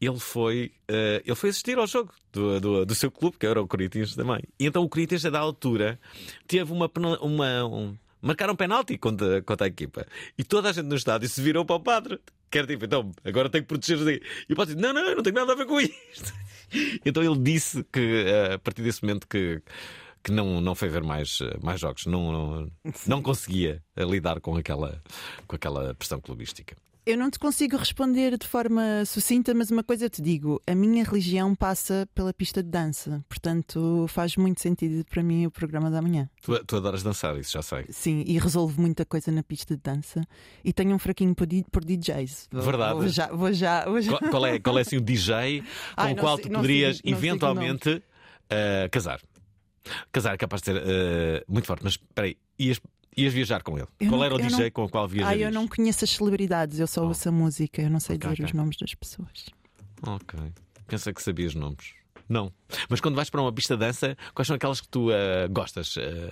ele 0.07 0.19
foi, 0.19 0.73
uh, 0.91 1.23
ele 1.25 1.35
foi 1.35 1.51
assistir 1.51 1.79
ao 1.79 1.87
jogo 1.87 2.13
do, 2.33 2.61
do, 2.61 2.87
do, 2.87 2.95
seu 2.95 3.11
clube, 3.11 3.37
que 3.39 3.47
era 3.47 3.61
o 3.61 3.67
Corinthians 3.67 4.15
também. 4.15 4.41
E 4.59 4.67
então 4.67 4.83
o 4.83 4.89
Corinthians, 4.89 5.23
da 5.23 5.41
altura, 5.41 5.99
teve 6.47 6.73
uma. 6.73 6.91
uma 7.21 7.65
um, 7.67 7.97
marcaram 8.23 8.53
um 8.53 8.57
penalti 8.57 8.97
contra, 8.97 9.43
contra 9.43 9.67
a 9.67 9.69
equipa. 9.69 10.07
E 10.37 10.45
toda 10.45 10.71
a 10.71 10.73
gente 10.73 10.87
no 10.87 10.95
estádio 10.95 11.29
se 11.29 11.43
virou 11.43 11.65
para 11.65 11.77
o 11.77 11.81
padre. 11.81 12.21
Quer 12.51 12.67
tipo, 12.67 12.85
então, 12.85 13.13
agora 13.25 13.51
tenho 13.51 13.65
que 13.65 13.69
proteger-se. 13.69 14.23
E 14.49 14.53
o 14.53 14.57
padre 14.57 14.75
disse: 14.75 14.87
Não, 14.87 14.93
não, 14.93 15.17
não 15.17 15.23
tenho 15.23 15.35
nada 15.35 15.53
a 15.53 15.57
ver 15.57 15.67
com 15.67 15.81
isto. 15.81 16.33
Então 17.03 17.23
ele 17.23 17.39
disse 17.39 17.83
que, 17.91 18.25
uh, 18.25 18.55
a 18.55 18.59
partir 18.59 18.83
desse 18.83 19.03
momento, 19.03 19.27
que 19.27 19.63
que 20.23 20.31
não, 20.31 20.61
não 20.61 20.75
foi 20.75 20.89
ver 20.89 21.03
mais, 21.03 21.39
eh, 21.41 21.57
mais 21.63 21.81
jogos, 21.81 22.05
não, 22.05 22.33
não, 22.33 22.73
não 23.07 23.23
conseguia 23.23 23.83
lidar 23.97 24.41
com 24.41 24.57
aquela, 24.57 25.03
com 25.47 25.57
aquela 25.57 25.95
pressão 25.95 26.21
clubística. 26.21 26.77
Eu 27.09 27.17
não 27.17 27.31
te 27.31 27.39
consigo 27.39 27.75
responder 27.79 28.37
de 28.37 28.47
forma 28.47 29.03
sucinta, 29.07 29.55
mas 29.55 29.71
uma 29.71 29.83
coisa 29.83 30.05
eu 30.05 30.11
te 30.11 30.21
digo: 30.21 30.61
a 30.67 30.75
minha 30.75 31.03
religião 31.03 31.55
passa 31.55 32.07
pela 32.15 32.35
pista 32.35 32.63
de 32.63 32.69
dança, 32.69 33.25
portanto 33.27 34.05
faz 34.09 34.37
muito 34.37 34.61
sentido 34.61 35.07
para 35.07 35.23
mim 35.23 35.47
o 35.47 35.51
programa 35.51 35.91
da 35.91 36.03
manhã. 36.03 36.29
Tu, 36.43 36.63
tu 36.67 36.77
adoras 36.77 37.03
dançar, 37.03 37.35
isso 37.39 37.53
já 37.53 37.63
sei. 37.63 37.87
Sim, 37.89 38.23
e 38.27 38.39
resolvo 38.39 38.79
muita 38.79 39.07
coisa 39.07 39.33
na 39.33 39.43
pista 39.43 39.75
de 39.75 39.81
dança 39.81 40.23
e 40.63 40.71
tenho 40.71 40.95
um 40.95 40.99
fraquinho 40.99 41.35
por, 41.35 41.49
por 41.73 41.83
DJs. 41.83 42.51
Verdade. 42.53 42.99
Vou 42.99 43.09
já, 43.09 43.27
vou 43.29 43.53
já, 43.55 43.85
vou 43.87 44.03
já. 44.03 44.19
Qual, 44.19 44.31
qual, 44.31 44.47
é, 44.47 44.59
qual 44.59 44.79
é 44.79 44.83
assim 44.83 44.99
o 44.99 45.01
DJ 45.01 45.63
com 45.97 46.03
Ai, 46.03 46.13
o 46.13 46.17
qual 46.17 46.37
sei, 46.37 46.45
tu 46.45 46.51
poderias 46.51 46.99
sei, 46.99 47.11
eventualmente 47.11 47.89
uh, 47.89 48.91
casar? 48.91 49.19
Casar 50.13 50.35
é 50.35 50.37
capaz 50.37 50.61
de 50.61 50.67
ser 50.67 50.77
uh, 50.77 51.45
muito 51.51 51.65
forte, 51.65 51.83
mas 51.85 51.95
espera 51.95 52.27
aí, 52.27 52.37
ias 52.59 52.79
Ias 53.19 53.35
viajar 53.35 53.63
com 53.63 53.77
ele? 53.77 53.89
Eu 53.99 54.09
Qual 54.09 54.19
não, 54.19 54.25
era 54.25 54.35
o 54.35 54.39
DJ 54.39 54.65
não... 54.65 54.71
com 54.71 54.85
o 54.85 54.89
qual 54.89 55.09
viajarias? 55.09 55.47
Ah, 55.47 55.49
eu 55.49 55.53
não 55.53 55.67
conheço 55.67 56.05
as 56.05 56.11
celebridades, 56.11 56.79
eu 56.79 56.87
só 56.87 57.03
oh. 57.03 57.09
ouço 57.09 57.29
a 57.29 57.33
música, 57.33 57.83
eu 57.83 57.91
não 57.91 57.99
sei 57.99 58.17
okay, 58.17 58.31
dizer 58.31 58.43
okay. 58.43 58.45
os 58.47 58.53
nomes 58.53 58.77
das 58.77 58.95
pessoas. 58.95 59.47
Ok. 60.07 60.39
Pensa 60.87 61.13
que 61.13 61.23
sabias 61.23 61.55
nomes. 61.55 61.95
Não. 62.29 62.53
Mas 62.89 63.01
quando 63.01 63.17
vais 63.17 63.29
para 63.31 63.41
uma 63.41 63.53
pista 63.53 63.75
de 63.75 63.81
dança, 63.81 64.17
quais 64.35 64.47
são 64.47 64.57
aquelas 64.57 64.81
que 64.81 64.89
tu 64.89 65.11
uh, 65.11 65.49
gostas? 65.51 65.97
Uh, 65.97 66.31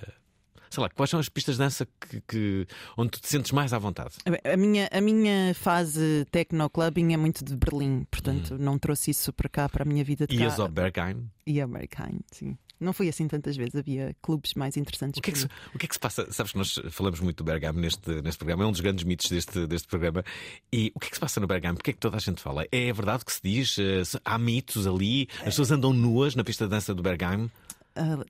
sei 0.69 0.83
lá, 0.83 0.89
quais 0.89 1.09
são 1.09 1.19
as 1.19 1.29
pistas 1.29 1.55
de 1.55 1.59
dança 1.59 1.87
que, 1.99 2.21
que, 2.27 2.67
onde 2.97 3.11
tu 3.11 3.21
te 3.21 3.27
sentes 3.27 3.51
mais 3.51 3.73
à 3.73 3.79
vontade? 3.79 4.15
A 4.43 4.57
minha, 4.57 4.87
a 4.91 5.01
minha 5.01 5.53
fase 5.55 6.25
techno-clubbing 6.31 7.13
é 7.13 7.17
muito 7.17 7.43
de 7.43 7.55
Berlim, 7.55 8.05
portanto 8.09 8.53
hum. 8.53 8.57
não 8.59 8.77
trouxe 8.77 9.11
isso 9.11 9.33
para 9.33 9.49
cá, 9.49 9.69
para 9.69 9.83
a 9.83 9.85
minha 9.85 10.03
vida 10.03 10.27
de 10.27 10.35
Ias 10.35 10.55
cá. 10.55 10.63
ao 10.63 10.69
Bergheim? 10.69 11.29
E 11.45 11.59
ao 11.59 11.67
Bergheim, 11.67 12.19
sim. 12.31 12.57
Não 12.79 12.93
foi 12.93 13.09
assim 13.09 13.27
tantas 13.27 13.55
vezes, 13.55 13.75
havia 13.75 14.15
clubes 14.21 14.53
mais 14.53 14.77
interessantes. 14.77 15.19
O 15.19 15.21
que, 15.21 15.31
é 15.31 15.33
que 15.33 15.39
se, 15.39 15.47
o 15.73 15.77
que 15.79 15.85
é 15.85 15.87
que 15.89 15.95
se 15.95 15.99
passa? 15.99 16.31
Sabes 16.31 16.51
que 16.51 16.57
nós 16.57 16.79
falamos 16.91 17.19
muito 17.19 17.37
do 17.37 17.43
Bergamo 17.43 17.79
neste, 17.79 18.21
neste 18.21 18.37
programa, 18.37 18.63
é 18.63 18.67
um 18.67 18.71
dos 18.71 18.81
grandes 18.81 19.03
mitos 19.03 19.29
deste, 19.29 19.65
deste 19.65 19.87
programa. 19.87 20.23
E 20.71 20.91
o 20.93 20.99
que 20.99 21.07
é 21.07 21.09
que 21.09 21.15
se 21.15 21.19
passa 21.19 21.39
no 21.39 21.47
Bergamo? 21.47 21.75
Porquê 21.75 21.91
é 21.91 21.93
que 21.93 21.99
toda 21.99 22.17
a 22.17 22.19
gente 22.19 22.41
fala? 22.41 22.65
É 22.71 22.93
verdade 22.93 23.25
que 23.25 23.31
se 23.31 23.41
diz? 23.43 23.77
Eh, 23.79 24.19
há 24.23 24.37
mitos 24.37 24.85
ali? 24.85 25.27
As 25.39 25.45
pessoas 25.45 25.71
andam 25.71 25.93
nuas 25.93 26.35
na 26.35 26.43
pista 26.43 26.65
de 26.65 26.71
dança 26.71 26.93
do 26.93 27.01
Bergamo? 27.01 27.49
Uh, 27.97 28.23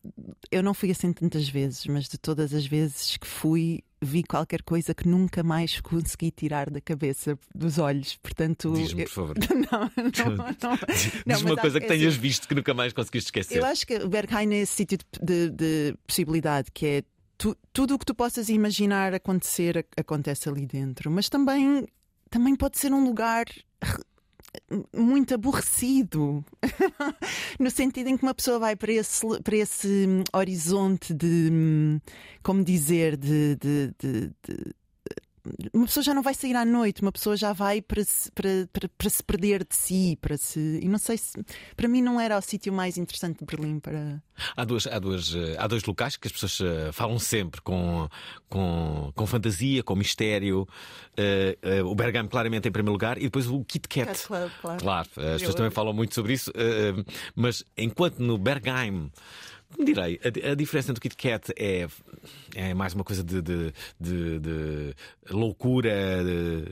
eu 0.52 0.64
não 0.64 0.74
fui 0.74 0.92
assim 0.92 1.12
tantas 1.12 1.50
vezes, 1.50 1.86
mas 1.88 2.08
de 2.08 2.18
todas 2.18 2.54
as 2.54 2.66
vezes 2.66 3.18
que 3.18 3.28
fui, 3.28 3.84
vi 4.02 4.24
qualquer 4.24 4.62
coisa 4.64 4.94
que 4.96 5.08
nunca 5.08 5.44
mais 5.44 5.82
consegui 5.82 6.32
tirar 6.32 6.70
da 6.70 6.80
cabeça, 6.80 7.38
dos 7.54 7.78
olhos. 7.78 8.16
Portanto, 8.18 8.72
diz-me, 8.74 9.04
por 9.04 9.12
favor. 9.12 9.36
Não, 9.54 9.82
não, 10.36 10.38
não. 10.38 10.78
Diz-me 11.28 11.52
uma 11.52 11.58
coisa 11.62 11.80
que, 11.82 11.88
tenhas 11.88 12.14
assim, 12.14 12.22
visto 12.22 12.48
que 12.48 12.56
nunca 12.56 12.74
mais 12.74 12.94
conseguiste 12.94 13.28
esquecer. 13.28 13.58
Eu 13.58 13.66
acho 13.66 13.86
que 13.86 13.96
o 13.98 14.08
Berghain 14.08 14.54
é 14.54 14.58
esse 14.62 14.74
sítio 14.76 14.98
de, 15.22 15.50
de, 15.50 15.96
possibilidade 16.08 16.72
que 16.72 16.86
é 16.86 17.04
tu- 17.38 17.58
tudo 17.74 17.96
o 17.96 18.00
que 18.00 18.06
tu 18.06 18.16
possas 18.16 18.48
imaginar 18.50 19.14
acontecer 19.14 19.80
ac- 19.80 19.90
acontece 19.98 20.48
ali 20.48 20.66
dentro, 20.66 21.12
mas 21.12 21.28
também, 21.28 21.86
também 22.30 22.56
pode 22.56 22.78
ser 22.78 22.94
um 22.94 23.04
lugar 23.04 23.46
muito 24.96 25.34
aborrecido. 25.34 26.44
No 27.60 27.72
sentido 27.72 28.08
em 28.08 28.18
que 28.18 28.24
uma 28.24 28.36
pessoa 28.36 28.60
vai 28.60 28.76
para 28.76 28.92
esse, 28.92 29.26
para 29.42 29.56
esse 29.56 30.06
hum, 30.08 30.24
horizonte 30.32 31.14
de 31.14 31.50
hum, 31.52 32.00
como 32.44 32.64
dizer 32.64 33.18
de, 33.18 33.56
de- 33.56 33.94
de- 34.00 34.28
de- 34.44 34.76
uma 35.74 35.86
pessoa 35.86 36.04
já 36.04 36.14
não 36.14 36.22
vai 36.22 36.34
sair 36.34 36.56
à 36.56 36.66
noite, 36.66 37.02
uma 37.02 37.12
pessoa 37.12 37.36
já 37.38 37.54
vai 37.54 37.82
para 37.82 38.04
se, 38.04 38.32
para, 38.32 38.50
para, 38.72 38.90
para 38.90 39.10
se 39.10 39.24
perder 39.24 39.66
de 39.66 39.76
si, 39.76 40.18
para 40.22 40.38
se. 40.38 40.80
E 40.82 40.88
não 40.88 40.98
sei 40.98 41.18
se. 41.18 41.34
Para 41.76 41.88
mim 41.88 42.02
não 42.02 42.20
era 42.20 42.38
o 42.38 42.42
sítio 42.42 42.72
mais 42.74 42.98
interessante 42.98 43.40
de 43.40 43.46
Berlim 43.46 43.80
para. 43.80 44.22
Há, 44.56 44.64
duas, 44.66 44.86
há, 44.88 45.00
duas, 45.00 45.34
eh, 45.36 45.56
há 45.58 45.68
dois 45.68 45.84
locais 45.84 46.16
que 46.16 46.28
as 46.28 46.32
pessoas 46.32 46.60
eh, 46.62 46.92
falam 46.92 47.18
sempre 47.20 47.60
com, 47.62 48.08
com, 48.48 49.12
com 49.16 49.26
fantasia, 49.28 49.82
com 49.84 49.96
mistério. 49.96 50.68
Eh, 51.16 51.58
eh, 51.62 51.84
o 51.84 51.96
Bergamo, 51.96 52.30
claramente, 52.30 52.68
em 52.68 52.72
primeiro 52.72 52.94
lugar, 52.94 53.18
e 53.18 53.22
depois 53.22 53.48
o 53.48 53.64
Kit 53.64 53.88
Kat. 53.88 54.06
Cat 54.08 54.28
Club, 54.28 54.52
claro. 54.62 54.80
Claro, 54.80 55.10
as 55.10 55.14
pessoas 55.16 55.42
Eu- 55.42 55.54
também 55.56 55.72
falam 55.72 55.94
muito 55.94 56.14
sobre 56.14 56.34
isso, 56.34 56.52
eh, 56.56 56.94
mas 57.36 57.64
enquanto 57.78 58.20
no 58.20 58.38
Bergheim. 58.38 59.12
Como 59.74 59.86
direi, 59.86 60.20
a, 60.24 60.52
a 60.52 60.56
diferença 60.56 60.92
entre 60.92 61.00
o 61.00 61.02
Kit 61.02 61.16
Kat 61.18 61.54
é, 61.58 61.88
é 62.56 62.74
mais 62.74 62.94
uma 62.94 63.04
coisa 63.04 63.24
de, 63.24 63.42
de, 63.42 63.74
de- 64.00 64.40
de 64.40 64.96
loucura, 65.30 65.92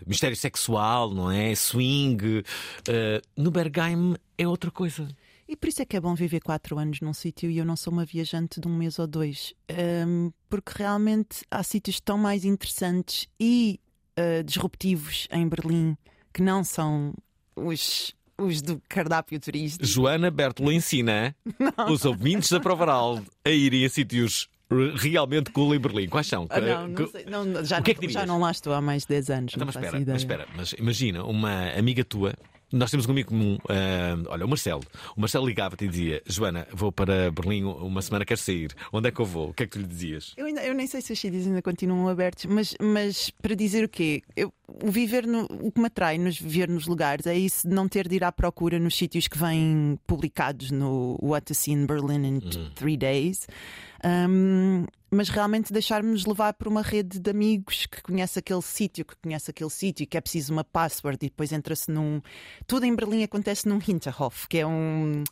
mistério 0.05 0.35
sexual, 0.35 1.13
não 1.13 1.29
é? 1.29 1.53
Swing. 1.55 2.43
Eh, 2.87 3.21
no 3.35 3.51
Bergheim 3.51 4.15
é 4.37 4.47
outra 4.47 4.71
coisa. 4.71 5.07
E 5.47 5.55
por 5.55 5.69
isso 5.69 5.81
é 5.81 5.85
que 5.85 5.95
é 5.95 6.01
bom 6.01 6.15
viver 6.15 6.39
quatro 6.39 6.79
anos 6.79 7.01
num 7.01 7.13
sítio 7.13 7.51
e 7.51 7.57
eu 7.57 7.65
não 7.65 7.75
sou 7.75 7.93
uma 7.93 8.03
viajante 8.05 8.59
de 8.59 8.67
um 8.67 8.75
mês 8.75 8.97
ou 8.97 9.05
dois. 9.05 9.53
Hum, 10.07 10.31
porque 10.49 10.71
realmente 10.75 11.45
há 11.51 11.61
sítios 11.61 11.99
tão 11.99 12.17
mais 12.17 12.43
interessantes 12.45 13.27
e 13.39 13.79
ah, 14.17 14.41
disruptivos 14.43 15.27
em 15.31 15.47
Berlim 15.47 15.95
que 16.33 16.41
não 16.41 16.63
são 16.63 17.13
os, 17.55 18.15
os 18.37 18.61
do 18.61 18.81
cardápio 18.89 19.39
turístico. 19.39 19.85
Joana 19.85 20.29
Bertolo 20.29 20.71
ensina 20.71 21.35
os 21.89 22.05
ouvintes 22.05 22.49
da 22.49 22.59
Provaral 22.59 23.21
a 23.45 23.49
irem 23.49 23.85
a 23.85 23.89
sítios 23.89 24.49
realmente 24.95 25.51
cool 25.51 25.75
em 25.75 25.79
Berlim. 25.79 26.07
Quais 26.07 26.27
são? 26.27 26.47
Ah, 26.49 26.59
não, 26.59 26.87
não 26.87 27.07
sei, 27.07 27.25
não, 27.25 27.65
já, 27.65 27.79
O 27.79 27.83
que 27.83 27.91
é 27.91 27.93
que 27.93 28.01
não, 28.01 28.07
dirias? 28.07 28.21
já 28.21 28.25
não 28.25 28.39
lá 28.39 28.51
estou 28.51 28.73
há 28.73 28.81
mais 28.81 29.03
de 29.03 29.09
10 29.09 29.29
anos. 29.29 29.53
Então, 29.55 29.65
não 29.65 29.73
mas 29.73 29.75
espera, 29.75 30.05
mas 30.05 30.21
espera, 30.21 30.47
mas 30.55 30.73
imagina 30.73 31.23
uma 31.23 31.69
amiga 31.77 32.03
tua. 32.03 32.33
Nós 32.77 32.91
temos 32.91 33.05
um 33.07 33.11
amigo 33.11 33.29
comum, 33.29 33.57
ah, 33.69 34.17
olha, 34.27 34.45
o 34.45 34.49
Marcelo. 34.49 34.83
O 35.15 35.21
Marcelo 35.21 35.47
ligava-te 35.47 35.85
e 35.85 35.87
dizia: 35.87 36.21
Joana, 36.25 36.67
vou 36.73 36.91
para 36.91 37.31
Berlim 37.31 37.63
uma 37.63 38.01
semana, 38.01 38.25
quero 38.25 38.39
sair. 38.39 38.73
Onde 38.91 39.07
é 39.07 39.11
que 39.11 39.19
eu 39.19 39.25
vou? 39.25 39.49
O 39.49 39.53
que 39.53 39.63
é 39.63 39.65
que 39.65 39.71
tu 39.73 39.79
lhe 39.79 39.87
dizias? 39.87 40.33
Eu, 40.35 40.45
ainda- 40.45 40.63
eu 40.65 40.73
nem 40.73 40.85
sei 40.85 40.99
se 41.01 41.13
os 41.13 41.19
sítios 41.19 41.47
ainda 41.47 41.61
continuam 41.61 42.07
abertos, 42.09 42.45
mas, 42.45 42.75
mas 42.81 43.29
para 43.41 43.55
dizer 43.55 43.85
o 43.85 43.89
quê? 43.89 44.21
Eu, 44.35 44.53
o 44.83 44.91
viver 44.91 45.25
no, 45.25 45.43
o 45.45 45.71
que 45.71 45.79
me 45.79 45.87
atrai 45.87 46.17
nos 46.17 46.37
viver 46.39 46.67
nos 46.67 46.85
lugares 46.87 47.25
é 47.25 47.35
isso 47.37 47.67
de 47.67 47.73
não 47.73 47.87
ter 47.87 48.07
de 48.07 48.15
ir 48.15 48.23
à 48.23 48.31
procura 48.31 48.77
nos 48.79 48.95
sítios 48.97 49.27
que 49.27 49.37
vêm 49.37 49.97
publicados 50.05 50.69
no 50.71 51.17
What 51.21 51.45
to 51.45 51.53
See 51.55 51.71
in 51.73 51.85
Berlin 51.85 52.25
in 52.25 52.35
Uhum. 52.45 52.71
Three 52.75 52.97
Days. 52.97 53.47
Um, 54.05 54.85
mas 55.09 55.29
realmente 55.29 55.73
deixarmos 55.73 56.25
levar 56.25 56.53
por 56.53 56.67
uma 56.67 56.81
rede 56.81 57.19
de 57.19 57.29
amigos 57.29 57.87
que 57.87 58.03
conhece 58.03 58.37
aquele 58.37 58.61
sítio, 58.61 59.05
que 59.05 59.15
conhece 59.15 59.49
aquele 59.49 59.69
sítio 59.69 60.05
que 60.05 60.17
é 60.17 60.21
preciso 60.21 60.53
uma 60.53 60.63
password 60.63 61.17
e 61.25 61.29
depois 61.29 61.51
entra-se 61.51 61.89
num. 61.89 62.21
Tudo 62.67 62.85
em 62.85 62.95
Berlim 62.95 63.23
acontece 63.23 63.67
num 63.67 63.79
Hinterhof, 63.87 64.47
que 64.47 64.59
é 64.59 64.67
um. 64.67 65.23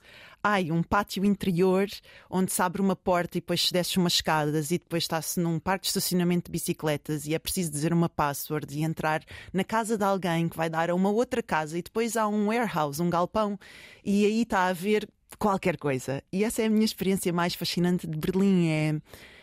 Ai, 0.45 0.71
um 0.71 0.83
pátio 0.83 1.23
interior 1.23 1.87
onde 2.29 2.51
se 2.51 2.61
abre 2.61 2.81
uma 2.81 2.97
porta 2.97 3.37
e 3.37 3.41
depois 3.41 3.65
se 3.65 3.71
desce 3.71 3.97
umas 3.97 4.13
escadas 4.15 4.71
e 4.71 4.77
depois 4.77 5.03
está-se 5.03 5.39
num 5.39 5.57
parque 5.57 5.83
de 5.83 5.87
estacionamento 5.87 6.45
de 6.47 6.51
bicicletas 6.51 7.25
e 7.25 7.33
é 7.33 7.39
preciso 7.39 7.71
dizer 7.71 7.93
uma 7.93 8.09
password 8.09 8.77
e 8.77 8.83
entrar 8.83 9.23
na 9.53 9.63
casa 9.63 9.97
de 9.97 10.03
alguém 10.03 10.49
que 10.49 10.57
vai 10.57 10.69
dar 10.69 10.89
a 10.89 10.95
uma 10.95 11.09
outra 11.09 11.41
casa 11.41 11.77
e 11.77 11.81
depois 11.81 12.17
há 12.17 12.27
um 12.27 12.47
warehouse, 12.47 13.01
um 13.01 13.09
galpão 13.09 13.57
e 14.03 14.25
aí 14.25 14.41
está 14.41 14.59
a 14.59 14.67
haver 14.67 15.07
qualquer 15.37 15.77
coisa. 15.77 16.23
E 16.31 16.43
essa 16.43 16.61
é 16.61 16.65
a 16.65 16.69
minha 16.69 16.85
experiência 16.85 17.31
mais 17.31 17.53
fascinante 17.53 18.07
de 18.07 18.17
Berlim. 18.17 18.69
É... 18.69 18.93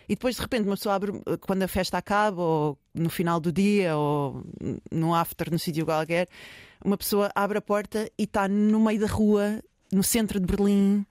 E 0.08 0.14
depois 0.14 0.34
de 0.36 0.42
repente 0.42 0.66
uma 0.66 0.76
pessoa 0.76 0.96
abre, 0.96 1.12
quando 1.40 1.62
a 1.62 1.68
festa 1.68 1.98
acaba, 1.98 2.42
ou 2.42 2.78
no 2.92 3.08
final 3.08 3.38
do 3.38 3.52
dia, 3.52 3.96
ou 3.96 4.42
no 4.90 5.14
after, 5.14 5.50
no 5.50 5.58
sítio 5.58 5.84
qualquer, 5.84 6.28
uma 6.84 6.96
pessoa 6.96 7.30
abre 7.34 7.58
a 7.58 7.62
porta 7.62 8.10
e 8.18 8.24
está 8.24 8.48
no 8.48 8.80
meio 8.80 8.98
da 8.98 9.06
rua, 9.06 9.62
no 9.92 10.02
centro 10.02 10.40
de 10.40 10.46
Berlim, 10.46 11.06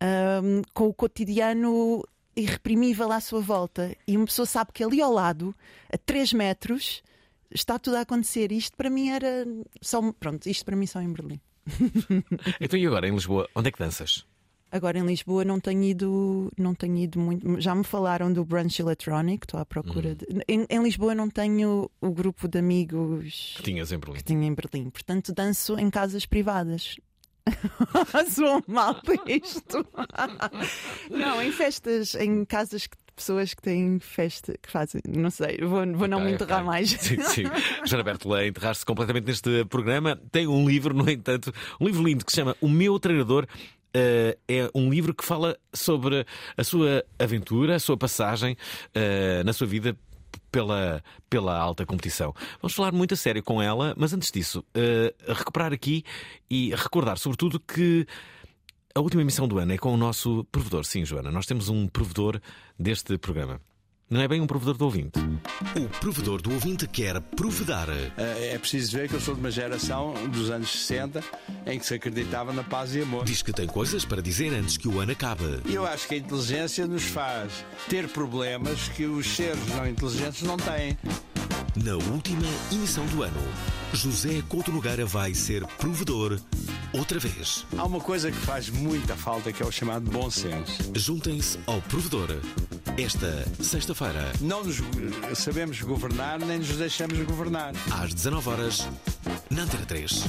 ahm, 0.00 0.62
com 0.72 0.86
o 0.86 0.94
cotidiano 0.94 2.04
irreprimível 2.36 3.10
à 3.10 3.20
sua 3.20 3.40
volta. 3.40 3.96
E 4.06 4.16
uma 4.16 4.26
pessoa 4.26 4.46
sabe 4.46 4.70
que 4.72 4.84
ali 4.84 5.00
ao 5.00 5.12
lado, 5.12 5.54
a 5.92 5.98
3 5.98 6.32
metros, 6.34 7.02
está 7.50 7.78
tudo 7.78 7.96
a 7.96 8.02
acontecer. 8.02 8.52
Isto 8.52 8.76
para 8.76 8.90
mim 8.90 9.08
era 9.08 9.44
só. 9.80 10.00
Pronto, 10.12 10.46
isto 10.48 10.64
para 10.64 10.76
mim 10.76 10.86
só 10.86 11.00
em 11.00 11.12
Berlim. 11.12 11.40
Então 12.60 12.78
e 12.78 12.86
agora, 12.86 13.08
em 13.08 13.12
Lisboa, 13.12 13.48
onde 13.54 13.68
é 13.68 13.72
que 13.72 13.78
danças? 13.78 14.24
Agora 14.70 14.98
em 14.98 15.06
Lisboa 15.06 15.44
não 15.44 15.60
tenho 15.60 15.84
ido, 15.84 16.52
não 16.58 16.74
tenho 16.74 16.96
ido 16.98 17.20
muito. 17.20 17.60
Já 17.60 17.74
me 17.74 17.84
falaram 17.84 18.32
do 18.32 18.44
brunch 18.44 18.80
electronic, 18.82 19.44
estou 19.46 19.60
à 19.60 19.64
procura 19.64 20.14
de. 20.14 20.26
Em, 20.48 20.66
em 20.68 20.82
Lisboa 20.82 21.14
não 21.14 21.30
tenho 21.30 21.88
o 22.00 22.10
grupo 22.10 22.48
de 22.48 22.58
amigos 22.58 23.54
Que 23.56 23.62
tinhas 23.62 23.92
em 23.92 23.98
Berlim? 23.98 24.16
que 24.16 24.24
tinha 24.24 24.46
em 24.46 24.52
Berlim, 24.54 24.90
portanto 24.90 25.32
danço 25.32 25.78
em 25.78 25.88
casas 25.88 26.26
privadas. 26.26 26.96
Soou 28.28 28.62
mal 28.66 29.00
isto. 29.28 29.86
não, 31.10 31.40
em 31.40 31.52
festas, 31.52 32.16
em 32.16 32.44
casas 32.44 32.88
que- 32.88 32.96
pessoas 33.16 33.54
que 33.54 33.62
têm 33.62 33.98
festa, 33.98 34.54
que 34.62 34.70
fazem, 34.70 35.00
não 35.08 35.30
sei, 35.30 35.58
vou, 35.58 35.84
vou 35.94 36.06
não 36.06 36.18
Ok, 36.18 36.26
me 36.28 36.34
enterrar 36.34 36.58
ok. 36.58 36.66
mais. 36.66 36.90
Sim, 36.90 37.20
sim. 37.22 37.44
Joana 37.86 38.04
Bertola 38.04 38.46
enterrar-se 38.46 38.84
completamente 38.84 39.24
neste 39.26 39.64
programa. 39.64 40.20
Tem 40.30 40.46
um 40.46 40.68
livro, 40.68 40.92
no 40.94 41.08
entanto, 41.10 41.52
um 41.80 41.86
livro 41.86 42.04
lindo 42.04 42.24
que 42.24 42.30
se 42.30 42.36
chama 42.36 42.54
O 42.60 42.68
Meu 42.68 43.00
Treinador. 43.00 43.46
Eh, 43.94 44.36
é 44.46 44.70
um 44.74 44.90
livro 44.90 45.14
que 45.14 45.24
fala 45.24 45.56
sobre 45.72 46.26
a 46.56 46.62
sua 46.62 47.02
aventura, 47.18 47.76
a 47.76 47.78
sua 47.80 47.96
passagem 47.96 48.54
eh, 48.94 49.42
na 49.42 49.54
sua 49.54 49.66
vida 49.66 49.96
pela, 50.52 51.02
pela 51.30 51.56
alta 51.56 51.86
competição. 51.86 52.34
Vamos 52.60 52.74
falar 52.74 52.92
muito 52.92 53.14
a 53.14 53.16
sério 53.16 53.42
com 53.42 53.60
ela, 53.62 53.94
mas 53.96 54.12
antes 54.12 54.30
disso, 54.30 54.62
eh, 54.74 55.14
recuperar 55.26 55.72
aqui 55.72 56.04
e 56.50 56.74
recordar, 56.74 57.16
sobretudo, 57.16 57.58
que 57.58 58.06
a 58.96 59.00
última 59.00 59.20
emissão 59.20 59.46
do 59.46 59.58
ano 59.58 59.74
é 59.74 59.76
com 59.76 59.92
o 59.92 59.96
nosso 59.96 60.42
provedor. 60.50 60.82
Sim, 60.82 61.04
Joana, 61.04 61.30
nós 61.30 61.44
temos 61.44 61.68
um 61.68 61.86
provedor 61.86 62.40
deste 62.78 63.18
programa. 63.18 63.60
Não 64.08 64.22
é 64.22 64.28
bem 64.28 64.40
um 64.40 64.46
provedor 64.46 64.78
do 64.78 64.84
ouvinte. 64.86 65.18
O 65.76 65.88
provedor 66.00 66.40
do 66.40 66.50
ouvinte 66.50 66.86
quer 66.86 67.20
provedar. 67.20 67.88
É 68.16 68.54
é 68.54 68.58
preciso 68.58 68.96
ver 68.96 69.06
que 69.08 69.14
eu 69.14 69.20
sou 69.20 69.34
de 69.34 69.40
uma 69.40 69.50
geração 69.50 70.14
dos 70.28 70.48
anos 70.48 70.70
60 70.70 71.22
em 71.66 71.78
que 71.78 71.84
se 71.84 71.92
acreditava 71.92 72.54
na 72.54 72.64
paz 72.64 72.94
e 72.94 73.02
amor. 73.02 73.24
Diz 73.26 73.42
que 73.42 73.52
tem 73.52 73.66
coisas 73.66 74.06
para 74.06 74.22
dizer 74.22 74.54
antes 74.54 74.78
que 74.78 74.88
o 74.88 74.98
ano 74.98 75.12
acabe. 75.12 75.60
Eu 75.66 75.84
acho 75.84 76.08
que 76.08 76.14
a 76.14 76.18
inteligência 76.18 76.86
nos 76.86 77.02
faz 77.02 77.52
ter 77.90 78.08
problemas 78.08 78.88
que 78.88 79.04
os 79.04 79.26
seres 79.26 79.66
não 79.74 79.86
inteligentes 79.86 80.40
não 80.42 80.56
têm. 80.56 80.96
Na 81.84 81.96
última 81.96 82.46
emissão 82.72 83.04
do 83.06 83.22
ano, 83.22 83.40
José 83.92 84.42
Couto 84.48 84.72
Nogueira 84.72 85.04
vai 85.04 85.34
ser 85.34 85.66
provedor 85.78 86.40
outra 86.92 87.18
vez. 87.18 87.66
Há 87.76 87.84
uma 87.84 88.00
coisa 88.00 88.30
que 88.30 88.36
faz 88.38 88.68
muita 88.68 89.16
falta 89.16 89.52
que 89.52 89.62
é 89.62 89.66
o 89.66 89.70
chamado 89.72 90.10
bom 90.10 90.30
senso. 90.30 90.92
Juntem-se 90.94 91.58
ao 91.66 91.80
provedor. 91.82 92.28
Esta 92.98 93.44
sexta-feira, 93.62 94.32
Não 94.40 94.64
nos 94.64 94.76
sabemos 95.38 95.80
governar 95.82 96.38
nem 96.38 96.58
nos 96.58 96.68
deixamos 96.76 97.18
governar. 97.24 97.74
às 97.92 98.14
19 98.14 98.48
horas, 98.48 98.88
na 99.50 99.62
Antena 99.62 99.84
3. 99.84 100.24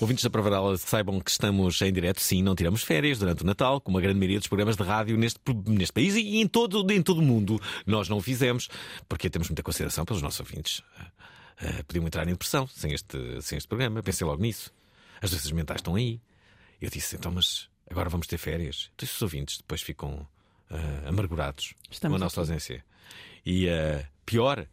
Ouvintes 0.00 0.24
da 0.24 0.30
Provaral 0.30 0.76
saibam 0.78 1.20
que 1.20 1.30
estamos 1.30 1.80
em 1.80 1.92
direto, 1.92 2.20
sim, 2.20 2.42
não 2.42 2.56
tiramos 2.56 2.82
férias 2.82 3.18
durante 3.20 3.44
o 3.44 3.46
Natal, 3.46 3.80
como 3.80 3.98
a 3.98 4.00
grande 4.00 4.18
maioria 4.18 4.38
dos 4.40 4.48
programas 4.48 4.76
de 4.76 4.82
rádio 4.82 5.16
neste, 5.16 5.38
neste 5.66 5.92
país 5.92 6.16
e 6.16 6.38
em 6.40 6.48
todo, 6.48 6.84
em 6.92 7.00
todo 7.00 7.18
o 7.18 7.22
mundo. 7.22 7.60
Nós 7.86 8.08
não 8.08 8.16
o 8.16 8.20
fizemos, 8.20 8.68
porque 9.08 9.30
temos 9.30 9.48
muita 9.48 9.62
consideração 9.62 10.04
pelos 10.04 10.20
nossos 10.20 10.40
ouvintes. 10.40 10.82
Eh, 11.62 11.82
podiam 11.84 12.04
entrar 12.04 12.26
em 12.26 12.32
depressão 12.32 12.66
sem 12.66 12.92
este, 12.92 13.40
sem 13.40 13.56
este 13.56 13.68
programa, 13.68 14.02
pensei 14.02 14.26
logo 14.26 14.42
nisso. 14.42 14.72
As 15.20 15.30
doenças 15.30 15.52
mentais 15.52 15.78
estão 15.78 15.94
aí. 15.94 16.20
Eu 16.80 16.90
disse, 16.90 17.14
então, 17.14 17.30
mas 17.30 17.68
agora 17.88 18.10
vamos 18.10 18.26
ter 18.26 18.36
férias. 18.36 18.90
Então, 18.96 19.06
os 19.06 19.22
ouvintes 19.22 19.58
depois 19.58 19.80
ficam 19.80 20.26
eh, 20.68 21.08
amargurados 21.08 21.74
Estamos 21.88 22.18
com 22.18 22.22
a 22.22 22.26
nossa 22.26 22.40
aqui. 22.40 22.50
ausência. 22.50 22.84
E 23.46 23.68
eh, 23.68 24.04
pior, 24.26 24.66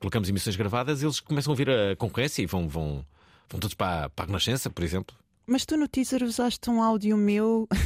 colocamos 0.00 0.28
emissões 0.28 0.56
gravadas, 0.56 1.00
eles 1.02 1.20
começam 1.20 1.52
a 1.52 1.52
ouvir 1.52 1.70
a 1.70 1.94
concorrência 1.94 2.42
e 2.42 2.46
vão, 2.46 2.68
vão, 2.68 3.06
vão 3.48 3.60
todos 3.60 3.74
para, 3.74 4.10
para 4.10 4.24
a 4.24 4.26
Renascença, 4.26 4.68
por 4.68 4.82
exemplo. 4.82 5.16
Mas 5.48 5.64
tu 5.64 5.76
no 5.76 5.86
teaser 5.86 6.22
usaste 6.24 6.68
um 6.70 6.82
áudio 6.82 7.16
meu. 7.16 7.68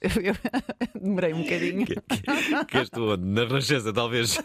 Eu 0.00 0.34
demorei 1.00 1.34
um 1.34 1.42
bocadinho. 1.42 1.86
Que 2.68 2.78
estou 2.78 3.16
na 3.18 3.42
Renascença, 3.44 3.92
talvez. 3.92 4.38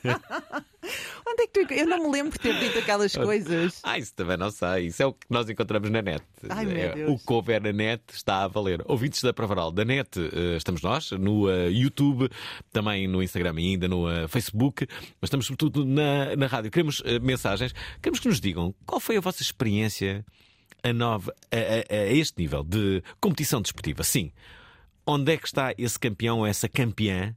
Onde 1.27 1.43
é 1.43 1.47
que 1.47 1.65
tu. 1.65 1.73
Eu 1.73 1.87
não 1.87 2.03
me 2.03 2.11
lembro 2.11 2.31
de 2.33 2.39
ter 2.39 2.59
dito 2.59 2.79
aquelas 2.79 3.15
coisas. 3.15 3.79
Ah, 3.83 3.97
isso 3.97 4.13
também 4.13 4.35
não 4.35 4.51
sei. 4.51 4.87
Isso 4.87 5.01
é 5.01 5.05
o 5.05 5.13
que 5.13 5.27
nós 5.29 5.49
encontramos 5.49 5.89
na 5.89 6.01
net. 6.01 6.23
Ai, 6.49 6.65
meu 6.65 6.75
É, 6.77 6.93
Deus. 6.93 7.11
o 7.21 7.25
que 7.25 7.33
houver 7.33 7.61
na 7.61 7.71
net 7.71 8.03
está 8.11 8.43
a 8.43 8.47
valer. 8.47 8.81
Ouvintes 8.85 9.21
da 9.21 9.33
Pravaral 9.33 9.71
da 9.71 9.85
net, 9.85 10.09
eh, 10.19 10.57
estamos 10.57 10.81
nós, 10.81 11.11
no 11.11 11.49
eh, 11.49 11.69
YouTube, 11.71 12.29
também 12.71 13.07
no 13.07 13.23
Instagram 13.23 13.53
e 13.59 13.71
ainda 13.71 13.87
no 13.87 14.09
eh, 14.09 14.27
Facebook, 14.27 14.85
mas 15.21 15.27
estamos 15.27 15.45
sobretudo 15.45 15.85
na, 15.85 16.35
na 16.35 16.47
rádio. 16.47 16.69
Queremos 16.71 17.01
mensagens, 17.21 17.73
queremos 18.01 18.19
que 18.19 18.27
nos 18.27 18.41
digam 18.41 18.73
qual 18.85 18.99
foi 18.99 19.15
a 19.17 19.21
vossa 19.21 19.41
experiência 19.41 20.25
a, 20.83 20.93
nova, 20.93 21.33
a, 21.51 21.55
a- 21.95 21.97
a 22.01 22.05
este 22.13 22.37
nível 22.41 22.63
de 22.63 23.03
competição 23.19 23.61
desportiva. 23.61 24.03
Sim. 24.03 24.31
Onde 25.05 25.33
é 25.33 25.37
que 25.37 25.47
está 25.47 25.73
esse 25.77 25.97
campeão 25.99 26.39
ou 26.39 26.45
essa 26.47 26.67
campeã? 26.69 27.35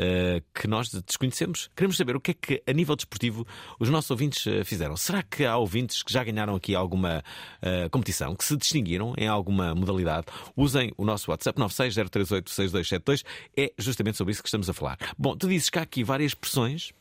eh, 0.00 0.40
que 0.54 0.68
nós 0.68 0.88
desconhecemos. 0.90 1.68
Queremos 1.74 1.96
saber 1.96 2.14
o 2.14 2.20
que 2.20 2.30
é 2.30 2.34
que, 2.34 2.62
a 2.68 2.72
nível 2.72 2.94
desportivo, 2.94 3.44
os 3.80 3.88
nossos 3.90 4.08
ouvintes 4.12 4.46
eh, 4.46 4.62
fizeram. 4.62 4.96
Será 4.96 5.24
que 5.24 5.44
há 5.44 5.56
ouvintes 5.56 6.04
que 6.04 6.12
já 6.12 6.22
ganharam 6.22 6.54
aqui 6.54 6.72
alguma 6.72 7.20
eh, 7.60 7.88
competição, 7.88 8.36
que 8.36 8.44
se 8.44 8.56
distinguiram 8.56 9.12
em 9.18 9.26
alguma 9.26 9.74
modalidade? 9.74 10.26
Usem 10.56 10.92
o 10.96 11.04
nosso 11.04 11.32
WhatsApp 11.32 11.58
960386272. 11.60 13.24
É 13.56 13.72
justamente 13.76 14.16
sobre 14.18 14.30
isso 14.30 14.40
que 14.40 14.48
estamos 14.48 14.70
a 14.70 14.72
falar. 14.72 14.96
Bom, 15.18 15.36
tu 15.36 15.48
dizes 15.48 15.68
que 15.68 15.80
há 15.80 15.82
aqui 15.82 16.04
várias 16.04 16.32
pressões 16.32 16.92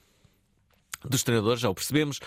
dos 1.05 1.21
treinadores, 1.21 1.61
já 1.61 1.69
o 1.69 1.75
percebemos. 1.75 2.19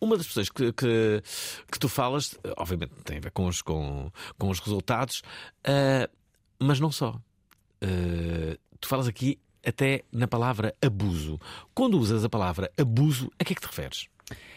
Uma 0.00 0.16
das 0.16 0.26
pessoas 0.26 0.48
que, 0.48 0.72
que, 0.72 1.22
que 1.70 1.78
tu 1.78 1.88
falas, 1.88 2.38
obviamente 2.56 2.92
tem 3.04 3.18
a 3.18 3.20
ver 3.20 3.30
com 3.30 3.46
os, 3.46 3.60
com, 3.60 4.10
com 4.38 4.48
os 4.48 4.58
resultados, 4.58 5.22
eh, 5.64 6.08
mas 6.58 6.80
não 6.80 6.90
só. 6.90 7.20
Eh, 7.80 8.56
tu 8.80 8.88
falas 8.88 9.06
aqui 9.06 9.38
até 9.64 10.04
na 10.10 10.26
palavra 10.26 10.74
abuso. 10.82 11.38
Quando 11.74 11.98
usas 11.98 12.24
a 12.24 12.28
palavra 12.28 12.70
abuso, 12.78 13.30
a 13.38 13.44
que 13.44 13.52
é 13.52 13.54
que 13.54 13.60
te 13.60 13.66
referes? 13.66 14.08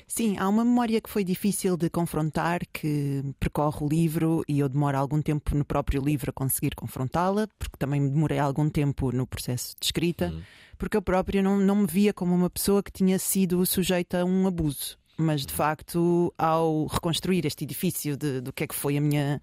Sim, 0.08 0.38
há 0.38 0.48
uma 0.48 0.64
memória 0.64 1.02
que 1.02 1.10
foi 1.10 1.24
difícil 1.24 1.76
de 1.76 1.90
confrontar, 1.90 2.62
que 2.72 3.24
percorre 3.40 3.84
o 3.84 3.88
livro 3.88 4.44
e 4.48 4.60
eu 4.60 4.70
demoro 4.70 4.98
algum 4.98 5.22
tempo 5.22 5.56
no 5.56 5.66
próprio 5.66 6.02
livro 6.04 6.30
a 6.30 6.34
conseguir 6.34 6.76
confrontá-la, 6.76 7.48
porque 7.58 7.78
também 7.78 8.08
demorei 8.08 8.38
algum 8.38 8.70
tempo 8.70 9.12
no 9.12 9.26
processo 9.26 9.76
de 9.80 9.86
escrita, 9.86 10.32
porque 10.78 10.98
eu 10.98 11.02
própria 11.02 11.42
não, 11.42 11.58
não 11.58 11.78
me 11.78 11.88
via 11.88 12.14
como 12.14 12.36
uma 12.36 12.50
pessoa 12.50 12.84
que 12.84 12.92
tinha 12.92 13.18
sido 13.18 13.66
sujeita 13.66 14.22
a 14.22 14.26
um 14.26 14.46
abuso. 14.46 14.98
Mas 15.18 15.46
de 15.46 15.54
facto, 15.54 16.34
ao 16.38 16.88
reconstruir 16.88 17.46
este 17.46 17.64
edifício 17.64 18.18
de- 18.18 18.42
do 18.42 18.52
que 18.52 18.64
é 18.64 18.68
que 18.68 18.74
foi 18.76 18.98
a 18.98 19.02
minha, 19.02 19.42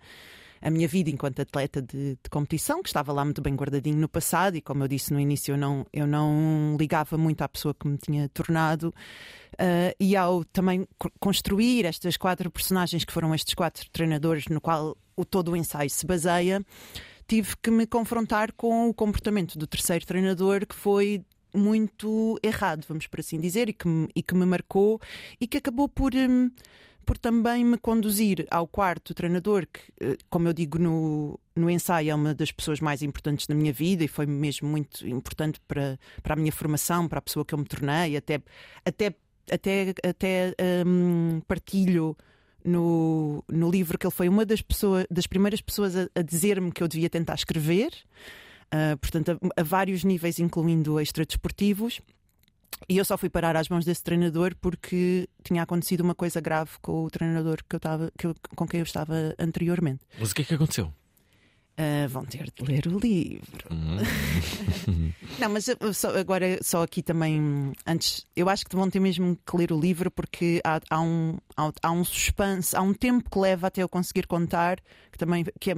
a 0.61 0.69
minha 0.71 0.89
vida 0.89 1.11
enquanto 1.11 1.41
atleta 1.41 1.81
de, 1.81 2.17
de 2.23 2.31
competição, 2.31 2.83
que 2.83 2.89
estava 2.89 3.13
lá 3.13 3.25
muito 3.25 3.41
bem 3.41 3.55
guardadinho 3.55 3.97
no 3.97 4.09
passado, 4.09 4.57
e 4.57 4.61
como 4.61 4.83
eu 4.83 4.89
disse 4.89 5.13
no 5.13 5.21
início, 5.21 5.53
eu 5.53 5.57
não, 5.57 5.87
eu 5.93 6.07
não 6.07 6.77
ligava 6.79 7.17
muito 7.17 7.43
à 7.43 7.49
pessoa 7.49 7.73
que 7.73 7.87
me 7.87 7.97
tinha 7.97 8.29
tornado. 8.31 8.93
Uh, 9.55 9.95
e 10.01 10.17
ao 10.17 10.45
também 10.45 10.87
co- 10.99 11.11
construir 11.21 11.85
estas 11.85 12.17
quatro 12.17 12.51
personagens 12.51 13.05
que 13.05 13.13
foram 13.13 13.35
estes 13.35 13.55
quatro 13.55 13.89
treinadores 13.91 14.47
no 14.49 14.61
qual 14.61 14.97
o 15.17 15.25
todo 15.25 15.53
o 15.53 15.57
ensaio 15.57 15.91
se 15.91 16.05
baseia, 16.07 16.65
tive 17.29 17.55
que 17.63 17.71
me 17.71 17.87
confrontar 17.87 18.53
com 18.53 18.89
o 18.89 18.95
comportamento 18.95 19.57
do 19.59 19.67
terceiro 19.67 20.05
treinador 20.05 20.67
que 20.67 20.75
foi 20.75 21.23
muito 21.55 22.39
errado, 22.43 22.85
vamos 22.89 23.07
por 23.07 23.21
assim 23.21 23.41
dizer, 23.41 23.69
e 23.69 23.73
que 23.73 23.89
me, 23.89 24.09
e 24.15 24.23
que 24.23 24.35
me 24.35 24.47
marcou 24.47 25.01
e 25.41 25.47
que 25.47 25.59
acabou 25.59 25.89
por, 25.89 26.15
hum, 26.15 26.51
por 27.05 27.19
também 27.19 27.65
me 27.65 27.77
conduzir 27.77 28.47
ao 28.51 28.67
quarto 28.67 29.15
treinador, 29.15 29.67
que, 29.67 29.81
eh, 30.01 30.17
como 30.29 30.49
eu 30.49 30.53
digo 30.53 30.79
no, 30.79 31.39
no 31.57 31.71
ensaio, 31.71 32.11
é 32.11 32.15
uma 32.15 32.35
das 32.35 32.53
pessoas 32.53 32.81
mais 32.81 33.03
importantes 33.03 33.47
da 33.47 33.55
minha 33.55 33.73
vida 33.73 34.05
e 34.05 34.09
foi 34.09 34.27
mesmo 34.27 34.69
muito 34.69 35.07
importante 35.09 35.61
para, 35.67 35.99
para 36.23 36.35
a 36.35 36.37
minha 36.37 36.53
formação, 36.53 37.09
para 37.09 37.19
a 37.19 37.23
pessoa 37.23 37.45
que 37.45 37.55
eu 37.55 37.59
me 37.59 37.65
tornei, 37.65 38.17
até, 38.17 38.41
até, 38.85 39.15
até, 39.51 39.95
até 40.05 40.55
hum, 40.87 41.41
partilho. 41.47 42.17
No, 42.63 43.43
no 43.49 43.71
livro 43.71 43.97
que 43.99 44.07
ele 44.07 44.13
foi 44.13 44.29
uma 44.29 44.45
das 44.45 44.61
pessoas 44.61 45.07
das 45.11 45.27
primeiras 45.27 45.63
pessoas 45.63 45.97
a, 45.97 46.11
a 46.15 46.21
dizer-me 46.21 46.71
que 46.71 46.83
eu 46.83 46.89
devia 46.89 47.09
tentar 47.09 47.33
escrever 47.33 47.91
Uh, 48.73 48.97
portanto, 48.99 49.39
a, 49.57 49.61
a 49.61 49.65
vários 49.65 50.05
níveis, 50.05 50.39
incluindo 50.39 51.01
extradesportivos. 51.01 52.01
E 52.89 52.97
eu 52.97 53.05
só 53.05 53.19
fui 53.19 53.29
parar 53.29 53.57
às 53.57 53.69
mãos 53.69 53.85
desse 53.85 54.03
treinador 54.03 54.55
porque 54.61 55.29
tinha 55.43 55.63
acontecido 55.63 56.01
uma 56.03 56.15
coisa 56.15 56.41
grave 56.41 56.71
com 56.81 57.05
o 57.05 57.11
treinador 57.11 57.59
que 57.69 57.77
eu 57.77 57.81
tava, 57.81 58.11
que 58.17 58.27
eu- 58.27 58.35
com 58.57 58.67
quem 58.67 58.79
eu 58.81 58.85
estava 58.85 59.35
anteriormente. 59.39 60.01
Mas 60.19 60.31
o 60.31 60.35
que 60.35 60.43
é 60.43 60.45
que 60.45 60.55
aconteceu? 60.55 60.87
Uh, 61.79 62.09
vão 62.09 62.25
ter 62.25 62.45
de 62.55 62.63
ler 62.65 62.87
o 62.87 62.99
livro. 62.99 63.69
Não, 65.39 65.49
mas 65.51 65.67
eu 65.69 65.93
só- 65.95 66.17
agora, 66.17 66.59
só 66.63 66.83
aqui 66.83 67.03
também, 67.03 67.73
antes, 67.87 68.27
eu 68.37 68.49
acho 68.49 68.65
que 68.67 68.77
vão 68.77 68.89
ter 68.91 69.01
mesmo 69.01 69.37
que 69.47 69.57
ler 69.57 69.73
o 69.73 69.81
livro 69.81 70.11
porque 70.11 70.61
há, 70.65 70.81
há 70.91 71.01
um, 71.01 71.39
há, 71.57 71.73
há 71.83 71.91
um 71.91 72.05
suspense, 72.05 72.77
há 72.77 72.83
um 72.83 72.93
tempo 72.95 73.29
que 73.31 73.39
leva 73.39 73.67
até 73.67 73.83
eu 73.83 73.89
conseguir 73.89 74.27
contar, 74.27 74.79
que 75.11 75.19
também 75.19 75.45
que, 75.59 75.71
é, 75.71 75.75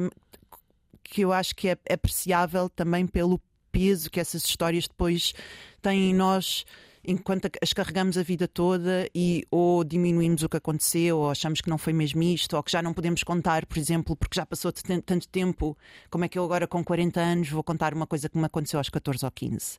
que 1.02 1.22
eu 1.22 1.32
acho 1.32 1.54
que 1.54 1.68
é 1.68 1.76
apreciável 1.92 2.68
também 2.68 3.06
pelo 3.06 3.40
peso 3.70 4.10
que 4.10 4.20
essas 4.20 4.44
histórias 4.44 4.86
depois 4.86 5.32
têm 5.80 6.10
em 6.10 6.14
nós. 6.14 6.64
Enquanto 7.04 7.50
as 7.60 7.72
carregamos 7.72 8.16
a 8.16 8.22
vida 8.22 8.46
toda 8.46 9.08
e 9.12 9.44
ou 9.50 9.82
diminuímos 9.82 10.44
o 10.44 10.48
que 10.48 10.56
aconteceu, 10.56 11.18
ou 11.18 11.30
achamos 11.30 11.60
que 11.60 11.68
não 11.68 11.76
foi 11.76 11.92
mesmo 11.92 12.22
isto, 12.22 12.56
ou 12.56 12.62
que 12.62 12.70
já 12.70 12.80
não 12.80 12.94
podemos 12.94 13.24
contar, 13.24 13.66
por 13.66 13.76
exemplo, 13.76 14.14
porque 14.14 14.36
já 14.36 14.46
passou 14.46 14.72
tanto 14.72 15.28
tempo, 15.28 15.76
como 16.08 16.24
é 16.24 16.28
que 16.28 16.38
eu 16.38 16.44
agora 16.44 16.68
com 16.68 16.84
40 16.84 17.20
anos 17.20 17.48
vou 17.48 17.64
contar 17.64 17.92
uma 17.92 18.06
coisa 18.06 18.28
que 18.28 18.38
me 18.38 18.44
aconteceu 18.44 18.78
aos 18.78 18.88
14 18.88 19.24
ou 19.24 19.30
15? 19.32 19.78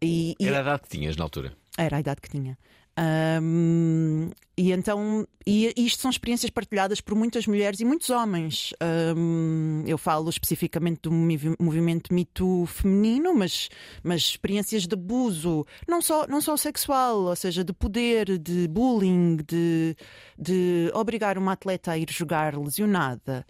E, 0.00 0.34
e 0.40 0.46
Era 0.46 0.58
a 0.58 0.60
idade 0.62 0.82
que 0.82 0.88
tinhas 0.88 1.16
na 1.16 1.24
altura. 1.24 1.52
era 1.76 1.96
a 1.98 2.00
idade 2.00 2.20
que 2.22 2.30
tinha. 2.30 2.56
Ahm, 2.96 4.30
e 4.56 4.70
então, 4.70 5.26
e 5.44 5.72
isto 5.76 6.00
são 6.00 6.10
experiências 6.10 6.48
partilhadas 6.48 7.00
por 7.00 7.16
muitas 7.16 7.44
mulheres 7.44 7.80
e 7.80 7.84
muitos 7.84 8.08
homens. 8.08 8.72
Ahm, 8.80 9.82
eu 9.84 9.98
falo 9.98 10.30
especificamente 10.30 11.00
do 11.02 11.10
movi- 11.10 11.56
movimento 11.58 12.14
Me 12.14 12.24
Too 12.24 12.64
feminino, 12.66 13.34
mas, 13.34 13.68
mas 14.02 14.22
experiências 14.22 14.86
de 14.86 14.94
abuso, 14.94 15.66
não 15.88 16.00
só, 16.00 16.24
não 16.28 16.40
só 16.40 16.56
sexual, 16.56 17.22
ou 17.22 17.34
seja, 17.34 17.64
de 17.64 17.72
poder, 17.72 18.38
de 18.38 18.68
bullying, 18.68 19.38
de, 19.44 19.96
de 20.38 20.88
obrigar 20.94 21.36
uma 21.36 21.52
atleta 21.52 21.90
a 21.90 21.98
ir 21.98 22.08
jogar 22.10 22.56
lesionada, 22.56 23.44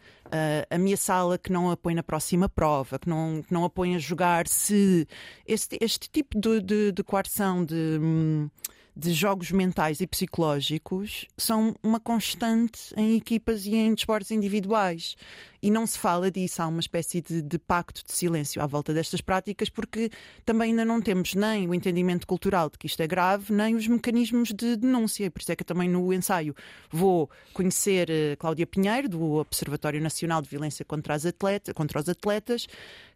a 0.70 0.74
ameaçá-la 0.74 1.36
que 1.36 1.52
não 1.52 1.70
a 1.70 1.76
põe 1.76 1.94
na 1.94 2.02
próxima 2.02 2.48
prova, 2.48 2.98
que 2.98 3.10
não, 3.10 3.42
que 3.46 3.52
não 3.52 3.64
a 3.64 3.68
põe 3.68 3.94
a 3.94 3.98
jogar 3.98 4.48
se. 4.48 5.06
Este, 5.46 5.76
este 5.82 6.08
tipo 6.08 6.40
de, 6.40 6.62
de, 6.62 6.92
de 6.92 7.04
coerção, 7.04 7.62
de. 7.62 7.74
hum, 8.00 8.48
de 8.96 9.12
jogos 9.12 9.50
mentais 9.50 10.00
e 10.00 10.06
psicológicos 10.06 11.26
são 11.36 11.74
uma 11.82 11.98
constante 11.98 12.94
em 12.96 13.16
equipas 13.16 13.66
e 13.66 13.74
em 13.74 13.94
desportos 13.94 14.30
individuais. 14.30 15.16
E 15.60 15.70
não 15.70 15.86
se 15.86 15.98
fala 15.98 16.30
disso, 16.30 16.62
há 16.62 16.66
uma 16.66 16.80
espécie 16.80 17.22
de, 17.22 17.40
de 17.40 17.58
pacto 17.58 18.04
de 18.06 18.12
silêncio 18.12 18.62
à 18.62 18.66
volta 18.66 18.92
destas 18.92 19.20
práticas, 19.20 19.68
porque 19.68 20.10
também 20.44 20.70
ainda 20.70 20.84
não 20.84 21.00
temos 21.00 21.34
nem 21.34 21.66
o 21.66 21.74
entendimento 21.74 22.26
cultural 22.26 22.68
de 22.68 22.78
que 22.78 22.86
isto 22.86 23.00
é 23.00 23.06
grave, 23.06 23.52
nem 23.52 23.74
os 23.74 23.88
mecanismos 23.88 24.50
de 24.50 24.76
denúncia. 24.76 25.24
E 25.24 25.30
Por 25.30 25.40
isso 25.40 25.50
é 25.50 25.56
que 25.56 25.62
eu 25.62 25.66
também 25.66 25.88
no 25.88 26.12
ensaio 26.12 26.54
vou 26.90 27.30
conhecer 27.52 28.10
eh, 28.10 28.36
Cláudia 28.36 28.66
Pinheiro, 28.66 29.08
do 29.08 29.22
Observatório 29.36 30.00
Nacional 30.00 30.42
de 30.42 30.48
Violência 30.50 30.84
contra, 30.84 31.14
atleta, 31.14 31.72
contra 31.72 31.98
os 31.98 32.08
Atletas, 32.08 32.66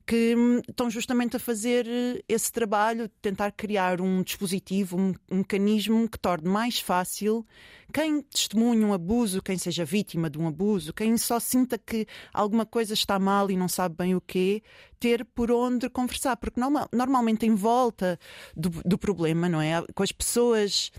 que 0.09 0.35
hum, 0.35 0.63
estão 0.67 0.89
justamente 0.89 1.37
a 1.37 1.39
fazer 1.39 1.87
eh, 1.87 2.23
esse 2.27 2.51
trabalho 2.51 3.11
tentar 3.21 3.53
criar 3.53 4.01
um 4.01 4.23
dispositivo, 4.23 4.97
um, 4.99 5.13
um 5.31 5.37
mecanismo 5.39 6.09
que 6.09 6.19
torne 6.19 6.49
mais 6.49 6.81
fácil 6.81 7.45
quem 7.93 8.23
testemunha 8.23 8.87
um 8.87 8.95
abuso, 8.95 9.43
quem 9.43 9.59
seja 9.59 9.85
vítima 9.85 10.31
de 10.31 10.39
um 10.39 10.49
abuso, 10.49 10.95
quem 10.95 11.17
só 11.19 11.39
sinta 11.39 11.77
que 11.77 12.07
alguma 12.33 12.65
coisa 12.65 12.95
está 12.95 13.19
mal 13.19 13.51
e 13.51 13.57
não 13.57 13.69
sabe 13.69 13.97
bem 13.97 14.15
o 14.15 14.21
quê, 14.21 14.63
ter 14.99 15.27
por 15.27 15.51
onde 15.51 15.91
conversar, 15.91 16.39
porque 16.39 16.59
norma- 16.59 16.89
normalmente 16.91 17.45
em 17.45 17.55
volta 17.55 18.19
do, 18.57 18.71
do 18.71 18.97
problema, 18.97 19.47
não 19.47 19.61
é? 19.61 19.85
Com 19.95 20.03
as 20.03 20.13
pessoas. 20.13 20.91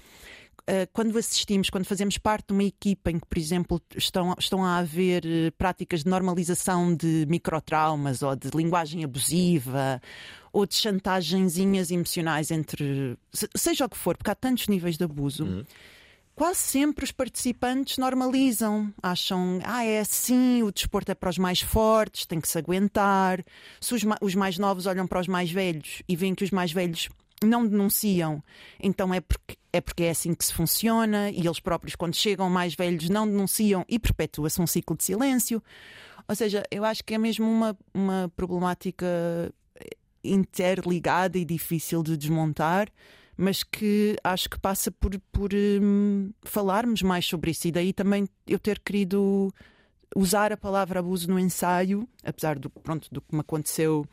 Uh, 0.70 0.88
quando 0.94 1.18
assistimos, 1.18 1.70
quando 1.72 1.86
fazemos 1.86 2.20
parte 2.20 2.50
de 2.50 2.54
uma 2.54 2.64
equipa 2.64 3.10
em 3.10 3.18
que, 3.18 3.26
por 3.26 3.38
exemplo, 3.40 3.82
estão, 3.96 4.36
estão 4.38 4.64
a 4.64 4.78
haver 4.78 5.26
eh, 5.26 5.50
práticas 5.58 6.04
de 6.04 6.10
normalização 6.12 6.96
de 6.96 7.26
microtraumas 7.28 8.22
ou 8.22 8.36
de 8.36 8.50
linguagem 8.54 9.04
abusiva 9.04 10.00
ou 10.54 10.68
de 10.68 10.76
chantagenzinhas 10.76 11.90
emocionais 11.90 12.52
entre. 12.52 13.18
se- 13.34 13.50
seja 13.56 13.86
o 13.86 13.90
que 13.90 13.98
for, 13.98 14.16
porque 14.16 14.30
há 14.30 14.36
tantos 14.36 14.68
níveis 14.68 14.96
de 14.96 15.04
abuso. 15.04 15.66
Quase 16.36 16.60
sempre 16.60 17.04
os 17.04 17.12
participantes 17.12 17.98
normalizam, 17.98 18.94
acham, 19.04 19.60
ah, 19.64 19.84
é 19.84 20.00
assim, 20.00 20.64
o 20.64 20.72
desporto 20.72 21.12
é 21.12 21.16
para 21.16 21.30
os 21.30 21.38
mais 21.38 21.60
fortes, 21.62 22.26
tem 22.26 22.40
que 22.40 22.48
se 22.48 22.58
aguentar. 22.58 23.44
Se 23.82 23.94
os, 23.94 24.04
ma- 24.06 24.18
os 24.22 24.36
mais 24.36 24.58
novos 24.58 24.86
olham 24.86 25.06
para 25.06 25.20
os 25.20 25.28
mais 25.28 25.52
velhos 25.52 26.02
e 26.08 26.16
veem 26.16 26.34
que 26.36 26.44
os 26.46 26.52
mais 26.52 26.72
velhos 26.72 27.10
não 27.44 27.66
denunciam, 27.66 28.44
então 28.80 29.14
é 29.14 29.22
porque, 29.22 29.58
é 29.72 29.82
porque 29.82 30.04
é 30.04 30.10
assim 30.10 30.34
que 30.34 30.46
se 30.46 30.54
funciona, 30.54 31.30
e 31.30 31.40
eles 31.40 31.60
próprios, 31.60 31.96
quando 31.96 32.16
chegam 32.16 32.50
mais 32.50 32.76
velhos, 32.76 33.10
não 33.10 33.28
denunciam 33.28 33.86
e 33.88 33.98
perpetua-se 33.98 34.62
um 34.62 34.68
ciclo 34.68 34.98
de 34.98 35.04
silêncio. 35.04 35.62
Ou 36.28 36.36
seja, 36.36 36.64
eu 36.70 36.86
acho 36.86 37.04
que 37.04 37.14
é 37.14 37.18
mesmo 37.18 37.50
uma, 37.50 37.78
uma 37.94 38.32
problemática 38.36 39.06
interligada 40.24 41.38
e 41.38 41.46
difícil 41.46 42.04
de 42.04 42.18
desmontar, 42.18 42.90
mas 43.38 43.64
que 43.64 44.18
acho 44.24 44.50
que 44.50 44.60
passa 44.60 44.92
por, 44.92 45.18
por 45.32 45.52
hum, 45.54 46.32
falarmos 46.44 47.02
mais 47.02 47.26
sobre 47.26 47.52
isso. 47.52 47.68
E 47.68 47.72
daí 47.72 47.94
também 47.94 48.28
eu 48.46 48.60
ter 48.60 48.80
querido 48.80 49.54
usar 50.16 50.52
a 50.52 50.58
palavra 50.58 51.00
abuso 51.00 51.30
no 51.30 51.40
ensaio, 51.40 52.08
apesar 52.24 52.60
do, 52.60 52.70
pronto, 52.70 53.08
do 53.12 53.22
que 53.22 53.34
me 53.34 53.42
aconteceu 53.42 54.06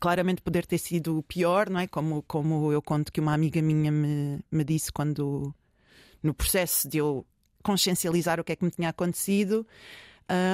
claramente 0.00 0.42
poder 0.42 0.66
ter 0.66 0.78
sido 0.78 1.22
pior, 1.28 1.70
não 1.70 1.80
é? 1.80 1.86
Como, 1.86 2.22
como 2.22 2.72
eu 2.72 2.82
conto 2.82 3.12
que 3.12 3.20
uma 3.20 3.32
amiga 3.32 3.62
minha 3.62 3.90
me, 3.90 4.40
me 4.50 4.64
disse 4.64 4.92
quando, 4.92 5.54
no 6.22 6.34
processo 6.34 6.88
de 6.88 6.98
eu 6.98 7.26
consciencializar 7.62 8.38
o 8.38 8.44
que 8.44 8.52
é 8.52 8.56
que 8.56 8.64
me 8.64 8.70
tinha 8.70 8.90
acontecido, 8.90 9.66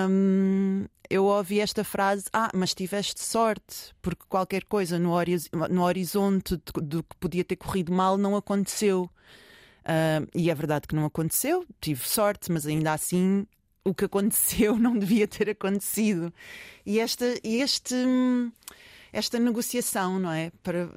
hum, 0.08 0.86
eu 1.08 1.24
ouvi 1.24 1.60
esta 1.60 1.82
frase: 1.82 2.24
Ah, 2.32 2.50
mas 2.54 2.72
tiveste 2.72 3.20
sorte, 3.20 3.94
porque 4.00 4.24
qualquer 4.28 4.64
coisa 4.64 4.98
no, 4.98 5.10
horiz 5.10 5.48
no 5.70 5.82
horizonte 5.82 6.56
do 6.80 7.02
que 7.02 7.16
podia 7.18 7.44
ter 7.44 7.56
corrido 7.56 7.92
mal 7.92 8.16
não 8.16 8.36
aconteceu. 8.36 9.10
Uh, 9.80 10.28
e 10.34 10.50
é 10.50 10.54
verdade 10.54 10.86
que 10.86 10.94
não 10.94 11.06
aconteceu, 11.06 11.66
tive 11.80 12.06
sorte, 12.06 12.52
mas 12.52 12.66
ainda 12.66 12.92
assim 12.92 13.46
o 13.82 13.94
que 13.94 14.04
aconteceu 14.04 14.76
não 14.78 14.96
devia 14.96 15.26
ter 15.26 15.50
acontecido. 15.50 16.32
E 16.84 17.00
esta, 17.00 17.24
este, 17.42 17.94
esta 19.12 19.38
negociação, 19.38 20.18
não 20.18 20.30
é? 20.30 20.50
Para, 20.62 20.88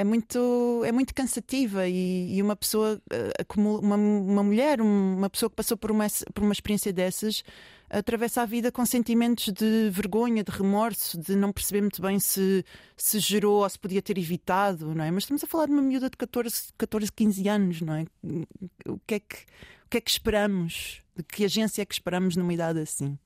é 0.00 0.04
muito, 0.04 0.82
é 0.84 0.90
muito 0.90 1.14
cansativa 1.14 1.86
e, 1.86 2.34
e 2.34 2.42
uma 2.42 2.56
pessoa, 2.56 2.98
eh, 3.10 3.44
como 3.46 3.78
uma, 3.80 3.96
uma 3.96 4.42
mulher, 4.42 4.80
uma 4.80 5.28
pessoa 5.28 5.50
que 5.50 5.56
passou 5.56 5.76
por 5.76 5.90
uma, 5.90 6.06
por 6.32 6.42
uma 6.42 6.54
experiência 6.54 6.90
dessas, 6.90 7.44
atravessa 7.90 8.40
a 8.40 8.46
vida 8.46 8.72
com 8.72 8.86
sentimentos 8.86 9.52
de 9.52 9.90
vergonha, 9.90 10.42
de 10.42 10.50
remorso, 10.50 11.20
de 11.20 11.36
não 11.36 11.52
perceber 11.52 11.82
muito 11.82 12.00
bem 12.00 12.18
se, 12.18 12.64
se 12.96 13.18
gerou 13.18 13.62
ou 13.62 13.68
se 13.68 13.78
podia 13.78 14.00
ter 14.00 14.16
evitado, 14.16 14.94
não 14.94 15.04
é? 15.04 15.10
Mas 15.10 15.24
estamos 15.24 15.44
a 15.44 15.46
falar 15.46 15.66
de 15.66 15.72
uma 15.72 15.82
miúda 15.82 16.08
de 16.08 16.16
14, 16.16 16.72
14 16.78 17.12
15 17.12 17.48
anos, 17.48 17.82
não 17.82 17.94
é? 17.94 18.06
O 18.86 18.98
que 19.06 19.16
é 19.16 19.20
que, 19.20 19.36
o 19.84 19.90
que, 19.90 19.98
é 19.98 20.00
que 20.00 20.10
esperamos? 20.10 21.02
De 21.14 21.22
que 21.24 21.44
agência 21.44 21.82
é 21.82 21.84
que 21.84 21.92
esperamos 21.92 22.36
numa 22.36 22.54
idade 22.54 22.80
assim? 22.80 23.18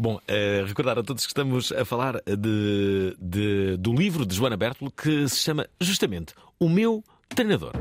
Bom, 0.00 0.14
uh, 0.14 0.64
recordar 0.64 0.96
a 0.96 1.02
todos 1.02 1.26
que 1.26 1.30
estamos 1.30 1.72
a 1.72 1.84
falar 1.84 2.22
de, 2.24 3.16
de, 3.18 3.76
do 3.78 3.92
livro 3.92 4.24
de 4.24 4.32
Joana 4.32 4.56
Bertolo 4.56 4.92
que 4.92 5.28
se 5.28 5.40
chama 5.40 5.66
justamente 5.80 6.34
O 6.60 6.68
Meu 6.68 7.02
Treinador. 7.28 7.72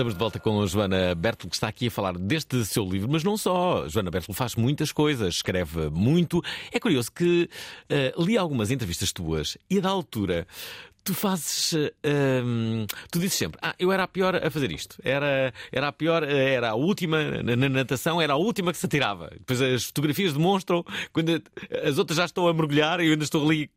Estamos 0.00 0.14
de 0.14 0.18
volta 0.18 0.40
com 0.40 0.62
a 0.62 0.66
Joana 0.66 1.14
Bertolo, 1.14 1.50
que 1.50 1.56
está 1.56 1.68
aqui 1.68 1.88
a 1.88 1.90
falar 1.90 2.16
deste 2.16 2.64
seu 2.64 2.88
livro, 2.88 3.06
mas 3.12 3.22
não 3.22 3.36
só. 3.36 3.86
Joana 3.86 4.10
Bertolo 4.10 4.34
faz 4.34 4.56
muitas 4.56 4.92
coisas, 4.92 5.34
escreve 5.34 5.90
muito. 5.90 6.42
É 6.72 6.80
curioso 6.80 7.12
que 7.12 7.50
uh, 8.16 8.24
li 8.24 8.38
algumas 8.38 8.70
entrevistas 8.70 9.12
tuas 9.12 9.58
e, 9.68 9.78
da 9.78 9.90
altura, 9.90 10.46
tu 11.04 11.14
fazes. 11.14 11.74
Hum, 12.04 12.86
tu 13.10 13.18
dizes 13.18 13.34
sempre, 13.34 13.58
ah, 13.62 13.74
eu 13.78 13.90
era 13.92 14.04
a 14.04 14.08
pior 14.08 14.34
a 14.36 14.50
fazer 14.50 14.70
isto. 14.70 14.96
Era, 15.02 15.52
era 15.72 15.88
a 15.88 15.92
pior, 15.92 16.22
era 16.22 16.70
a 16.70 16.74
última, 16.74 17.42
na, 17.42 17.56
na 17.56 17.68
natação, 17.68 18.20
era 18.20 18.34
a 18.34 18.36
última 18.36 18.72
que 18.72 18.78
se 18.78 18.86
atirava. 18.86 19.30
Depois 19.32 19.60
as 19.60 19.84
fotografias 19.84 20.32
demonstram 20.32 20.84
quando 21.12 21.42
as 21.84 21.98
outras 21.98 22.16
já 22.16 22.24
estão 22.24 22.46
a 22.46 22.54
mergulhar 22.54 23.00
e 23.00 23.06
eu 23.06 23.12
ainda 23.12 23.24
estou 23.24 23.44
ali. 23.44 23.70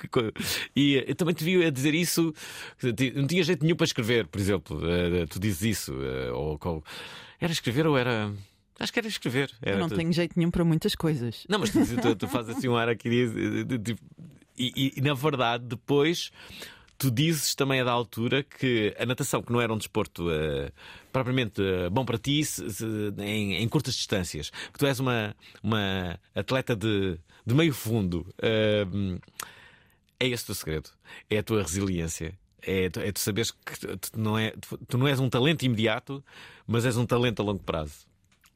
E 0.76 1.04
eu 1.08 1.16
também 1.16 1.34
te 1.34 1.44
vi 1.44 1.64
a 1.64 1.70
dizer 1.70 1.94
isso, 1.94 2.34
não 3.16 3.28
tinha 3.28 3.44
jeito 3.44 3.64
nenhum 3.64 3.76
para 3.76 3.86
escrever, 3.86 4.28
por 4.28 4.40
exemplo. 4.40 4.82
Eh, 4.84 5.26
tu 5.28 5.40
dizes 5.40 5.62
isso. 5.62 5.94
Eh, 5.94 6.32
ou, 6.32 6.60
ou, 6.64 6.84
era 7.40 7.52
escrever 7.52 7.88
ou 7.88 7.98
era. 7.98 8.32
Acho 8.80 8.92
que 8.92 9.00
era 9.00 9.08
escrever. 9.08 9.52
Era, 9.62 9.76
eu 9.76 9.80
não 9.80 9.90
tu... 9.90 9.96
tenho 9.96 10.12
jeito 10.12 10.34
nenhum 10.38 10.52
para 10.52 10.64
muitas 10.64 10.96
coisas. 10.96 11.46
Não, 11.48 11.60
mas 11.60 11.70
tu, 11.70 11.80
tu, 12.02 12.16
tu 12.16 12.28
fazes 12.28 12.58
assim 12.58 12.68
um 12.68 12.76
ar 12.76 12.90
aqui. 12.90 13.10
E, 13.10 14.72
e, 14.76 14.94
e, 14.98 15.02
na 15.02 15.14
verdade, 15.14 15.66
depois 15.66 16.32
Tu 17.04 17.12
dizes 17.12 17.54
também 17.54 17.82
a 17.82 17.84
da 17.84 17.92
altura 17.92 18.44
que 18.44 18.96
a 18.98 19.06
natação, 19.06 19.44
que 19.44 19.52
não 19.52 19.60
era 19.60 19.74
um 19.74 19.78
desporto 19.78 20.30
uh, 20.30 20.72
propriamente 21.12 21.62
uh, 21.62 21.90
bom 21.92 22.06
para 22.06 22.18
ti 22.18 22.46
se, 22.46 22.72
se, 22.72 22.86
em, 23.18 23.56
em, 23.56 23.68
curtas 23.68 23.94
distâncias, 23.94 24.52
que 24.72 24.80
tu 24.80 24.86
és 24.86 25.02
uma, 25.02 25.36
uma 25.62 26.18
atleta 26.34 26.78
de, 26.78 27.20
de 27.46 27.54
meio 27.54 27.74
fundo. 27.74 28.26
Uh, 28.40 29.20
é 30.18 30.28
esse 30.30 30.44
o 30.44 30.46
teu 30.46 30.56
segredo. 30.56 30.92
É 31.30 31.40
a 31.40 31.44
tua 31.44 31.62
resiliência. 31.62 32.40
É, 32.66 32.86
é 32.86 33.12
tu 33.12 33.20
saberes 33.20 33.52
que 33.52 33.98
tu 33.98 34.18
não, 34.18 34.40
é, 34.40 34.54
tu 34.88 34.98
não 34.98 35.06
és 35.06 35.20
um 35.20 35.30
talento 35.30 35.64
imediato, 35.64 36.24
mas 36.66 36.86
és 36.86 36.96
um 36.96 37.06
talento 37.06 37.42
a 37.42 37.44
longo 37.44 37.64
prazo. 37.66 38.08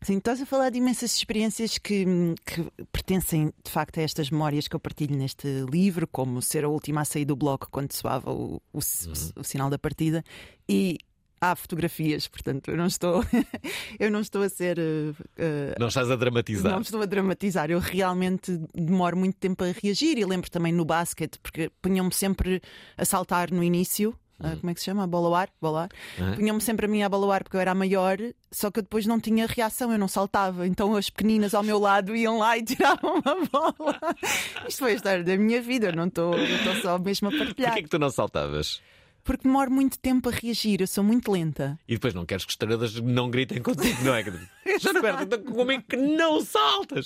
Sim, 0.01 0.17
estás 0.17 0.41
a 0.41 0.45
falar 0.45 0.69
de 0.69 0.77
imensas 0.77 1.15
experiências 1.15 1.77
que, 1.77 2.05
que, 2.45 2.71
pertencem 2.91 3.51
de 3.63 3.71
facto 3.71 3.99
a 3.99 4.03
estas 4.03 4.29
memórias 4.29 4.67
que 4.67 4.75
eu 4.75 4.79
partilho 4.79 5.15
neste 5.15 5.47
livro, 5.69 6.07
como 6.07 6.41
ser 6.41 6.63
a 6.63 6.69
última 6.69 7.01
a 7.01 7.05
sair 7.05 7.25
do 7.25 7.36
bloco 7.36 7.67
quando 7.71 7.91
soava 7.91 8.31
o, 8.31 8.62
o, 8.71 8.77
uhum. 8.77 9.13
o, 9.36 9.39
o 9.41 9.43
sinal 9.43 9.69
da 9.69 9.79
partida, 9.79 10.23
e 10.69 10.99
há 11.39 11.55
fotografias, 11.55 12.27
portanto, 12.27 12.69
eu 12.69 12.77
não 12.77 12.88
estou, 12.88 13.23
eu 13.99 14.12
não 14.12 14.19
estou 14.19 14.41
a 14.43 14.49
ser. 14.49 14.77
Uh, 14.79 15.79
não 15.79 15.88
estás 15.88 16.10
a 16.10 16.15
dramatizar. 16.15 16.71
Não 16.71 16.81
estou 16.81 17.01
a 17.01 17.05
dramatizar. 17.05 17.71
Eu 17.71 17.79
realmente 17.79 18.60
demoro 18.73 19.17
muito 19.17 19.38
tempo 19.38 19.63
a 19.63 19.71
reagir 19.71 20.17
e 20.17 20.25
lembro 20.25 20.49
também 20.49 20.73
no 20.73 20.86
basquete, 20.86 21.39
porque 21.39 21.71
punham-me 21.81 22.13
sempre 22.13 22.62
a 22.97 23.05
saltar 23.05 23.51
no 23.51 23.63
início. 23.63 24.15
Uh, 24.39 24.56
como 24.60 24.69
é 24.69 24.73
que 24.73 24.80
se 24.80 24.86
chama? 24.86 25.04
A 25.04 25.08
bola 25.08 25.28
ao 25.28 25.36
ar? 25.36 25.50
Bola 25.60 25.84
ar. 25.84 25.89
Uhum. 26.19 26.36
Punham-me 26.36 26.62
sempre 26.62 26.86
a 26.86 26.89
mim 26.89 27.02
a 27.02 27.10
bola 27.10 27.26
ao 27.26 27.32
ar 27.32 27.43
porque 27.43 27.58
eu 27.58 27.62
era 27.62 27.71
a 27.71 27.76
maior, 27.76 28.17
só 28.52 28.69
que 28.69 28.80
eu 28.80 28.84
depois 28.84 29.06
não 29.06 29.19
tinha 29.19 29.47
reação, 29.47 29.91
eu 29.91 29.97
não 29.97 30.08
saltava. 30.08 30.67
Então 30.67 30.95
as 30.95 31.10
pequeninas 31.10 31.54
ao 31.54 31.63
meu 31.63 31.80
lado 31.80 32.15
iam 32.15 32.38
lá 32.38 32.58
e 32.58 32.63
tiravam 32.63 33.15
uma 33.15 33.36
bola. 33.52 34.00
Isto 34.67 34.80
foi 34.80 34.91
a 34.91 34.95
história 34.95 35.23
da 35.23 35.38
minha 35.38 35.62
vida, 35.62 35.88
eu 35.88 35.95
não 35.95 36.08
estou 36.08 36.34
só 36.82 37.00
mesmo 37.00 37.30
a 37.30 37.32
partilhar. 37.32 37.71
Porquê 37.71 37.84
que 37.84 37.89
tu 37.89 38.00
não 38.00 38.10
saltavas? 38.10 38.82
Porque 39.27 39.43
demoro 39.43 39.69
muito 39.69 39.99
tempo 39.99 40.29
a 40.29 40.31
reagir, 40.31 40.79
eu 40.79 40.87
sou 40.87 41.03
muito 41.03 41.29
lenta. 41.29 41.77
E 41.85 41.95
depois 41.95 42.13
não 42.13 42.25
queres 42.25 42.45
que 42.45 42.51
estrelas 42.51 42.95
não 42.95 43.29
gritem 43.29 43.61
contigo, 43.61 44.01
não 44.03 44.15
é? 44.15 44.23
Então 44.79 45.43
como 45.43 45.71
é 45.71 45.81
que 45.81 45.97
não 45.97 46.41
saltas? 46.41 47.05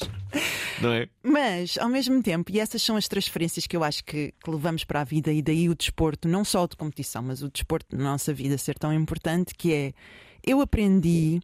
Não 0.81 0.93
é? 0.93 1.07
Mas, 1.23 1.77
ao 1.77 1.89
mesmo 1.89 2.21
tempo, 2.21 2.51
e 2.51 2.59
essas 2.59 2.81
são 2.81 2.95
as 2.95 3.07
transferências 3.07 3.65
que 3.65 3.75
eu 3.75 3.83
acho 3.83 4.03
que, 4.03 4.33
que 4.43 4.51
levamos 4.51 4.83
para 4.83 5.01
a 5.01 5.03
vida, 5.03 5.31
e 5.31 5.41
daí 5.41 5.67
o 5.67 5.75
desporto, 5.75 6.27
não 6.27 6.43
só 6.43 6.67
de 6.67 6.75
competição, 6.75 7.23
mas 7.23 7.41
o 7.41 7.49
desporto 7.49 7.95
na 7.95 8.03
nossa 8.03 8.33
vida 8.33 8.57
ser 8.57 8.77
tão 8.77 8.93
importante, 8.93 9.55
que 9.55 9.73
é 9.73 9.93
eu 10.45 10.61
aprendi 10.61 11.39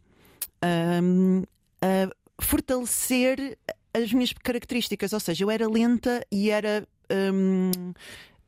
um, 1.02 1.42
a 1.82 2.10
fortalecer 2.40 3.58
as 3.92 4.12
minhas 4.12 4.32
características, 4.32 5.12
ou 5.12 5.20
seja, 5.20 5.44
eu 5.44 5.50
era 5.50 5.68
lenta 5.68 6.24
e 6.30 6.50
era. 6.50 6.86
Um, 7.10 7.94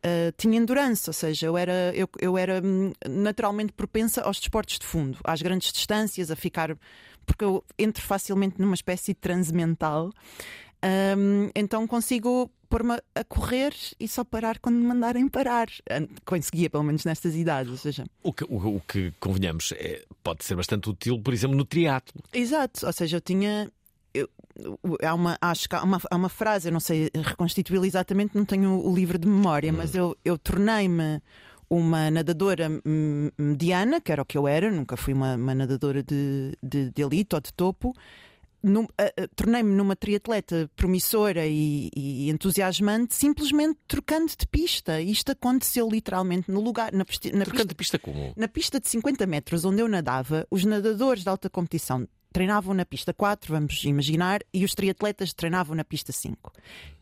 Uh, 0.04 0.32
tinha 0.36 0.56
endurance, 0.58 1.08
ou 1.10 1.12
seja, 1.12 1.46
eu 1.46 1.58
era, 1.58 1.92
eu, 1.94 2.08
eu 2.18 2.38
era 2.38 2.62
hum, 2.64 2.90
naturalmente 3.06 3.72
propensa 3.72 4.22
aos 4.22 4.40
desportos 4.40 4.78
de 4.78 4.86
fundo, 4.86 5.18
às 5.22 5.42
grandes 5.42 5.70
distâncias, 5.72 6.30
a 6.30 6.36
ficar. 6.36 6.74
porque 7.26 7.44
eu 7.44 7.62
entro 7.78 8.02
facilmente 8.02 8.58
numa 8.58 8.74
espécie 8.74 9.12
de 9.12 9.20
transe 9.20 9.52
mental. 9.52 10.10
Um, 10.82 11.50
então 11.54 11.86
consigo 11.86 12.50
pôr-me 12.70 12.98
a 13.14 13.24
correr 13.24 13.74
e 13.98 14.08
só 14.08 14.24
parar 14.24 14.58
quando 14.58 14.76
me 14.76 14.86
mandarem 14.86 15.28
parar. 15.28 15.68
Conseguia, 16.24 16.70
pelo 16.70 16.84
menos 16.84 17.04
nestas 17.04 17.34
idades. 17.34 17.70
Ou 17.70 17.76
seja... 17.76 18.06
o, 18.22 18.32
que, 18.32 18.44
o, 18.44 18.76
o 18.76 18.80
que 18.80 19.12
convenhamos 19.20 19.72
é, 19.72 20.02
pode 20.22 20.44
ser 20.44 20.54
bastante 20.54 20.88
útil, 20.88 21.20
por 21.20 21.34
exemplo, 21.34 21.56
no 21.56 21.64
triatlo. 21.64 22.22
Exato, 22.32 22.86
ou 22.86 22.92
seja, 22.92 23.16
eu 23.16 23.20
tinha 23.20 23.70
há 25.02 25.14
uma, 25.14 25.38
acho 25.40 25.68
que 25.68 25.74
há 25.74 25.82
uma, 25.82 26.00
há 26.10 26.16
uma 26.16 26.28
frase, 26.28 26.68
eu 26.68 26.72
não 26.72 26.80
sei 26.80 27.11
reconstituí-la 27.14 27.86
exatamente, 27.86 28.36
não 28.36 28.44
tenho 28.44 28.84
o 28.84 28.94
livro 28.94 29.18
de 29.18 29.26
memória, 29.26 29.72
hum. 29.72 29.76
mas 29.76 29.94
eu, 29.94 30.16
eu 30.24 30.38
tornei-me 30.38 31.20
uma 31.68 32.11
nadadora 32.11 32.68
mediana, 33.38 34.01
que 34.01 34.11
era 34.11 34.22
o 34.22 34.24
que 34.24 34.36
eu 34.36 34.48
era, 34.48 34.70
nunca 34.70 34.96
fui 34.96 35.14
uma, 35.14 35.36
uma 35.36 35.55
nadadora 35.55 36.03
de, 36.03 36.53
de, 36.61 36.90
de, 36.90 37.03
elite 37.03 37.34
ou 37.34 37.40
de 37.40 37.53
topo, 37.53 37.94
ah, 38.98 39.28
tornei-me 39.34 39.72
numa 39.72 39.96
triatleta 39.96 40.68
promissora 40.76 41.46
e, 41.46 41.88
e 41.96 42.28
entusiasmante 42.28 43.14
simplesmente 43.14 43.78
trocando 43.88 44.32
de 44.36 44.46
pista. 44.46 45.01
Isto 45.01 45.32
aconteceu 45.32 45.88
literalmente 45.88 46.51
no 46.51 46.61
lugar, 46.61 46.92
na, 46.92 46.98
na 46.98 47.05
Trocando 47.05 47.44
pista, 47.44 47.64
de 47.66 47.74
pista 47.74 47.98
como? 47.98 48.32
na 48.36 48.48
pista 48.48 48.80
de 48.80 48.88
50 48.88 49.26
metros 49.26 49.64
onde 49.64 49.80
eu 49.80 49.88
nadava, 49.88 50.46
os 50.51 50.64
nadadores 50.64 51.22
de 51.22 51.28
alta 51.28 51.48
competição 51.48 52.07
treinavam 52.33 52.74
na 52.74 52.85
pista 52.85 53.12
4, 53.12 53.53
vamos 53.53 53.83
imaginar, 53.85 54.41
e 54.53 54.64
os 54.64 54.74
triatletas 54.74 55.33
treinavam 55.33 55.74
na 55.74 55.85
pista 55.85 56.12
5. 56.12 56.53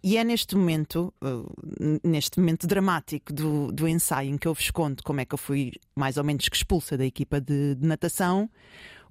E 0.03 0.17
é 0.17 0.25
neste 0.25 0.57
momento, 0.57 1.13
uh, 1.23 1.99
neste 2.03 2.39
momento 2.41 2.67
dramático 2.67 3.33
do, 3.33 3.71
do 3.73 3.87
ensaio 3.87 4.31
em 4.31 4.39
que 4.39 4.49
eu 4.49 4.55
vos 4.55 4.71
conto 4.71 5.03
como 5.03 5.21
é 5.21 5.25
que 5.25 5.35
eu 5.35 5.39
fui 5.39 5.73
mais 5.95 6.17
ou 6.17 6.25
menos 6.25 6.47
expulsa 6.51 6.97
da 6.97 7.05
equipa 7.05 7.41
de, 7.41 7.75
de 7.75 7.87
natação, 7.87 8.49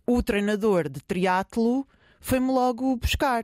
o 0.05 0.24
treinador 0.24 0.89
de 0.89 1.01
triatlo 1.01 1.88
foi-me 2.20 2.51
logo 2.51 2.95
buscar. 2.95 3.43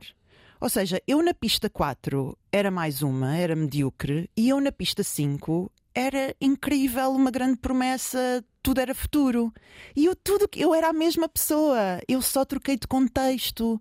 Ou 0.60 0.68
seja, 0.68 1.00
eu 1.06 1.22
na 1.22 1.34
pista 1.34 1.68
4 1.68 2.36
era 2.50 2.70
mais 2.70 3.02
uma, 3.02 3.36
era 3.36 3.54
medíocre, 3.54 4.30
e 4.36 4.48
eu 4.48 4.60
na 4.60 4.72
pista 4.72 5.02
5 5.02 5.70
era 5.94 6.34
incrível, 6.40 7.10
uma 7.12 7.30
grande 7.30 7.56
promessa, 7.58 8.44
tudo 8.62 8.80
era 8.80 8.94
futuro. 8.94 9.52
E 9.94 10.04
eu 10.06 10.16
tudo 10.16 10.48
eu 10.56 10.74
era 10.74 10.88
a 10.88 10.92
mesma 10.92 11.28
pessoa, 11.28 12.00
eu 12.08 12.20
só 12.20 12.44
troquei 12.44 12.76
de 12.76 12.86
contexto. 12.86 13.80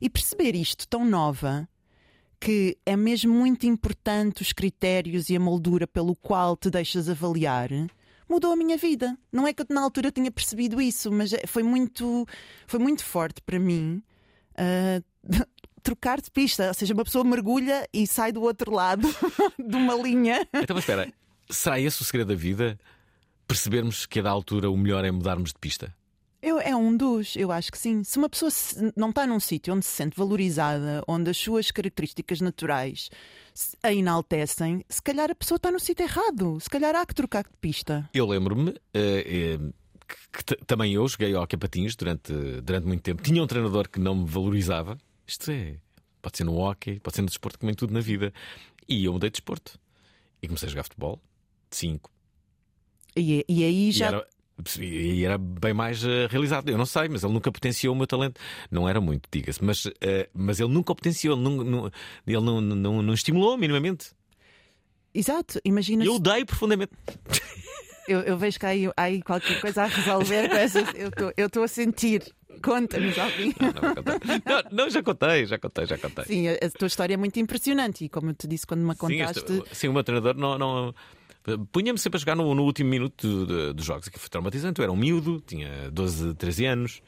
E 0.00 0.10
perceber 0.10 0.54
isto 0.54 0.86
tão 0.86 1.04
nova 1.04 1.66
que 2.38 2.76
é 2.84 2.94
mesmo 2.94 3.32
muito 3.32 3.64
importante 3.66 4.42
os 4.42 4.52
critérios 4.52 5.30
e 5.30 5.36
a 5.36 5.40
moldura 5.40 5.86
pelo 5.86 6.14
qual 6.14 6.56
te 6.56 6.68
deixas 6.68 7.08
avaliar. 7.08 7.70
Mudou 8.28 8.52
a 8.52 8.56
minha 8.56 8.76
vida. 8.76 9.16
Não 9.32 9.46
é 9.46 9.52
que 9.54 9.62
eu 9.62 9.66
na 9.70 9.80
altura 9.80 10.10
tinha 10.12 10.30
percebido 10.30 10.80
isso, 10.80 11.10
mas 11.10 11.32
é- 11.32 11.46
foi 11.46 11.62
muito, 11.62 12.26
foi 12.66 12.78
muito 12.80 13.02
forte 13.04 13.40
para 13.40 13.58
mim 13.58 14.02
ah, 14.56 15.00
trocar 15.82 16.20
de 16.20 16.30
pista. 16.30 16.68
Ou 16.68 16.74
seja, 16.74 16.92
uma 16.92 17.04
pessoa 17.04 17.24
mergulha 17.24 17.88
e 17.92 18.06
sai 18.06 18.32
do 18.32 18.42
outro 18.42 18.72
lado 18.72 19.08
de 19.58 19.76
uma 19.76 19.94
linha. 19.94 20.46
Então, 20.52 20.74
mas 20.74 20.84
espera, 20.84 21.10
será 21.50 21.78
esse 21.80 22.00
o 22.02 22.04
segredo 22.04 22.28
da 22.28 22.34
vida? 22.34 22.78
Percebermos 23.46 24.06
que 24.06 24.20
a 24.20 24.22
da 24.22 24.30
altura 24.30 24.70
o 24.70 24.76
melhor 24.76 25.04
é 25.04 25.10
mudarmos 25.10 25.50
de 25.52 25.58
pista? 25.58 25.94
Eu, 26.40 26.58
é 26.60 26.76
um 26.76 26.94
dos, 26.94 27.36
eu 27.36 27.50
acho 27.50 27.72
que 27.72 27.78
sim. 27.78 28.04
Se 28.04 28.18
uma 28.18 28.28
pessoa 28.28 28.50
se- 28.50 28.92
não 28.94 29.08
está 29.10 29.26
num 29.26 29.40
sítio 29.40 29.72
onde 29.74 29.84
se 29.86 29.92
sente 29.92 30.14
valorizada, 30.16 31.02
onde 31.08 31.30
as 31.30 31.38
suas 31.38 31.70
características 31.70 32.40
naturais 32.42 33.08
a 33.82 33.92
enaltecem, 33.92 34.84
se 34.88 35.00
calhar 35.02 35.30
a 35.30 35.34
pessoa 35.34 35.56
está 35.56 35.70
no 35.70 35.80
sítio 35.80 36.04
errado. 36.04 36.58
Se 36.60 36.68
calhar 36.68 36.94
há 36.94 37.06
que 37.06 37.14
trocar 37.14 37.44
de 37.44 37.56
pista. 37.60 38.08
Eu 38.12 38.26
lembro-me 38.26 38.74
eh, 38.92 39.58
eh, 39.62 39.72
que, 40.44 40.56
também 40.66 40.92
eu 40.92 41.08
joguei 41.08 41.34
hockey 41.34 41.56
a 41.56 41.58
patins 41.58 41.96
durante, 41.96 42.32
durante 42.62 42.86
muito 42.86 43.02
tempo. 43.02 43.22
Tinha 43.22 43.42
um 43.42 43.46
treinador 43.46 43.88
que 43.88 43.98
não 43.98 44.14
me 44.14 44.26
valorizava. 44.26 44.98
Isto 45.26 45.50
é, 45.50 45.76
pode 46.20 46.36
ser 46.36 46.44
no 46.44 46.56
hockey, 46.58 47.00
pode 47.00 47.16
ser 47.16 47.22
no 47.22 47.28
desporto, 47.28 47.58
como 47.58 47.70
em 47.70 47.74
tudo 47.74 47.94
na 47.94 48.00
vida. 48.00 48.34
E 48.86 49.06
eu 49.06 49.14
mudei 49.14 49.30
de 49.30 49.34
desporto. 49.34 49.78
E 50.42 50.46
comecei 50.46 50.66
a 50.66 50.70
jogar 50.70 50.82
futebol, 50.82 51.18
5. 51.76 52.10
E, 53.16 53.44
e 53.48 53.64
aí 53.64 53.88
E 53.88 53.92
já. 53.92 54.06
era, 54.08 54.26
e 54.80 55.24
era 55.24 55.38
bem 55.38 55.72
mais 55.74 56.02
eh, 56.04 56.26
realizado. 56.30 56.68
Eu 56.68 56.78
não 56.78 56.86
sei, 56.86 57.08
mas 57.08 57.22
ele 57.22 57.32
nunca 57.32 57.50
potenciou 57.52 57.94
o 57.94 57.98
meu 57.98 58.06
talento. 58.06 58.40
Não 58.70 58.88
era 58.88 59.00
muito, 59.00 59.28
diga-se, 59.30 59.62
mas, 59.62 59.84
eh, 60.00 60.28
mas 60.34 60.58
ele 60.60 60.72
nunca 60.72 60.94
potenciou, 60.94 61.36
ele 61.36 61.44
não, 61.44 61.64
não- 61.64 61.86
ele 62.26 62.40
não, 62.40 62.60
não, 62.60 63.02
não 63.02 63.14
estimulou 63.14 63.56
minimamente. 63.56 64.10
Exato, 65.14 65.60
imagina. 65.64 66.02
E 66.02 66.06
eu 66.08 66.14
odeio 66.16 66.44
profundamente. 66.44 66.92
Eu, 68.08 68.20
eu 68.20 68.36
vejo 68.36 68.58
que 68.58 68.66
há 68.66 68.70
aí, 68.70 68.86
há 68.88 69.02
aí 69.02 69.22
qualquer 69.22 69.60
coisa 69.60 69.84
a 69.84 69.86
resolver 69.86 70.48
com 70.50 70.56
essas. 70.56 70.84
Eu 71.36 71.46
estou 71.46 71.62
a 71.62 71.68
sentir. 71.68 72.34
Conta-nos, 72.62 73.16
Alvin. 73.18 73.54
Não, 73.60 73.72
não, 73.72 74.62
não, 74.84 74.90
já 74.90 75.02
contei, 75.02 75.46
já 75.46 75.58
contei, 75.58 75.86
já 75.86 75.96
contei. 75.98 76.24
Sim, 76.24 76.48
a, 76.48 76.52
a 76.52 76.70
tua 76.70 76.86
história 76.86 77.14
é 77.14 77.16
muito 77.16 77.38
impressionante 77.40 78.04
e 78.04 78.08
como 78.08 78.30
eu 78.30 78.34
te 78.34 78.46
disse 78.46 78.66
quando 78.66 78.82
me 78.82 78.92
Sim, 78.92 78.98
contaste. 78.98 79.38
este- 79.40 79.74
sim, 79.74 79.88
o 79.88 79.92
meu 79.92 80.04
treinador 80.04 80.34
não. 80.36 80.58
não 80.58 80.94
Punha-me 81.72 81.98
sempre 81.98 82.16
a 82.16 82.20
jogar 82.20 82.34
no, 82.36 82.54
no 82.54 82.62
último 82.64 82.88
minuto 82.88 83.46
dos 83.74 83.84
jogos, 83.84 84.08
que 84.08 84.18
foi 84.18 84.28
traumatizante. 84.28 84.78
Eu 84.80 84.84
era 84.84 84.92
um 84.92 84.96
miúdo, 84.96 85.42
tinha 85.46 85.90
12, 85.90 86.34
13 86.34 86.64
anos 86.66 87.02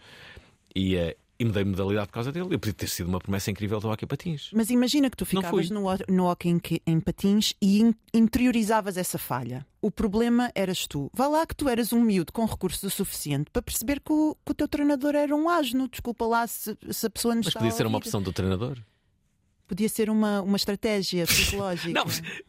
e, 0.75 0.95
eh, 0.95 1.17
e 1.39 1.45
mudei 1.47 1.65
de 1.65 1.71
modalidade 1.71 2.07
por 2.09 2.13
causa 2.13 2.31
dele. 2.31 2.47
Eu 2.51 2.59
podia 2.59 2.75
ter 2.75 2.87
sido 2.89 3.09
uma 3.09 3.19
promessa 3.19 3.51
incrível 3.51 3.81
do 3.81 3.89
hockey 3.89 4.05
patins. 4.07 4.51
Mas 4.53 4.69
imagina 4.69 5.09
que 5.09 5.17
tu 5.17 5.25
ficavas 5.25 5.71
no, 5.71 5.85
no 6.09 6.31
hockey 6.31 6.51
em, 6.51 6.61
em 6.87 7.01
patins 7.01 7.55
e 7.63 7.81
in- 7.81 7.95
interiorizavas 8.13 8.99
essa 8.99 9.17
falha. 9.17 9.67
O 9.81 9.91
problema 9.91 10.51
eras 10.55 10.87
tu. 10.87 11.11
Vá 11.15 11.29
lá 11.29 11.47
que 11.47 11.55
tu 11.57 11.67
eras 11.69 11.93
um 11.95 12.03
miúdo 12.03 12.31
com 12.33 12.45
recursos 12.45 12.83
o 12.83 12.91
suficiente 12.91 13.51
para 13.51 13.63
perceber 13.63 14.01
que 14.01 14.13
o, 14.13 14.37
que 14.45 14.53
o 14.53 14.55
teu 14.55 14.69
treinador 14.69 15.15
era 15.15 15.35
um 15.35 15.49
asno. 15.49 15.89
Desculpa 15.89 16.27
lá 16.27 16.47
se, 16.47 16.77
se 16.91 17.07
a 17.07 17.11
pessoa 17.11 17.35
nos 17.35 17.47
Mas 17.47 17.55
podia 17.55 17.71
ser 17.71 17.87
uma 17.87 17.97
opção 17.99 18.21
do 18.21 18.33
treinador. 18.33 18.77
Podia 19.67 19.89
ser 19.89 20.09
uma, 20.11 20.41
uma 20.43 20.57
estratégia 20.57 21.27
psicológica. 21.27 21.89
Não, 21.91 22.05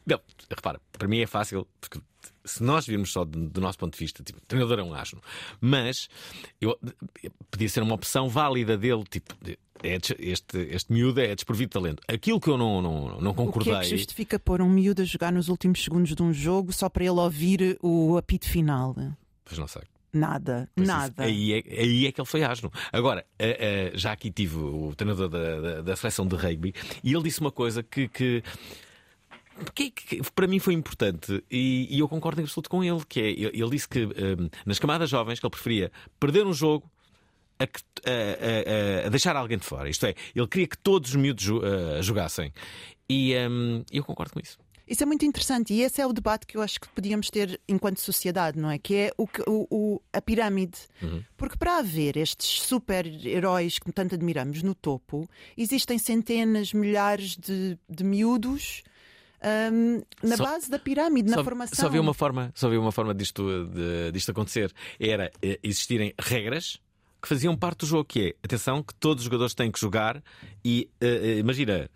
não, 0.06 0.20
repara, 0.50 0.80
para 0.92 1.08
mim 1.08 1.20
é 1.20 1.28
fácil, 1.28 1.68
porque 1.80 2.00
se 2.46 2.64
nós 2.64 2.86
virmos 2.86 3.12
só 3.12 3.26
do, 3.26 3.48
do 3.50 3.62
nosso 3.62 3.78
ponto 3.78 3.94
de 3.94 4.00
vista, 4.00 4.24
tipo, 4.24 4.40
o 4.40 4.46
treinador 4.46 4.80
é 4.80 4.84
um 4.84 4.94
asno, 4.94 5.22
mas 5.60 6.08
eu, 6.62 6.78
podia 7.52 7.70
ser 7.70 7.84
uma 7.84 7.96
opção 7.96 8.30
válida 8.30 8.78
dele, 8.78 9.04
tipo, 9.10 9.36
é 9.84 9.98
este, 10.20 10.56
este 10.60 10.92
miúdo 10.92 11.20
é 11.20 11.36
desprovido 11.36 11.70
de 11.70 11.74
talento. 11.74 12.02
Aquilo 12.08 12.40
que 12.40 12.50
eu 12.50 12.58
não, 12.58 12.82
não, 12.82 13.22
não 13.22 13.32
O 13.32 13.36
que 13.36 13.42
é 13.42 13.46
concordei. 13.46 13.80
que 13.82 13.98
justifica 13.98 14.40
pôr 14.40 14.62
um 14.62 14.70
miúdo 14.70 15.02
a 15.02 15.06
jogar 15.06 15.32
nos 15.32 15.50
últimos 15.50 15.84
segundos 15.84 16.16
de 16.16 16.24
um 16.24 16.34
jogo 16.34 16.72
só 16.72 16.90
para 16.90 17.04
ele 17.04 17.20
ouvir 17.20 17.78
o 17.82 18.18
apito 18.18 18.48
final? 18.48 18.96
Pois 19.46 19.58
não 19.58 19.68
sei. 19.68 19.84
Nada, 20.14 20.70
Pois 20.76 20.88
nada. 20.88 21.28
isso, 21.28 21.36
aí, 21.38 21.54
é, 21.54 21.82
aí 21.82 22.08
é 22.08 22.12
que 22.12 22.20
ele 22.22 22.28
foi 22.28 22.44
asno. 22.44 22.72
Agora, 22.92 23.26
eh, 23.38 23.92
eh, 23.94 23.98
já 23.98 24.12
aqui 24.14 24.32
tive 24.32 24.58
o 24.58 24.94
treinador 24.96 25.30
da, 25.30 25.60
da, 25.60 25.82
da 25.82 25.96
seleção 25.96 26.26
de 26.28 26.36
rugby 26.36 26.74
e 27.04 27.14
ele 27.14 27.24
disse 27.24 27.40
uma 27.42 27.52
coisa 27.52 27.84
que. 27.84 28.08
que 28.08 28.44
que, 29.74 29.90
que 29.90 30.22
para 30.34 30.46
mim 30.46 30.60
foi 30.60 30.76
importante 30.76 31.44
e, 31.50 31.88
e 31.90 31.98
eu 32.00 32.08
concordo 32.08 32.40
em 32.40 32.44
absoluto 32.44 32.70
com 32.70 32.84
ele, 32.84 33.04
que 33.10 33.20
é, 33.20 33.30
ele, 33.32 33.70
disse 33.72 33.90
que 33.90 34.04
eh, 34.04 34.36
nas 34.68 34.78
camadas 34.78 35.10
jovens 35.10 35.40
que 35.40 35.46
ele 35.48 35.52
preferia 35.52 35.92
perder 36.20 36.46
um 36.46 36.54
jogo 36.54 36.88
a, 37.60 37.64
a- 37.64 39.04
a- 39.04 39.08
a 39.08 39.10
deixar 39.10 39.36
alguém 39.36 39.58
de 39.58 39.66
fora. 39.66 39.90
Isto 39.90 40.06
é, 40.06 40.14
ele 40.36 40.48
queria 40.48 40.68
que 40.68 40.78
todos 40.78 41.10
os 41.10 41.16
miúdos 41.16 41.48
eh, 41.48 42.02
jogassem. 42.04 42.54
E 43.10 43.34
ehm, 43.34 43.82
eu 43.92 44.04
concordo 44.04 44.34
com 44.34 44.40
isso. 44.40 44.60
Isso 44.88 45.04
é 45.04 45.06
muito 45.06 45.26
interessante 45.26 45.74
e 45.74 45.82
esse 45.82 46.00
é 46.02 46.08
o 46.08 46.14
debate 46.14 46.46
que 46.48 46.56
eu 46.58 46.62
acho 46.62 46.80
que 46.80 46.88
podíamos 46.90 47.30
ter 47.30 47.60
enquanto 47.68 48.00
sociedade, 48.00 48.58
não 48.58 48.70
é? 48.72 48.78
Que 48.80 48.96
é 48.96 49.12
o, 49.18 49.28
o- 49.48 49.68
o- 49.96 50.02
a 50.14 50.22
pirâmide. 50.22 50.78
Porque 51.36 51.58
para 51.58 51.78
haver 51.80 52.16
estes 52.18 52.62
super-heróis 52.62 53.80
que 53.80 53.92
tanto 53.92 54.16
admiramos 54.16 54.64
no 54.64 54.74
topo, 54.74 55.28
existem 55.58 55.98
centenas, 55.98 56.74
milhares 56.74 57.36
de, 57.38 57.78
de 57.90 58.04
miúdos 58.04 58.84
hum, 59.72 60.02
na 60.24 60.38
Só- 60.38 60.44
base 60.46 60.70
da 60.70 60.80
pirâmide, 60.80 61.30
na 61.30 61.38
só, 61.38 61.44
formação. 61.44 61.76
Só 61.76 61.88
havia 61.88 62.02
uma 62.02 62.14
forma, 62.14 62.52
só 62.56 62.68
havia 62.68 62.80
uma 62.80 62.92
forma 62.92 63.14
disto, 63.14 63.66
de- 63.68 64.12
disto 64.12 64.32
acontecer. 64.32 64.72
Era 65.00 65.32
eh, 65.42 65.60
existirem 65.64 66.14
regras 66.20 66.80
que 67.22 67.28
faziam 67.28 67.58
parte 67.58 67.80
do 67.80 67.86
jogo, 67.88 68.06
que 68.06 68.22
é, 68.30 68.36
atenção, 68.44 68.84
que 68.84 68.94
todos 68.96 69.22
os 69.22 69.26
jogadores 69.26 69.56
têm 69.56 69.72
que 69.72 69.80
jogar 69.80 70.24
e 70.64 70.88
eh, 71.02 71.38
imagina, 71.40 71.90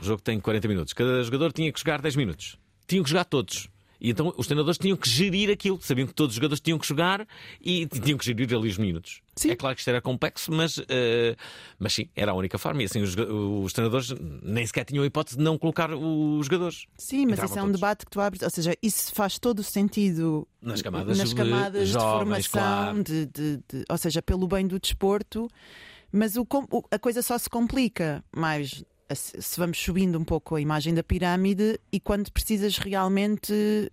o 0.00 0.04
jogo 0.04 0.22
tem 0.22 0.38
40 0.40 0.68
minutos, 0.68 0.92
cada 0.92 1.22
jogador 1.22 1.52
tinha 1.52 1.72
que 1.72 1.78
jogar 1.78 2.00
10 2.00 2.16
minutos. 2.16 2.56
Tinham 2.86 3.02
que 3.04 3.10
jogar 3.10 3.24
todos. 3.24 3.68
E 4.04 4.10
então 4.10 4.34
os 4.36 4.48
treinadores 4.48 4.78
tinham 4.78 4.96
que 4.96 5.08
gerir 5.08 5.48
aquilo. 5.48 5.80
Sabiam 5.80 6.08
que 6.08 6.12
todos 6.12 6.32
os 6.32 6.34
jogadores 6.34 6.60
tinham 6.60 6.76
que 6.76 6.84
jogar 6.84 7.24
e 7.60 7.86
tinham 7.86 8.18
que 8.18 8.24
gerir 8.24 8.52
ali 8.52 8.68
os 8.68 8.76
minutos. 8.76 9.20
Sim. 9.36 9.50
É 9.52 9.54
claro 9.56 9.76
que 9.76 9.80
isto 9.80 9.88
era 9.88 10.00
complexo, 10.02 10.50
mas, 10.50 10.80
eh, 10.88 11.36
mas 11.78 11.92
sim, 11.92 12.08
era 12.16 12.32
a 12.32 12.34
única 12.34 12.58
forma. 12.58 12.82
E 12.82 12.86
assim 12.86 13.00
os, 13.00 13.14
os 13.16 13.72
treinadores 13.72 14.12
nem 14.42 14.66
sequer 14.66 14.84
tinham 14.86 15.04
a 15.04 15.06
hipótese 15.06 15.36
de 15.36 15.44
não 15.44 15.56
colocar 15.56 15.94
os 15.94 16.46
jogadores. 16.46 16.86
Sim, 16.98 17.26
mas 17.26 17.38
isso 17.44 17.56
é 17.56 17.62
um 17.62 17.66
todos. 17.66 17.80
debate 17.80 18.04
que 18.04 18.10
tu 18.10 18.20
abres, 18.20 18.42
ou 18.42 18.50
seja, 18.50 18.74
isso 18.82 19.14
faz 19.14 19.38
todo 19.38 19.60
o 19.60 19.62
sentido 19.62 20.48
Nas 20.60 20.82
camadas 20.82 21.16
nas 21.16 21.28
de 21.28 21.34
camadas 21.36 21.86
de, 21.86 21.94
jovens, 21.94 22.46
formação, 22.46 22.50
claro. 22.50 23.04
de, 23.04 23.26
de- 23.26 23.56
de- 23.68 23.84
ou 23.88 23.96
seja, 23.98 24.20
pelo 24.20 24.48
bem 24.48 24.66
do 24.66 24.80
desporto, 24.80 25.48
mas 26.10 26.36
o 26.36 26.44
a 26.90 26.98
coisa 26.98 27.22
só 27.22 27.38
se 27.38 27.48
complica 27.48 28.24
mais 28.34 28.82
se 29.14 29.58
vamos 29.58 29.78
subindo 29.78 30.18
um 30.18 30.24
pouco 30.24 30.54
a 30.54 30.60
imagem 30.60 30.94
da 30.94 31.02
pirâmide 31.02 31.78
e 31.92 31.98
quando 31.98 32.30
precisas 32.30 32.78
realmente 32.78 33.90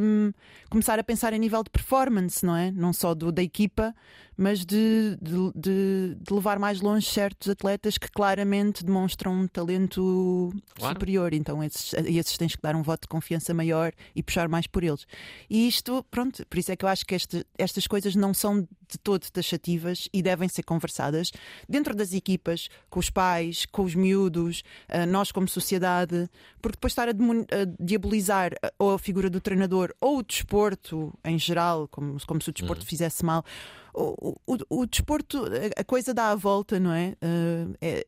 hum, 0.00 0.32
começar 0.68 0.98
a 0.98 1.04
pensar 1.04 1.32
a 1.32 1.38
nível 1.38 1.62
de 1.62 1.70
performance, 1.70 2.44
não 2.44 2.56
é? 2.56 2.70
Não 2.70 2.92
só 2.92 3.14
do, 3.14 3.30
da 3.30 3.42
equipa, 3.42 3.94
mas 4.42 4.64
de, 4.64 5.18
de- 5.20 5.52
de- 5.54 6.14
de 6.18 6.32
levar 6.32 6.58
mais 6.58 6.80
longe 6.80 7.06
certos 7.06 7.46
atletas 7.50 7.98
que 7.98 8.10
claramente 8.10 8.82
demonstram 8.82 9.34
um 9.34 9.46
talento 9.46 10.50
Claro. 10.76 10.94
superior. 10.94 11.34
Então, 11.34 11.62
esses, 11.62 11.92
esses 12.06 12.38
tens 12.38 12.56
que 12.56 12.62
dar 12.62 12.74
um 12.74 12.82
voto 12.82 13.02
de 13.02 13.08
confiança 13.08 13.52
maior 13.52 13.92
e 14.16 14.22
puxar 14.22 14.48
mais 14.48 14.66
por 14.66 14.82
eles. 14.82 15.06
E 15.50 15.68
isto, 15.68 16.02
pronto, 16.10 16.42
por 16.46 16.58
isso 16.58 16.72
é 16.72 16.76
que 16.76 16.86
eu 16.86 16.88
acho 16.88 17.04
que 17.04 17.14
este- 17.14 17.44
estas 17.58 17.86
coisas 17.86 18.14
não 18.16 18.32
são 18.32 18.62
de 18.62 18.98
todo 19.02 19.30
taxativas 19.30 20.08
e 20.12 20.22
devem 20.22 20.48
ser 20.48 20.62
conversadas 20.62 21.30
dentro 21.68 21.94
das 21.94 22.14
equipas, 22.14 22.68
com 22.88 22.98
os 22.98 23.10
pais, 23.10 23.66
com 23.66 23.82
os 23.84 23.94
miúdos, 23.94 24.62
uh, 24.88 25.06
nós 25.06 25.30
como 25.30 25.46
sociedade, 25.48 26.28
porque 26.62 26.76
depois 26.76 26.92
estar 26.92 27.08
a, 27.08 27.12
a 27.12 27.64
diabolizar 27.78 28.52
ou 28.78 28.94
a 28.94 28.98
figura 28.98 29.28
do 29.28 29.38
treinador 29.40 29.94
ou 30.00 30.18
o 30.18 30.22
desporto 30.22 31.12
em 31.24 31.38
geral, 31.38 31.86
como, 31.88 32.16
como 32.26 32.40
se 32.40 32.48
o 32.48 32.52
desporto 32.52 32.82
uhum. 32.82 32.88
fizesse 32.88 33.22
mal. 33.24 33.44
O, 33.94 34.36
o, 34.46 34.56
o, 34.68 34.86
desporto, 34.86 35.44
a 35.76 35.84
coisa 35.84 36.14
dá 36.14 36.30
a 36.30 36.34
volta, 36.34 36.78
não 36.78 36.92
é? 36.92 37.16
Uh, 37.22 37.74
é 37.80 38.06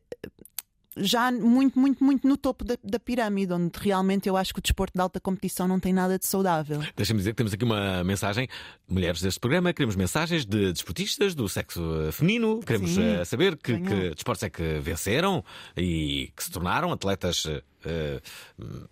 já 0.95 1.31
muito, 1.31 1.79
muito, 1.79 2.03
muito 2.03 2.27
no 2.27 2.37
topo 2.37 2.63
da, 2.63 2.77
da, 2.83 2.99
pirâmide, 2.99 3.53
onde 3.53 3.71
realmente 3.79 4.29
eu 4.29 4.37
acho 4.37 4.53
que 4.53 4.59
o 4.59 4.61
desporto 4.61 4.93
de 4.95 5.01
alta 5.01 5.19
competição 5.19 5.67
não 5.67 5.79
tem 5.79 5.93
nada 5.93 6.19
de 6.19 6.25
saudável. 6.25 6.81
Deixa-me 6.95 7.19
dizer 7.19 7.31
que 7.31 7.37
temos 7.37 7.53
aqui 7.53 7.63
uma 7.63 8.03
mensagem, 8.03 8.47
mulheres 8.87 9.21
deste 9.21 9.39
programa, 9.39 9.73
queremos 9.73 9.95
mensagens 9.95 10.45
de 10.45 10.71
desportistas 10.71 11.33
do 11.33 11.47
sexo 11.49 11.81
feminino, 12.11 12.59
queremos 12.59 12.91
Sim, 12.91 13.21
uh, 13.21 13.25
saber 13.25 13.57
que, 13.57 13.79
que 13.79 14.09
desportos 14.11 14.43
é 14.43 14.49
que 14.49 14.79
venceram 14.79 15.43
e 15.75 16.31
que 16.35 16.43
se 16.43 16.51
tornaram 16.51 16.91
atletas. 16.91 17.45
Uh, 17.45 18.89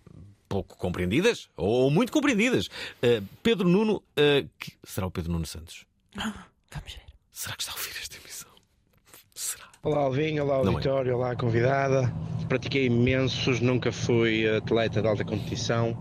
pouco 0.48 0.76
compreendidas 0.76 1.48
ou 1.56 1.90
muito 1.90 2.12
compreendidas. 2.12 2.66
Uh, 2.66 3.26
Pedro 3.42 3.66
Nuno, 3.66 4.02
que... 4.58 4.74
será 4.84 5.06
o 5.06 5.10
Pedro 5.10 5.32
Nuno 5.32 5.46
Santos? 5.46 5.86
Vamos 6.74 6.92
ver. 6.94 7.02
Será 7.32 7.54
que 7.54 7.62
está 7.62 7.72
a 7.72 7.76
ouvir 7.76 7.92
esta 8.00 8.16
emissão? 8.16 8.50
Será? 9.34 9.64
Olá 9.82 9.98
Alvinho, 9.98 10.44
olá 10.44 10.56
auditório, 10.56 11.12
é. 11.12 11.14
olá 11.14 11.36
convidada. 11.36 12.12
Pratiquei 12.48 12.86
imensos, 12.86 13.60
nunca 13.60 13.92
fui 13.92 14.48
atleta 14.48 15.02
de 15.02 15.08
alta 15.08 15.24
competição. 15.24 15.96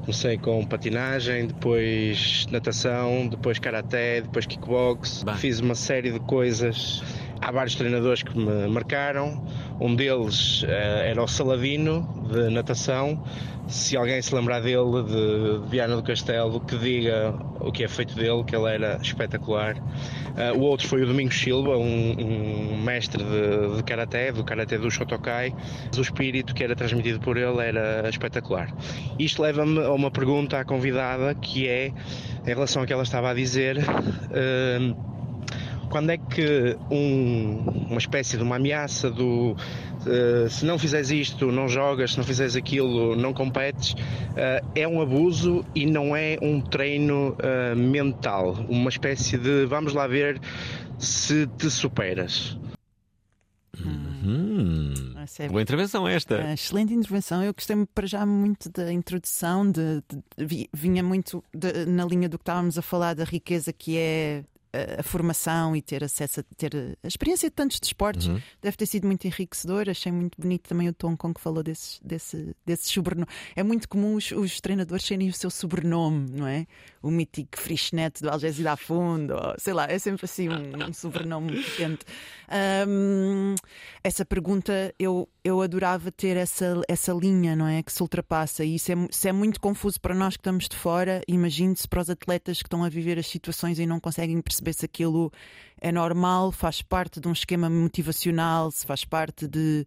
Comecei 0.00 0.38
com 0.38 0.64
patinagem, 0.64 1.48
depois 1.48 2.46
natação, 2.50 3.28
depois 3.28 3.58
karaté, 3.58 4.22
depois 4.22 4.46
kickbox. 4.46 5.22
Bah. 5.22 5.36
Fiz 5.36 5.60
uma 5.60 5.74
série 5.74 6.10
de 6.10 6.20
coisas. 6.20 7.02
Há 7.40 7.52
vários 7.52 7.74
treinadores 7.76 8.22
que 8.22 8.36
me 8.36 8.66
marcaram. 8.68 9.44
Um 9.80 9.94
deles 9.94 10.62
uh, 10.62 10.66
era 10.66 11.22
o 11.22 11.28
Saladino, 11.28 12.26
de 12.30 12.50
natação. 12.50 13.22
Se 13.68 13.96
alguém 13.96 14.20
se 14.22 14.34
lembrar 14.34 14.60
dele, 14.60 15.02
de, 15.04 15.60
de 15.60 15.68
Viana 15.68 15.94
do 15.94 16.02
Castelo, 16.02 16.60
que 16.60 16.76
diga 16.76 17.34
o 17.60 17.70
que 17.70 17.84
é 17.84 17.88
feito 17.88 18.14
dele, 18.14 18.42
que 18.44 18.56
ele 18.56 18.68
era 18.68 18.98
espetacular. 19.02 19.76
Uh, 19.76 20.58
o 20.58 20.62
outro 20.62 20.88
foi 20.88 21.02
o 21.02 21.06
Domingos 21.06 21.38
Silva, 21.38 21.76
um, 21.76 22.72
um 22.72 22.82
mestre 22.82 23.22
de, 23.22 23.76
de 23.76 23.82
Karaté, 23.82 24.32
do 24.32 24.42
Karaté 24.42 24.78
do 24.78 24.90
Shotokai. 24.90 25.54
O 25.96 26.00
espírito 26.00 26.54
que 26.54 26.64
era 26.64 26.74
transmitido 26.74 27.20
por 27.20 27.36
ele 27.36 27.60
era 27.60 28.08
espetacular. 28.08 28.74
Isto 29.18 29.42
leva-me 29.42 29.80
a 29.84 29.92
uma 29.92 30.10
pergunta 30.10 30.58
à 30.58 30.64
convidada, 30.64 31.34
que 31.34 31.68
é, 31.68 31.88
em 31.88 32.46
relação 32.46 32.82
ao 32.82 32.86
que 32.86 32.92
ela 32.92 33.02
estava 33.02 33.30
a 33.30 33.34
dizer, 33.34 33.78
uh, 33.78 35.17
quando 35.88 36.10
é 36.10 36.18
que 36.18 36.76
um, 36.90 37.86
uma 37.88 37.98
espécie 37.98 38.36
de 38.36 38.42
uma 38.42 38.56
ameaça 38.56 39.10
do 39.10 39.52
uh, 39.52 40.48
se 40.48 40.64
não 40.64 40.78
fizeres 40.78 41.10
isto, 41.10 41.50
não 41.50 41.68
jogas, 41.68 42.12
se 42.12 42.18
não 42.18 42.24
fizeres 42.24 42.56
aquilo, 42.56 43.16
não 43.16 43.32
competes, 43.32 43.92
uh, 43.92 44.66
é 44.74 44.86
um 44.86 45.00
abuso 45.00 45.64
e 45.74 45.86
não 45.86 46.14
é 46.14 46.38
um 46.42 46.60
treino 46.60 47.30
uh, 47.30 47.76
mental, 47.76 48.52
uma 48.68 48.90
espécie 48.90 49.38
de 49.38 49.66
vamos 49.66 49.94
lá 49.94 50.06
ver 50.06 50.40
se 50.98 51.46
te 51.46 51.70
superas. 51.70 52.58
Hum, 53.84 55.14
é 55.38 55.48
boa 55.48 55.62
intervenção 55.62 56.08
esta. 56.08 56.36
É, 56.36 56.54
excelente 56.54 56.92
intervenção. 56.92 57.42
Eu 57.42 57.54
gostei 57.54 57.76
para 57.94 58.06
já 58.06 58.26
muito 58.26 58.68
da 58.70 58.92
introdução, 58.92 59.70
de, 59.70 60.02
de 60.36 60.68
vinha 60.72 61.02
muito 61.02 61.42
de, 61.54 61.86
na 61.86 62.04
linha 62.04 62.28
do 62.28 62.38
que 62.38 62.42
estávamos 62.42 62.76
a 62.76 62.82
falar 62.82 63.14
da 63.14 63.24
riqueza 63.24 63.72
que 63.72 63.96
é 63.96 64.42
a, 64.72 65.02
formação 65.02 65.74
e 65.74 65.82
ter 65.82 66.04
acesso 66.04 66.40
a 66.40 66.42
ter 66.56 66.96
a 67.02 67.06
experiência 67.06 67.48
de 67.48 67.54
tantos 67.54 67.80
desportos 67.80 68.26
uhum. 68.26 68.40
deve 68.60 68.76
ter 68.76 68.86
sido 68.86 69.06
muito 69.06 69.26
enriquecedor. 69.26 69.88
Achei 69.88 70.12
muito 70.12 70.40
bonito 70.40 70.68
também 70.68 70.88
o 70.88 70.92
tom 70.92 71.16
com 71.16 71.32
que 71.32 71.40
falou 71.40 71.62
desses, 71.62 72.00
desse, 72.02 72.54
desse 72.64 72.90
sobrenome. 72.90 73.28
É 73.56 73.62
muito 73.62 73.88
comum 73.88 74.14
os, 74.14 74.30
os, 74.32 74.60
treinadores 74.60 75.06
terem 75.06 75.28
o 75.28 75.32
seu 75.32 75.50
sobrenome, 75.50 76.30
não 76.30 76.46
é? 76.46 76.66
O 77.02 77.10
mítico 77.10 77.58
Frischnet 77.58 78.22
do 78.22 78.30
Algésia 78.30 78.64
da 78.64 78.76
Fundo, 78.76 79.34
ou, 79.34 79.54
sei 79.58 79.72
lá, 79.72 79.86
é 79.88 79.98
sempre 79.98 80.24
assim 80.24 80.48
um, 80.48 80.88
um 80.88 80.92
sobrenome 80.92 81.62
potente. 81.62 82.04
Um, 82.86 83.54
essa 84.02 84.24
pergunta 84.24 84.94
eu, 84.98 85.28
eu 85.44 85.60
adorava 85.60 86.10
ter 86.10 86.36
essa, 86.36 86.80
essa 86.88 87.12
linha, 87.12 87.54
não 87.54 87.66
é? 87.66 87.82
Que 87.82 87.92
se 87.92 88.02
ultrapassa. 88.02 88.64
E 88.64 88.74
isso 88.74 88.92
é, 88.92 88.94
isso 89.10 89.28
é 89.28 89.32
muito 89.32 89.60
confuso 89.60 90.00
para 90.00 90.14
nós 90.14 90.36
que 90.36 90.40
estamos 90.40 90.68
de 90.68 90.76
fora. 90.76 91.20
Imagine-se 91.28 91.86
para 91.86 92.00
os 92.00 92.10
atletas 92.10 92.58
que 92.58 92.66
estão 92.66 92.84
a 92.84 92.88
viver 92.88 93.18
as 93.18 93.26
situações 93.26 93.78
e 93.78 93.86
não 93.86 94.00
conseguem 94.00 94.40
perceber 94.40 94.67
se 94.72 94.84
aquilo 94.84 95.32
é 95.80 95.92
normal, 95.92 96.50
faz 96.50 96.82
parte 96.82 97.20
de 97.20 97.28
um 97.28 97.32
esquema 97.32 97.70
motivacional, 97.70 98.70
se 98.70 98.84
faz 98.84 99.04
parte 99.04 99.46
de, 99.46 99.86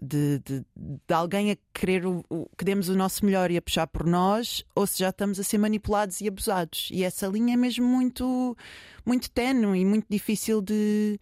de, 0.00 0.38
de, 0.38 0.64
de 0.76 1.14
alguém 1.14 1.50
a 1.50 1.56
querer 1.74 2.06
o, 2.06 2.24
o, 2.30 2.48
que 2.56 2.64
demos 2.64 2.88
o 2.88 2.96
nosso 2.96 3.24
melhor 3.24 3.50
e 3.50 3.56
a 3.56 3.62
puxar 3.62 3.86
por 3.86 4.06
nós, 4.06 4.64
ou 4.74 4.86
se 4.86 5.00
já 5.00 5.08
estamos 5.08 5.40
a 5.40 5.42
ser 5.42 5.58
manipulados 5.58 6.20
e 6.20 6.28
abusados. 6.28 6.88
E 6.92 7.02
essa 7.02 7.26
linha 7.26 7.54
é 7.54 7.56
mesmo 7.56 7.86
muito, 7.86 8.56
muito 9.04 9.30
tenue 9.30 9.80
e 9.80 9.84
muito 9.84 10.06
difícil 10.08 10.62
de 10.62 11.18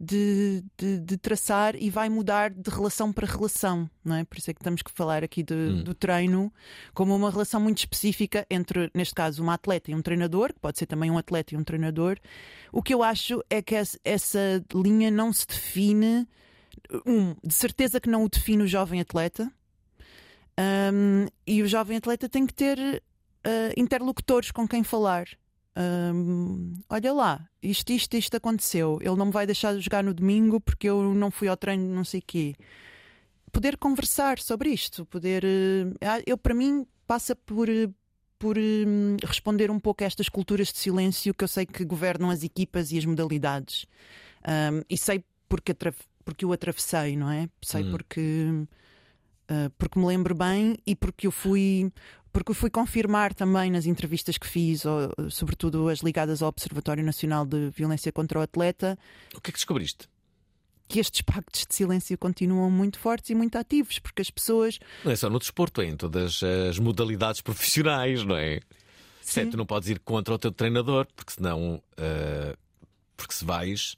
de, 0.00 0.64
de, 0.78 0.98
de, 0.98 1.16
traçar 1.18 1.76
e 1.76 1.90
vai 1.90 2.08
mudar 2.08 2.50
de 2.50 2.70
relação 2.70 3.12
para 3.12 3.26
relação, 3.26 3.88
não 4.02 4.16
é? 4.16 4.24
Por 4.24 4.38
isso 4.38 4.50
é 4.50 4.54
que 4.54 4.64
temos 4.64 4.80
que 4.80 4.90
falar 4.90 5.22
aqui 5.22 5.42
de, 5.42 5.54
hum. 5.54 5.84
do 5.84 5.94
treino 5.94 6.50
como 6.94 7.14
uma 7.14 7.30
relação 7.30 7.60
muito 7.60 7.78
específica 7.78 8.46
entre, 8.48 8.90
neste 8.94 9.14
caso, 9.14 9.42
uma 9.42 9.54
atleta 9.54 9.90
e 9.90 9.94
um 9.94 10.00
treinador, 10.00 10.54
que 10.54 10.60
pode 10.60 10.78
ser 10.78 10.86
também 10.86 11.10
um 11.10 11.18
atleta 11.18 11.54
e 11.54 11.58
um 11.58 11.62
treinador. 11.62 12.16
O 12.72 12.82
que 12.82 12.94
eu 12.94 13.02
acho 13.02 13.44
é 13.50 13.60
que 13.60 13.74
essa 13.74 14.64
linha 14.74 15.10
não 15.10 15.34
se 15.34 15.46
define, 15.46 16.26
um, 17.04 17.34
de 17.44 17.52
certeza 17.52 18.00
que 18.00 18.08
não 18.08 18.24
o 18.24 18.28
define 18.30 18.62
o 18.62 18.66
jovem 18.66 19.02
atleta, 19.02 19.52
um, 20.94 21.26
e 21.46 21.62
o 21.62 21.68
jovem 21.68 21.98
atleta 21.98 22.26
tem 22.26 22.46
que 22.46 22.54
ter 22.54 22.78
uh, 22.78 23.72
interlocutores 23.76 24.50
com 24.50 24.66
quem 24.66 24.82
falar 24.82 25.26
olha 26.88 27.12
lá, 27.12 27.48
isto, 27.62 27.92
isto, 27.92 28.16
isto 28.16 28.36
aconteceu. 28.36 28.98
Ele 29.00 29.16
não 29.16 29.26
me 29.26 29.32
vai 29.32 29.46
deixar 29.46 29.74
de 29.74 29.80
jogar 29.80 30.02
no 30.02 30.12
domingo 30.12 30.60
porque 30.60 30.88
eu 30.88 31.14
não 31.14 31.30
fui 31.30 31.48
ao 31.48 31.56
treino, 31.56 31.94
não 31.94 32.04
sei 32.04 32.20
quê. 32.20 32.54
Poder 33.52 33.76
conversar 33.76 34.38
sobre 34.38 34.70
isto, 34.70 35.04
poder. 35.06 35.44
Uh, 35.44 36.22
eu, 36.26 36.38
para 36.38 36.54
mim, 36.54 36.86
passa 37.06 37.34
por, 37.34 37.68
por 38.38 38.56
uh, 38.56 39.16
responder 39.24 39.70
um 39.70 39.80
pouco 39.80 40.04
a 40.04 40.06
estas 40.06 40.28
culturas 40.28 40.68
de 40.72 40.78
silêncio 40.78 41.34
que 41.34 41.42
eu 41.42 41.48
sei 41.48 41.66
que 41.66 41.84
governam 41.84 42.30
as 42.30 42.44
equipas 42.44 42.92
e 42.92 42.98
as 42.98 43.04
modalidades. 43.04 43.86
Um, 44.46 44.82
e 44.88 44.96
sei 44.96 45.24
porque, 45.48 45.74
porque 46.24 46.46
o 46.46 46.52
atravessei, 46.52 47.16
não 47.16 47.30
é? 47.30 47.48
Sei 47.62 47.82
hum. 47.84 47.90
porque. 47.90 48.66
Uh, 49.50 49.68
porque 49.76 49.98
me 49.98 50.06
lembro 50.06 50.32
bem 50.32 50.76
e 50.86 50.94
porque 50.94 51.26
eu 51.26 51.32
fui 51.32 51.92
porque 52.32 52.54
fui 52.54 52.70
confirmar 52.70 53.34
também 53.34 53.70
nas 53.70 53.86
entrevistas 53.86 54.38
que 54.38 54.46
fiz, 54.46 54.84
ou, 54.84 55.12
sobretudo 55.30 55.88
as 55.88 56.00
ligadas 56.00 56.42
ao 56.42 56.48
Observatório 56.48 57.04
Nacional 57.04 57.44
de 57.44 57.70
Violência 57.70 58.12
contra 58.12 58.38
o 58.38 58.42
Atleta. 58.42 58.98
O 59.34 59.40
que 59.40 59.50
é 59.50 59.52
que 59.52 59.58
descobriste? 59.58 60.08
Que 60.88 60.98
estes 61.00 61.22
pactos 61.22 61.66
de 61.68 61.74
silêncio 61.74 62.16
continuam 62.18 62.70
muito 62.70 62.98
fortes 62.98 63.30
e 63.30 63.34
muito 63.34 63.56
ativos, 63.56 63.98
porque 63.98 64.22
as 64.22 64.30
pessoas. 64.30 64.78
Não 65.04 65.12
é 65.12 65.16
só 65.16 65.30
no 65.30 65.38
desporto, 65.38 65.80
é 65.82 65.86
em 65.86 65.96
todas 65.96 66.40
as 66.68 66.78
modalidades 66.78 67.40
profissionais, 67.42 68.24
não 68.24 68.36
é? 68.36 68.60
Sim. 69.22 69.50
tu 69.50 69.56
não 69.56 69.66
podes 69.66 69.88
ir 69.88 70.00
contra 70.00 70.34
o 70.34 70.38
teu 70.38 70.50
treinador, 70.50 71.06
porque 71.14 71.32
senão. 71.32 71.82
Uh, 71.92 72.56
porque 73.16 73.34
se 73.34 73.44
vais, 73.44 73.96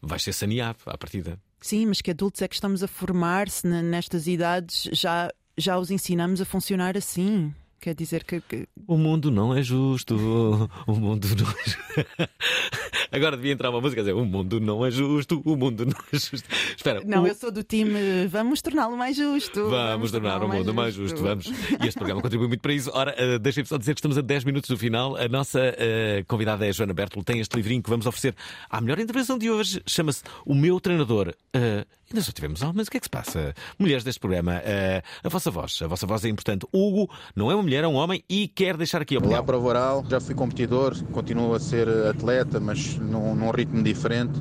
vais 0.00 0.22
ser 0.22 0.32
saneado 0.32 0.78
à 0.86 0.96
partida. 0.96 1.40
Sim, 1.60 1.86
mas 1.86 2.00
que 2.00 2.10
adultos 2.10 2.42
é 2.42 2.48
que 2.48 2.54
estamos 2.54 2.82
a 2.82 2.88
formar-se 2.88 3.66
nestas 3.66 4.26
idades 4.26 4.88
já, 4.92 5.32
já 5.56 5.78
os 5.78 5.90
ensinamos 5.90 6.40
a 6.40 6.44
funcionar 6.44 6.96
assim. 6.96 7.52
Quer 7.80 7.94
dizer 7.94 8.24
que, 8.24 8.40
que, 8.40 8.68
O 8.86 8.96
mundo 8.96 9.30
não 9.30 9.54
é 9.54 9.62
justo. 9.62 10.16
O 10.86 10.92
mundo 10.94 11.28
não 11.28 11.50
é 11.50 11.64
justo. 11.64 11.78
Agora 13.12 13.36
devia 13.36 13.52
entrar 13.52 13.70
uma 13.70 13.80
música 13.80 14.00
a 14.00 14.04
dizer: 14.04 14.14
O 14.14 14.24
mundo 14.24 14.60
não 14.60 14.84
é 14.84 14.90
justo. 14.90 15.42
O 15.44 15.56
mundo 15.56 15.86
não 15.86 15.96
é 16.12 16.18
justo. 16.18 16.48
Espera. 16.76 17.02
Não, 17.04 17.22
o... 17.22 17.26
eu 17.26 17.34
sou 17.34 17.50
do 17.50 17.62
time. 17.62 18.26
Vamos 18.28 18.62
torná-lo 18.62 18.96
mais 18.96 19.16
justo. 19.16 19.68
Vamos, 19.68 19.90
vamos 19.90 20.10
tornar 20.12 20.42
o 20.42 20.48
mundo 20.48 20.74
mais 20.74 20.94
justo. 20.94 21.22
mais 21.22 21.44
justo. 21.44 21.52
Vamos. 21.52 21.82
E 21.84 21.86
este 21.86 21.98
programa 21.98 22.22
contribui 22.22 22.48
muito 22.48 22.60
para 22.60 22.72
isso. 22.72 22.90
Ora, 22.92 23.14
uh, 23.14 23.38
deixem-me 23.38 23.68
só 23.68 23.76
dizer 23.76 23.94
que 23.94 24.00
estamos 24.00 24.18
a 24.18 24.20
10 24.20 24.44
minutos 24.44 24.70
do 24.70 24.76
final. 24.76 25.16
A 25.16 25.28
nossa 25.28 25.60
uh, 25.60 26.24
convidada 26.26 26.66
é 26.66 26.70
a 26.70 26.72
Joana 26.72 26.94
Bertolo. 26.94 27.24
Tem 27.24 27.40
este 27.40 27.54
livrinho 27.56 27.82
que 27.82 27.90
vamos 27.90 28.06
oferecer 28.06 28.34
à 28.68 28.80
melhor 28.80 28.98
intervenção 28.98 29.38
de 29.38 29.50
hoje. 29.50 29.82
Chama-se 29.86 30.22
O 30.44 30.54
Meu 30.54 30.80
Treinador. 30.80 31.34
Uh, 31.54 31.84
Ainda 32.10 32.22
só 32.22 32.32
tivemos 32.32 32.62
homens, 32.62 32.88
o 32.88 32.90
que 32.90 32.96
é 32.96 33.00
que 33.00 33.04
se 33.04 33.10
passa? 33.10 33.54
Mulheres 33.78 34.02
deste 34.02 34.18
programa, 34.18 34.54
uh, 34.56 35.02
a 35.22 35.28
vossa 35.28 35.50
voz, 35.50 35.78
a 35.82 35.86
vossa 35.86 36.06
voz 36.06 36.24
é 36.24 36.28
importante. 36.30 36.66
Hugo 36.72 37.10
não 37.36 37.50
é 37.50 37.54
uma 37.54 37.62
mulher, 37.62 37.84
é 37.84 37.86
um 37.86 37.96
homem 37.96 38.24
e 38.30 38.48
quer 38.48 38.78
deixar 38.78 39.02
aqui 39.02 39.14
a 39.14 39.18
opinião. 39.18 39.36
Olá 39.36 39.44
para 39.44 39.58
o 39.58 39.60
Voral, 39.60 40.02
já 40.08 40.18
fui 40.18 40.34
competidor, 40.34 40.96
continuo 41.12 41.52
a 41.52 41.60
ser 41.60 41.86
atleta, 42.06 42.58
mas 42.58 42.77
num, 43.00 43.34
num 43.34 43.50
ritmo 43.50 43.82
diferente 43.82 44.40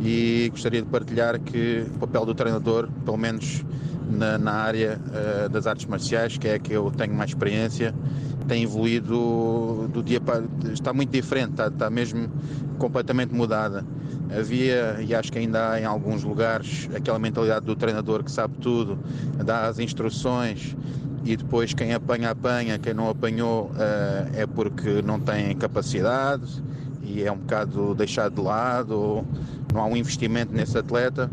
e 0.00 0.48
gostaria 0.50 0.82
de 0.82 0.88
partilhar 0.88 1.38
que 1.40 1.86
o 1.94 1.98
papel 1.98 2.26
do 2.26 2.34
treinador, 2.34 2.88
pelo 3.04 3.16
menos 3.16 3.64
na, 4.10 4.36
na 4.36 4.52
área 4.52 4.98
uh, 4.98 5.48
das 5.48 5.66
artes 5.66 5.86
marciais, 5.86 6.36
que 6.36 6.48
é 6.48 6.58
que 6.58 6.72
eu 6.72 6.90
tenho 6.90 7.14
mais 7.14 7.30
experiência, 7.30 7.94
tem 8.48 8.64
evoluído 8.64 9.88
do 9.92 10.02
dia 10.02 10.20
para. 10.20 10.44
está 10.72 10.92
muito 10.92 11.10
diferente, 11.10 11.52
está, 11.52 11.68
está 11.68 11.88
mesmo 11.88 12.28
completamente 12.78 13.32
mudada. 13.32 13.84
Havia, 14.36 14.98
e 15.00 15.14
acho 15.14 15.30
que 15.30 15.38
ainda 15.38 15.70
há 15.70 15.80
em 15.80 15.84
alguns 15.84 16.24
lugares, 16.24 16.88
aquela 16.94 17.18
mentalidade 17.18 17.64
do 17.66 17.76
treinador 17.76 18.24
que 18.24 18.30
sabe 18.30 18.56
tudo, 18.58 18.98
dá 19.44 19.66
as 19.66 19.78
instruções 19.78 20.74
e 21.24 21.36
depois 21.36 21.72
quem 21.74 21.92
apanha, 21.92 22.30
apanha, 22.30 22.78
quem 22.78 22.94
não 22.94 23.08
apanhou 23.08 23.66
uh, 23.66 24.30
é 24.34 24.46
porque 24.46 25.02
não 25.02 25.20
tem 25.20 25.54
capacidade 25.54 26.62
e 27.02 27.22
é 27.22 27.32
um 27.32 27.38
bocado 27.38 27.94
deixado 27.94 28.36
de 28.36 28.40
lado, 28.40 29.24
não 29.72 29.80
há 29.80 29.86
um 29.86 29.96
investimento 29.96 30.52
nesse 30.52 30.78
atleta 30.78 31.30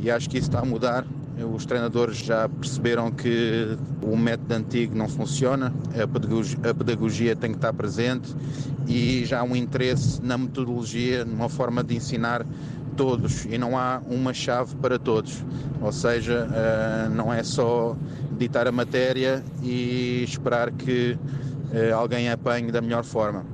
e 0.00 0.10
acho 0.10 0.28
que 0.28 0.38
isso 0.38 0.48
está 0.48 0.60
a 0.60 0.64
mudar. 0.64 1.06
Os 1.54 1.64
treinadores 1.64 2.18
já 2.18 2.48
perceberam 2.48 3.10
que 3.10 3.76
o 4.02 4.16
método 4.16 4.54
antigo 4.54 4.96
não 4.96 5.08
funciona, 5.08 5.72
a 5.90 6.06
pedagogia, 6.06 6.58
a 6.70 6.74
pedagogia 6.74 7.34
tem 7.34 7.50
que 7.50 7.56
estar 7.56 7.72
presente 7.72 8.34
e 8.86 9.24
já 9.24 9.40
há 9.40 9.42
um 9.42 9.56
interesse 9.56 10.22
na 10.22 10.36
metodologia, 10.36 11.24
numa 11.24 11.48
forma 11.48 11.82
de 11.82 11.96
ensinar 11.96 12.44
todos 12.96 13.46
e 13.46 13.56
não 13.56 13.78
há 13.78 14.02
uma 14.06 14.34
chave 14.34 14.76
para 14.76 14.98
todos. 14.98 15.44
Ou 15.80 15.92
seja, 15.92 16.46
uh, 16.46 17.10
não 17.14 17.32
é 17.32 17.42
só 17.42 17.96
ditar 18.38 18.66
a 18.66 18.72
matéria 18.72 19.42
e 19.62 20.22
esperar 20.24 20.70
que 20.70 21.16
uh, 21.16 21.96
alguém 21.96 22.30
apanhe 22.30 22.70
da 22.70 22.80
melhor 22.80 23.04
forma. 23.04 23.44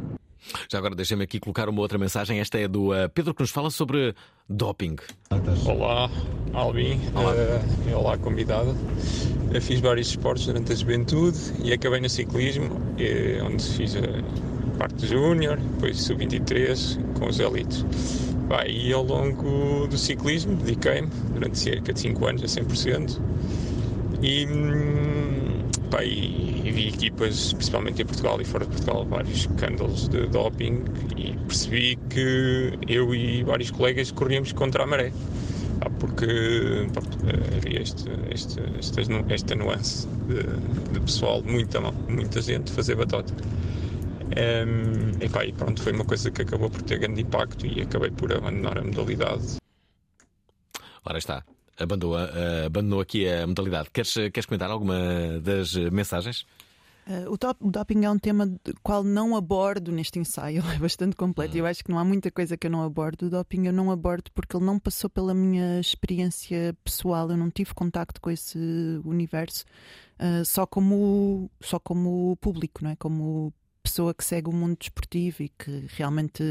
Já 0.71 0.79
agora 0.79 0.95
deixem-me 0.95 1.25
aqui 1.25 1.41
colocar 1.41 1.69
uma 1.69 1.81
outra 1.81 1.99
mensagem. 1.99 2.41
Esta 2.41 2.59
é 2.59 2.69
do 2.69 2.93
uh, 2.93 3.09
Pedro 3.13 3.35
que 3.35 3.43
nos 3.43 3.51
fala 3.51 3.71
sobre 3.71 4.15
doping. 4.49 4.97
Olá, 5.65 6.11
Albin. 6.53 7.01
Olá, 7.15 7.33
uh, 7.33 7.97
olá 7.97 8.19
convidada. 8.19 8.75
Eu 9.53 9.63
fiz 9.63 9.81
vários 9.81 10.09
esportes 10.09 10.47
durante 10.47 10.73
a 10.73 10.75
juventude 10.75 11.39
e 11.63 11.73
acabei 11.73 12.01
no 12.01 12.09
ciclismo, 12.09 12.71
onde 13.45 13.65
fiz 13.65 13.97
a 13.97 14.77
parte 14.79 15.07
júnior, 15.07 15.59
depois 15.59 16.01
sub-23 16.03 17.19
com 17.19 17.29
os 17.29 17.41
elites. 17.41 17.85
Bah, 18.49 18.67
e 18.67 18.93
ao 18.93 19.03
longo 19.03 19.87
do 19.89 19.99
ciclismo 19.99 20.57
dediquei-me 20.57 21.09
durante 21.35 21.59
cerca 21.59 21.93
de 21.93 22.01
5 22.01 22.27
anos 22.27 22.43
a 22.43 22.47
100%. 22.47 23.21
E 24.23 24.47
hum, 24.47 25.38
Pá, 25.91 26.05
e, 26.05 26.71
vi 26.71 26.89
equipas, 26.89 27.55
principalmente 27.55 28.03
em 28.03 28.05
Portugal 28.07 28.41
e 28.41 28.45
fora 28.45 28.65
de 28.67 28.73
Portugal, 28.73 29.07
vários 29.07 29.39
escândalos 29.41 30.09
de 30.09 30.27
doping 30.27 30.85
e 31.17 31.33
percebi 31.47 31.97
que 32.11 32.79
eu 32.87 33.15
e 33.15 33.43
vários 33.43 33.71
colegas 33.71 34.11
corríamos 34.11 34.53
contra 34.53 34.85
a 34.85 34.87
maré. 34.87 35.13
Porque 35.99 36.87
havia 37.57 37.81
este, 37.81 38.09
este, 38.31 38.61
esta, 38.79 39.01
esta 39.29 39.55
nuance 39.55 40.07
de, 40.27 40.43
de, 40.93 41.01
pessoal, 41.01 41.43
muita, 41.43 41.81
muita 41.81 42.41
gente, 42.41 42.71
fazer 42.71 42.95
batota. 42.97 43.33
Um, 44.29 45.25
e, 45.25 45.29
pá, 45.29 45.45
e 45.45 45.53
pronto, 45.53 45.83
foi 45.83 45.93
uma 45.93 46.05
coisa 46.05 46.31
que 46.31 46.43
acabou 46.43 46.69
por 46.69 46.83
ter 46.83 46.99
grande 46.99 47.23
impacto 47.23 47.67
e 47.67 47.81
acabei 47.81 48.11
por 48.11 48.33
abandonar 48.33 48.79
a 48.79 48.83
modalidade. 48.83 49.57
Ora 51.05 51.19
está, 51.19 51.43
abandonou, 51.79 52.17
abandonou 52.67 53.01
aqui 53.01 53.29
a 53.29 53.47
modalidade. 53.47 53.91
Queres, 53.93 54.13
queres 54.15 54.47
comentar 54.47 54.71
alguma 54.71 55.41
das 55.41 55.75
mensagens? 55.75 56.45
Uh, 57.09 57.33
o, 57.33 57.39
top, 57.39 57.59
o, 57.65 57.71
doping 57.71 58.05
é 58.05 58.11
um 58.11 58.19
tema 58.19 58.47
de 58.47 58.75
qual 58.83 59.03
não 59.03 59.35
abordo 59.35 59.91
neste 59.91 60.19
ensaio, 60.19 60.63
é 60.71 60.79
bastante 60.79 61.17
completo. 61.17 61.55
Hum. 61.57 61.61
Eu 61.61 61.67
acho 61.67 61.83
que 61.83 61.91
não 61.91 61.99
há 61.99 62.05
muita 62.05 62.31
coisa 62.31 62.55
que 62.55 62.67
eu 62.67 62.71
não 62.71 62.83
abordo. 62.83 63.27
O 63.27 63.31
doping 63.31 63.65
eu 63.65 63.73
não 63.73 63.91
abordo 63.91 64.31
porque 64.35 64.55
ele 64.55 64.67
não 64.67 64.79
passou 64.79 65.09
pela 65.09 65.33
minha 65.33 65.81
experiência 65.81 66.77
pessoal. 66.85 67.31
Eu 67.31 67.39
não 67.39 67.51
tive 67.51 67.73
contacto 67.73 68.21
com 68.21 68.31
esse 68.31 68.59
universo 69.05 69.65
uh, 70.21 70.45
só, 70.45 70.67
como, 70.67 71.51
só 71.63 71.79
como 71.79 72.37
público, 72.43 72.85
não 72.85 72.91
é? 72.91 72.97
como 72.97 73.55
pessoa 73.83 74.13
que 74.13 74.23
segue 74.23 74.51
o 74.51 74.53
mundo 74.53 74.77
desportivo 74.79 75.43
e 75.43 75.49
que 75.49 75.87
realmente. 75.97 76.43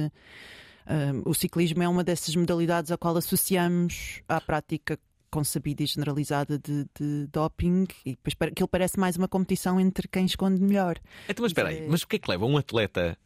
Uh, 0.90 1.30
o 1.30 1.34
ciclismo 1.34 1.84
é 1.84 1.88
uma 1.88 2.02
dessas 2.02 2.34
modalidades 2.34 2.94
a 2.94 2.98
qual 2.98 3.18
associamos 3.18 4.22
à 4.26 4.40
prática 4.40 4.98
concebida 5.30 5.84
e 5.84 5.86
generalizada 5.86 6.58
de, 6.58 6.86
de, 7.00 7.28
doping 7.28 7.86
e 8.06 8.12
depois 8.12 8.36
aquilo 8.52 8.68
parece 8.68 9.00
mais 9.00 9.18
uma 9.18 9.28
competição 9.28 9.80
entre 9.80 10.08
quem 10.08 10.26
esconde 10.26 10.62
melhor. 10.62 10.98
Então, 11.28 11.44
mas 11.44 11.52
espera 11.52 11.70
aí, 11.70 11.80
é 11.80 11.88
mas 11.88 12.04
o 12.04 12.08
que 12.08 12.16
é 12.16 12.20
que 12.20 12.30
leva 12.30 12.46
um 12.46 12.58
atleta 12.58 13.18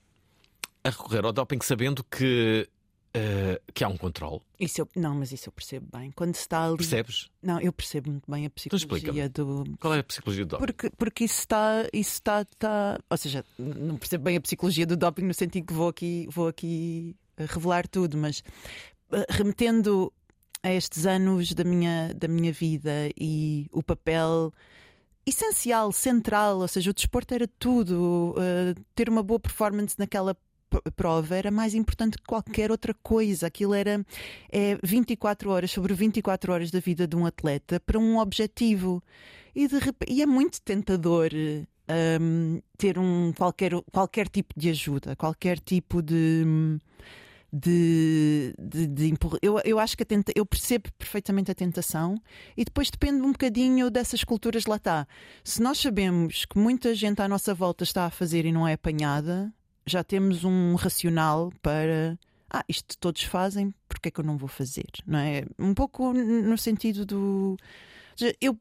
a 0.84 0.90
recorrer 0.90 1.26
ao 1.26 1.32
doping 1.32 1.60
sabendo 1.62 2.04
que 2.04 2.68
Uh, 3.14 3.60
que 3.74 3.84
há 3.84 3.90
um 3.90 3.98
controle. 3.98 4.40
Isso 4.58 4.80
eu, 4.80 4.88
não, 4.96 5.14
mas 5.16 5.34
isso 5.34 5.50
eu 5.50 5.52
percebo 5.52 5.86
bem. 5.92 6.12
Quando 6.12 6.34
se 6.34 6.44
está 6.44 6.66
ali. 6.66 6.78
Percebes? 6.78 7.30
Não, 7.44 7.60
eu 7.60 7.74
percebo 7.74 8.10
muito 8.10 8.32
bem 8.32 8.44
a 8.44 8.46
então 8.46 8.56
psicologia 8.56 9.28
do. 9.28 9.66
Qual 9.82 9.94
é 9.94 10.00
a 10.00 10.04
psicologia 10.04 10.46
do 10.46 10.52
doping? 10.52 10.66
Porque, 10.66 10.90
porque 10.92 11.24
isso 11.26 11.40
está. 11.40 11.86
Isso 11.92 12.14
está, 12.14 12.44
está... 12.44 12.98
Ou 13.10 13.18
seja, 13.18 13.44
não 13.60 13.98
percebo 13.98 14.24
bem 14.24 14.38
a 14.38 14.42
psicologia 14.42 14.86
do 14.86 14.96
doping 14.96 15.24
no 15.24 15.34
sentido 15.34 15.66
que 15.66 15.74
vou 15.74 15.90
aqui, 15.90 16.26
vou 16.32 16.48
aqui 16.48 17.14
revelar 17.38 17.86
tudo, 17.86 18.18
mas 18.18 18.40
uh, 19.12 19.26
remetendo 19.30 20.14
a 20.64 20.72
estes 20.72 21.06
anos 21.06 21.54
da 21.54 21.64
minha, 21.64 22.14
da 22.14 22.28
minha 22.28 22.52
vida 22.52 23.10
e 23.20 23.68
o 23.72 23.82
papel 23.82 24.54
essencial, 25.26 25.92
central, 25.92 26.60
ou 26.60 26.68
seja, 26.68 26.92
o 26.92 26.94
desporto 26.94 27.34
era 27.34 27.48
tudo. 27.48 28.36
Uh, 28.38 28.80
ter 28.96 29.10
uma 29.10 29.24
boa 29.24 29.40
performance 29.40 29.96
naquela 29.98 30.36
prova 30.96 31.36
era 31.36 31.52
mais 31.52 31.74
importante 31.74 32.18
que 32.18 32.24
qualquer 32.24 32.72
outra 32.72 32.94
coisa. 32.94 33.48
Aquilo 33.48 33.74
era 33.74 34.06
é 34.52 34.78
24 34.84 35.50
horas 35.50 35.72
sobre 35.72 35.94
24 35.94 36.54
horas 36.54 36.72
da 36.72 36.80
vida 36.80 37.08
de 37.08 37.16
um 37.16 37.26
atleta 37.26 37.80
para 37.80 38.00
um 38.00 38.18
objetivo. 38.18 39.04
E, 39.54 39.68
de, 39.68 39.76
e 40.08 40.22
é 40.22 40.26
muito 40.26 40.62
tentador 40.62 41.32
um, 41.34 41.66
ehm, 41.88 42.62
ter 42.78 42.98
um 42.98 43.34
qualquer, 43.34 43.74
qualquer 43.92 44.30
tipo 44.30 44.54
de 44.56 44.70
ajuda, 44.70 45.16
qualquer 45.16 45.60
tipo 45.60 46.02
de 46.02 46.80
de, 47.52 48.56
de, 48.58 48.88
de 48.88 49.14
eu, 49.42 49.60
eu 49.66 49.80
acho 49.80 49.98
que 49.98 50.06
tenta, 50.06 50.32
eu 50.36 50.46
percebo 50.46 50.90
perfeitamente 50.98 51.52
a 51.52 51.56
tentação 51.56 52.16
e 52.56 52.64
depois 52.64 52.90
depende 52.90 53.22
um 53.22 53.32
bocadinho 53.32 53.90
dessas 53.90 54.24
culturas 54.24 54.66
lá 54.66 54.78
está. 54.78 55.08
Se 55.44 55.62
nós 55.62 55.80
sabemos 55.80 56.46
que 56.46 56.58
muita 56.58 56.96
gente 56.96 57.22
à 57.22 57.28
nossa 57.28 57.54
volta 57.54 57.84
está 57.84 58.06
a 58.06 58.10
fazer 58.10 58.46
e 58.46 58.52
não 58.52 58.68
é 58.68 58.74
apanhada, 58.74 59.54
já 59.86 60.04
temos 60.04 60.44
um 60.46 60.76
racional 60.76 61.52
para 61.62 62.18
ah, 62.50 62.64
isto 62.68 62.98
todos 62.98 63.24
fazem, 63.24 63.74
porque 63.88 64.10
é 64.10 64.12
que 64.12 64.20
eu 64.20 64.26
não 64.26 64.38
vou 64.38 64.50
fazer? 64.50 64.90
Não 65.06 65.20
é? 65.20 65.44
Um 65.60 65.74
pouco 65.74 66.14
no 66.14 66.58
sentido 66.58 67.06
do. 67.06 67.58
Eu, 68.40 68.58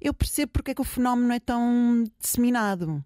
eu 0.00 0.12
percebo 0.12 0.52
porque 0.52 0.70
é 0.72 0.74
que 0.74 0.80
o 0.80 0.84
fenómeno 0.84 1.32
é 1.32 1.40
tão 1.40 2.04
disseminado. 2.18 3.04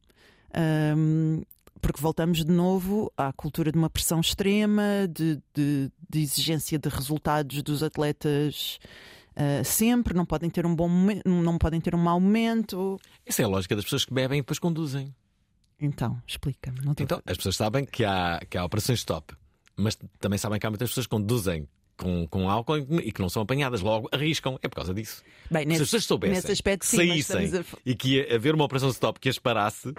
Um, 0.97 1.43
porque 1.81 2.01
voltamos 2.01 2.45
de 2.45 2.51
novo 2.51 3.13
à 3.17 3.33
cultura 3.33 3.73
de 3.73 3.79
uma 3.79 3.91
pressão 3.91 4.21
extrema, 4.21 5.09
de, 5.09 5.41
de, 5.55 5.91
de 6.09 6.21
exigência 6.21 6.79
de 6.79 6.89
resultados 6.89 7.63
dos 7.63 7.83
atletas 7.83 8.79
uh, 9.37 9.65
sempre, 9.65 10.15
não 10.15 10.27
podem 10.27 10.51
ter 10.51 10.67
um 10.67 10.75
bom 10.75 10.89
momento, 10.89 11.29
não 11.29 11.59
podem 11.59 11.81
ter 11.81 11.95
um 11.95 11.99
mau 11.99 12.21
momento. 12.21 12.99
Essa 13.25 13.43
é 13.43 13.45
a 13.45 13.49
lógica 13.49 13.75
das 13.75 13.85
pessoas 13.85 14.05
que 14.05 14.13
bebem 14.13 14.39
e 14.39 14.43
depois 14.43 14.59
conduzem. 14.59 15.15
Então, 15.81 16.21
explica-me. 16.27 16.79
Então, 16.99 17.23
as 17.25 17.37
pessoas 17.37 17.57
sabem 17.57 17.87
que 17.87 18.05
há, 18.05 18.41
que 18.49 18.59
há 18.59 18.65
operações 18.65 18.99
stop, 18.99 19.35
mas 19.77 19.99
também 20.19 20.39
sabem 20.39 20.61
que 20.61 20.67
há 20.67 20.71
muitas 20.71 20.91
pessoas 20.91 21.07
que 21.07 21.11
conduzem 21.11 21.67
com, 21.97 22.27
com 22.29 22.49
álcool 22.49 22.79
e 22.79 23.13
que 23.13 23.21
não 23.21 23.29
são 23.29 23.43
apanhadas, 23.43 23.81
logo 23.81 24.09
arriscam. 24.13 24.59
É 24.63 24.69
por 24.69 24.77
causa 24.77 24.93
disso. 24.93 25.23
Bem, 25.51 25.65
nesse, 25.65 25.79
Se 25.79 25.83
as 25.83 25.89
pessoas 25.89 26.05
soubessem 26.05 26.37
nesse 26.37 26.53
aspecto, 26.53 26.87
sim, 26.87 26.97
saíssem 26.97 27.59
a... 27.59 27.65
e 27.85 27.95
que 27.95 28.17
ia 28.17 28.35
haver 28.35 28.55
uma 28.55 28.65
operação 28.65 28.89
stop 28.91 29.19
que 29.21 29.29
as 29.29 29.39
parasse, 29.39 29.93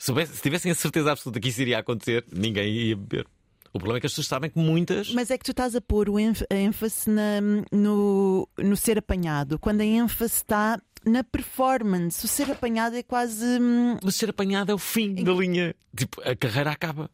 se 0.00 0.42
tivessem 0.42 0.72
a 0.72 0.74
certeza 0.74 1.12
absoluta 1.12 1.38
que 1.38 1.48
isso 1.48 1.60
iria 1.60 1.78
acontecer, 1.78 2.24
ninguém 2.32 2.72
ia 2.72 2.96
beber. 2.96 3.26
O 3.72 3.78
problema 3.78 3.98
é 3.98 4.00
que 4.00 4.06
as 4.06 4.12
pessoas 4.12 4.26
sabem 4.26 4.50
que 4.50 4.58
muitas. 4.58 5.12
Mas 5.12 5.30
é 5.30 5.38
que 5.38 5.44
tu 5.44 5.52
estás 5.52 5.76
a 5.76 5.80
pôr 5.80 6.08
a 6.08 6.54
ênfase 6.54 7.08
na, 7.08 7.40
no, 7.70 8.48
no 8.58 8.76
ser 8.76 8.98
apanhado, 8.98 9.58
quando 9.58 9.82
a 9.82 9.84
ênfase 9.84 10.34
está 10.34 10.80
na 11.04 11.22
performance. 11.22 12.24
O 12.24 12.28
ser 12.28 12.50
apanhado 12.50 12.96
é 12.96 13.02
quase. 13.02 13.44
Hum, 13.44 13.96
Mas 14.02 14.16
ser 14.16 14.30
apanhado 14.30 14.72
é 14.72 14.74
o 14.74 14.78
fim 14.78 15.14
da 15.14 15.32
linha. 15.32 15.74
Tipo, 15.96 16.20
a 16.22 16.34
carreira 16.34 16.72
acaba. 16.72 17.10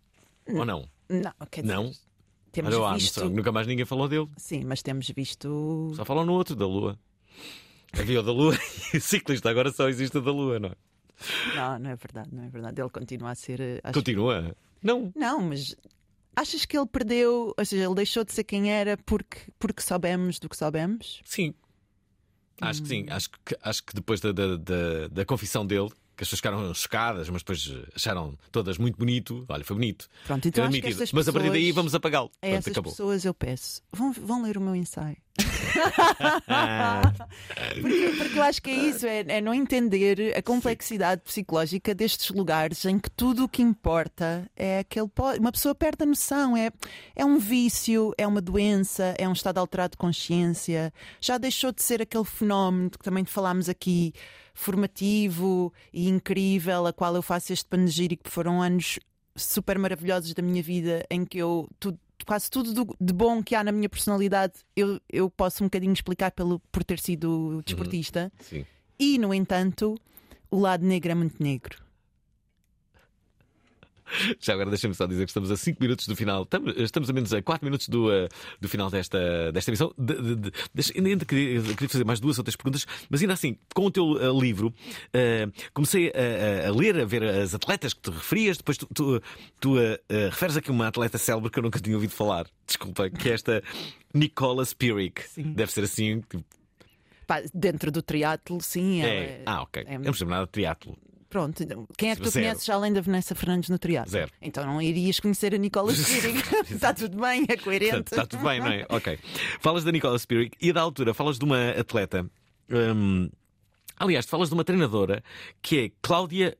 Ou 0.48 0.64
não? 0.64 0.88
Não, 1.08 1.32
quer 1.50 1.62
dizer, 1.62 1.74
Não? 1.74 1.92
Temos 2.52 2.74
Olha 2.74 2.84
o 2.84 2.94
visto... 2.94 3.18
Armstrong, 3.18 3.36
nunca 3.36 3.52
mais 3.52 3.66
ninguém 3.66 3.84
falou 3.84 4.08
dele. 4.08 4.28
Sim, 4.38 4.64
mas 4.64 4.80
temos 4.80 5.10
visto. 5.10 5.92
Só 5.94 6.06
falam 6.06 6.24
no 6.24 6.32
outro, 6.32 6.56
da 6.56 6.66
Lua. 6.66 6.98
Havia 7.92 8.20
o 8.20 8.22
da 8.22 8.32
Lua 8.32 8.56
e 8.94 8.96
o 8.96 9.00
ciclista, 9.00 9.50
agora 9.50 9.70
só 9.70 9.88
existe 9.88 10.16
o 10.16 10.22
da 10.22 10.30
Lua, 10.30 10.58
não 10.58 10.70
é? 10.70 10.74
Não, 11.54 11.78
não 11.78 11.90
é 11.90 11.96
verdade, 11.96 12.28
não 12.32 12.44
é 12.44 12.48
verdade. 12.48 12.80
Ele 12.80 12.90
continua 12.90 13.30
a 13.30 13.34
ser. 13.34 13.60
eh, 13.60 13.80
acho- 13.82 13.94
Continua? 13.94 14.54
Não. 14.82 15.12
Não, 15.16 15.40
mas 15.40 15.74
achas 16.34 16.64
que 16.64 16.76
ele 16.76 16.86
perdeu, 16.86 17.54
ou 17.56 17.64
seja, 17.64 17.84
ele 17.84 17.94
deixou 17.94 18.24
de 18.24 18.32
ser 18.32 18.44
quem 18.44 18.70
era 18.70 18.96
porque, 18.98 19.38
porque 19.58 19.80
soubemos 19.82 20.38
do 20.38 20.48
que 20.48 20.56
soubemos? 20.56 21.20
Sim. 21.24 21.54
Acho 22.60 22.82
que 22.82 22.88
sim. 22.88 23.06
Acho 23.10 23.30
que, 23.30 23.56
acho 23.62 23.84
que 23.84 23.94
depois 23.94 24.20
da, 24.20 24.32
da, 24.32 24.56
da, 24.56 25.08
da 25.10 25.24
confissão 25.24 25.66
dele, 25.66 25.90
que 26.16 26.22
as 26.24 26.28
pessoas 26.28 26.38
ficaram 26.38 26.74
chocadas, 26.74 27.28
mas 27.28 27.42
depois 27.42 27.72
acharam 27.94 28.36
todas 28.50 28.78
muito 28.78 28.96
bonito. 28.96 29.44
Olha, 29.48 29.62
foi 29.64 29.76
bonito. 29.76 30.08
Pronto, 30.26 30.48
então 30.48 30.64
acho 30.64 30.80
que 30.80 30.86
estas 30.88 31.12
Mas 31.12 31.28
a 31.28 31.32
partir 31.32 31.50
daí 31.50 31.60
pessoas- 31.60 31.74
vamos 31.76 31.94
apagá-lo. 31.94 32.30
A 32.36 32.46
Pronto, 32.46 32.58
essas 32.58 32.72
acabou. 32.72 32.92
pessoas 32.92 33.24
eu 33.24 33.34
peço, 33.34 33.82
vão, 33.92 34.12
vão 34.12 34.42
ler 34.42 34.56
o 34.56 34.60
meu 34.60 34.74
ensaio. 34.74 35.16
porque, 37.80 38.14
porque 38.16 38.38
eu 38.38 38.42
acho 38.42 38.62
que 38.62 38.70
é 38.70 38.74
isso, 38.74 39.06
é, 39.06 39.18
é 39.28 39.40
não 39.40 39.52
entender 39.54 40.34
a 40.36 40.42
complexidade 40.42 41.22
psicológica 41.22 41.94
destes 41.94 42.30
lugares 42.30 42.84
em 42.84 42.98
que 42.98 43.10
tudo 43.10 43.44
o 43.44 43.48
que 43.48 43.62
importa 43.62 44.50
é 44.56 44.78
aquele. 44.80 45.10
Uma 45.38 45.52
pessoa 45.52 45.74
perde 45.74 46.02
a 46.02 46.06
noção, 46.06 46.56
é, 46.56 46.70
é 47.14 47.24
um 47.24 47.38
vício, 47.38 48.12
é 48.16 48.26
uma 48.26 48.40
doença, 48.40 49.14
é 49.18 49.28
um 49.28 49.32
estado 49.32 49.58
alterado 49.58 49.92
de 49.92 49.96
consciência. 49.98 50.92
Já 51.20 51.38
deixou 51.38 51.72
de 51.72 51.82
ser 51.82 52.00
aquele 52.02 52.24
fenómeno 52.24 52.90
que 52.90 52.98
também 52.98 53.24
falámos 53.24 53.68
aqui, 53.68 54.12
formativo 54.56 55.72
e 55.92 56.08
incrível, 56.08 56.86
a 56.86 56.92
qual 56.92 57.14
eu 57.14 57.22
faço 57.22 57.52
este 57.52 57.66
panegírico, 57.66 58.24
que 58.24 58.30
foram 58.30 58.60
anos 58.62 58.98
super 59.36 59.78
maravilhosos 59.78 60.32
da 60.34 60.42
minha 60.42 60.62
vida 60.62 61.04
em 61.10 61.24
que 61.24 61.38
eu 61.38 61.68
tudo- 61.78 61.98
quase 62.26 62.50
tudo 62.50 62.72
do- 62.72 62.96
de 63.00 63.12
bom 63.12 63.42
que 63.42 63.54
há 63.54 63.62
na 63.62 63.70
minha 63.70 63.88
personalidade 63.88 64.54
eu, 64.74 64.98
eu 65.12 65.28
posso 65.30 65.62
um 65.62 65.66
bocadinho 65.66 65.92
explicar 65.92 66.30
pelo, 66.32 66.58
por 66.72 66.82
ter 66.82 66.98
sido 66.98 67.62
desportista. 67.64 68.32
Sim. 68.40 68.64
e 68.98 69.18
no 69.18 69.34
entanto 69.34 69.94
o 70.50 70.58
lado 70.58 70.84
negro 70.86 71.12
é 71.12 71.14
muito 71.14 71.42
negro 71.42 71.84
Já 74.40 74.52
agora 74.54 74.70
deixa-me 74.70 74.94
só 74.94 75.06
dizer 75.06 75.24
que 75.24 75.30
estamos 75.30 75.50
a 75.50 75.56
5 75.56 75.82
minutos 75.82 76.06
do 76.06 76.14
final. 76.16 76.46
Estamos, 76.78 77.10
a 77.10 77.12
menos 77.12 77.32
a 77.32 77.42
4 77.42 77.64
minutos 77.64 77.88
do, 77.88 78.10
eh, 78.12 78.28
do 78.60 78.68
final 78.68 78.90
desta, 78.90 79.50
desta 79.52 79.70
emissão. 79.70 79.92
De, 79.98 80.14
de, 80.14 80.36
de, 80.36 80.52
ainda, 80.96 81.24
queria, 81.24 81.60
queria 81.62 81.88
fazer 81.88 82.04
mais 82.04 82.20
duas 82.20 82.38
ou 82.38 82.44
três 82.44 82.56
perguntas, 82.56 82.86
mas 83.10 83.20
ainda 83.20 83.34
assim, 83.34 83.56
com 83.74 83.86
o 83.86 83.90
teu 83.90 84.16
eh, 84.20 84.40
livro, 84.40 84.72
eh, 85.12 85.48
comecei 85.74 86.10
a, 86.10 86.68
a- 86.68 86.72
ler, 86.72 86.98
a 87.00 87.04
ver 87.04 87.24
as 87.24 87.54
atletas 87.54 87.92
que 87.94 88.00
te 88.02 88.10
referias. 88.10 88.56
Depois 88.56 88.76
tu, 88.78 88.86
tu, 88.94 89.22
tu, 89.60 89.78
eh, 89.78 90.00
referes 90.30 90.56
aqui 90.56 90.70
uma 90.70 90.88
atleta 90.88 91.18
célebre 91.18 91.50
que 91.50 91.58
eu 91.58 91.62
nunca 91.62 91.80
tinha 91.80 91.94
ouvido 91.96 92.10
falar. 92.12 92.46
Desculpa, 92.66 93.08
que 93.10 93.28
é 93.28 93.32
esta 93.34 93.62
Nicola 94.14 94.64
Spirik. 94.64 95.22
Deve 95.36 95.70
ser 95.72 95.84
assim. 95.84 96.20
tipo, 96.20 96.44
Pá, 97.26 97.42
dentro 97.52 97.90
do 97.90 98.02
triatlo 98.02 98.60
sim 98.60 99.00
ela 99.02 99.10
É. 99.10 99.16
é- 99.24 99.42
Ah, 99.46 99.62
ok. 99.62 99.82
é- 99.84 99.94
Eu 99.94 99.98
não 99.98 100.04
percebo 100.04 100.30
nada 100.30 100.44
de 100.46 100.52
triatlo. 100.52 100.96
Pronto 101.36 101.86
quem 101.98 102.10
é 102.10 102.16
que 102.16 102.22
tu 102.22 102.30
Zero. 102.30 102.46
conheces 102.46 102.70
além 102.70 102.92
da 102.94 103.02
Vanessa 103.02 103.34
Fernandes 103.34 103.68
no 103.68 103.78
triatlo 103.78 104.10
Zero. 104.10 104.32
então 104.40 104.64
não 104.64 104.80
irias 104.80 105.20
conhecer 105.20 105.54
a 105.54 105.58
Nicola 105.58 105.92
Spirig 105.94 106.38
está 106.72 106.94
tudo 106.94 107.20
bem 107.20 107.44
é 107.46 107.56
coerente 107.58 108.10
Está 108.10 108.24
tudo 108.26 108.42
bem, 108.42 108.58
não 108.60 108.68
é? 108.68 108.86
Ok. 108.88 109.18
Falas 109.60 109.84
da 109.84 109.92
Nicola 109.92 110.18
Spirik 110.18 110.56
e 110.60 110.72
da 110.72 110.80
altura 110.80 111.12
falas 111.12 111.38
de 111.38 111.44
uma 111.44 111.70
atleta. 111.70 112.26
hum, 112.70 113.28
aliás, 113.98 114.24
tu 114.24 114.30
falas 114.30 114.48
de 114.48 114.54
uma 114.54 114.64
treinadora 114.64 115.22
que 115.60 115.78
é 115.78 115.90
Cláudia 116.00 116.56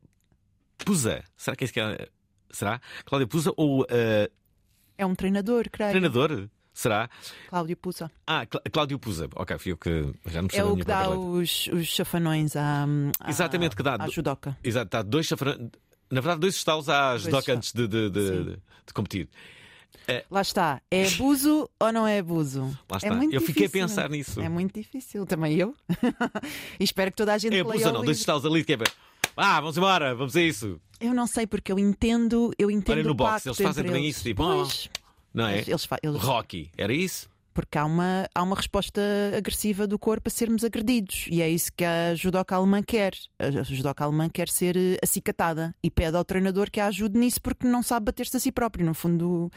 Pusa. 0.77 1.25
Será 1.37 1.57
que 1.57 1.65
é 1.65 1.67
isso 1.67 1.73
que 1.73 1.81
é? 1.81 2.09
Será? 2.51 2.81
Cláudia 3.07 3.27
Pusa 3.27 3.53
ou 3.57 3.83
uh, 3.83 3.87
é 4.99 5.07
um 5.07 5.15
treinador 5.15 5.69
creio 5.71 5.91
treinador? 5.91 6.49
Será? 6.79 7.09
Cláudio 7.49 7.75
Pusa 7.75 8.11
Ah, 8.27 8.45
Clá- 8.45 8.61
Cláudio 8.71 8.99
Pusa. 8.99 9.29
Ok, 9.35 9.57
fui 9.57 9.73
eu 9.73 9.79
que 9.79 10.13
já 10.27 10.43
não 10.43 10.49
é 10.53 10.63
o 10.63 10.77
que 10.77 10.85
dá 10.85 11.09
os, 11.09 11.69
os 11.69 11.87
chafanões 11.87 12.55
à, 12.55 12.85
à, 13.19 13.31
Exatamente, 13.31 13.75
que 13.75 13.83
dá. 13.83 13.97
à 13.99 14.07
judoca 14.11 14.55
Exato, 14.63 14.91
dá 14.91 15.01
dois 15.03 15.25
chafra... 15.27 15.57
Na 16.11 16.21
verdade, 16.21 16.41
dois 16.43 16.55
estalos 16.55 16.91
à 16.91 17.17
judoca 17.17 17.51
antes 17.55 17.73
de, 17.73 17.89
de, 17.89 18.11
de, 18.11 18.45
de- 18.45 18.59
competir. 18.95 19.27
Lá 20.31 20.43
está. 20.43 20.81
É 20.91 21.07
abuso 21.09 21.69
ou 21.81 21.93
não 21.93 22.07
é 22.07 22.19
abuso? 22.19 22.79
Lá 22.91 22.99
está. 22.99 23.09
É 23.09 23.11
muito 23.11 23.35
Eu 23.35 23.41
fiquei 23.41 23.65
a 23.65 23.67
difícil. 23.67 23.89
pensar 23.89 24.11
nisso. 24.11 24.41
É 24.41 24.49
muito 24.49 24.75
difícil. 24.75 25.25
Também 25.25 25.57
eu. 25.57 25.75
e 26.79 26.85
espero 26.85 27.11
que 27.11 27.17
toda 27.17 27.33
a 27.33 27.39
gente 27.39 27.57
É 27.57 27.61
abuso 27.61 27.87
ou 27.87 27.93
não? 27.95 28.05
Dois 28.05 28.19
estalos 28.19 28.45
ali 28.45 28.63
que 28.63 28.75
é. 28.75 28.79
Ah, 29.35 29.61
vamos 29.63 29.77
embora, 29.79 30.15
vamos 30.15 30.37
a 30.37 30.43
isso. 30.43 30.79
Eu 31.01 31.15
não 31.15 31.27
sei 31.27 31.47
porque 31.47 31.73
eu 31.73 31.79
entendo, 31.79 32.53
eu 32.59 32.71
entendo 32.71 32.99
Olha 32.99 33.05
no 33.09 33.15
boxe, 33.15 33.49
eles 33.49 33.59
fazem 33.61 33.83
também 33.85 34.05
eles. 34.05 34.17
isso, 34.17 34.25
tipo, 34.25 34.43
Pois, 34.45 34.91
ah, 34.95 35.06
não 35.37 35.47
é? 35.47 35.59
eles- 35.59 35.89
eles 36.03 36.21
Rocky, 36.23 36.71
era 36.77 36.93
isso? 36.93 37.29
porque 37.55 37.79
há 37.79 37.87
uma, 37.87 38.29
há 38.35 38.43
uma 38.43 38.55
resposta 38.55 39.01
agressiva 39.35 39.87
do 39.87 39.99
corpo 39.99 40.29
a 40.29 40.31
sermos 40.31 40.63
agredidos. 40.63 41.25
E 41.31 41.41
é 41.41 41.49
isso 41.49 41.73
que 41.75 41.87
a 41.87 42.15
judoca 42.15 42.55
alemã 42.55 42.83
quer. 42.83 43.15
A 43.39 43.63
judoca 43.63 44.05
alemã 44.05 44.29
quer 44.29 44.47
ser 44.51 44.77
eh, 44.77 44.99
acicatada 45.03 45.75
e 45.83 45.91
pede 45.91 46.19
ao 46.19 46.23
treinador 46.23 46.71
que 46.71 46.81
a 46.81 46.89
ajude 46.89 47.19
nisso 47.19 47.41
porque 47.41 47.67
não 47.67 47.83
sabe 47.83 48.05
bater-se 48.05 48.37
a 48.37 48.41
si 48.41 48.53
próprio. 48.53 48.85
No 48.85 48.93
fundo, 48.93 49.51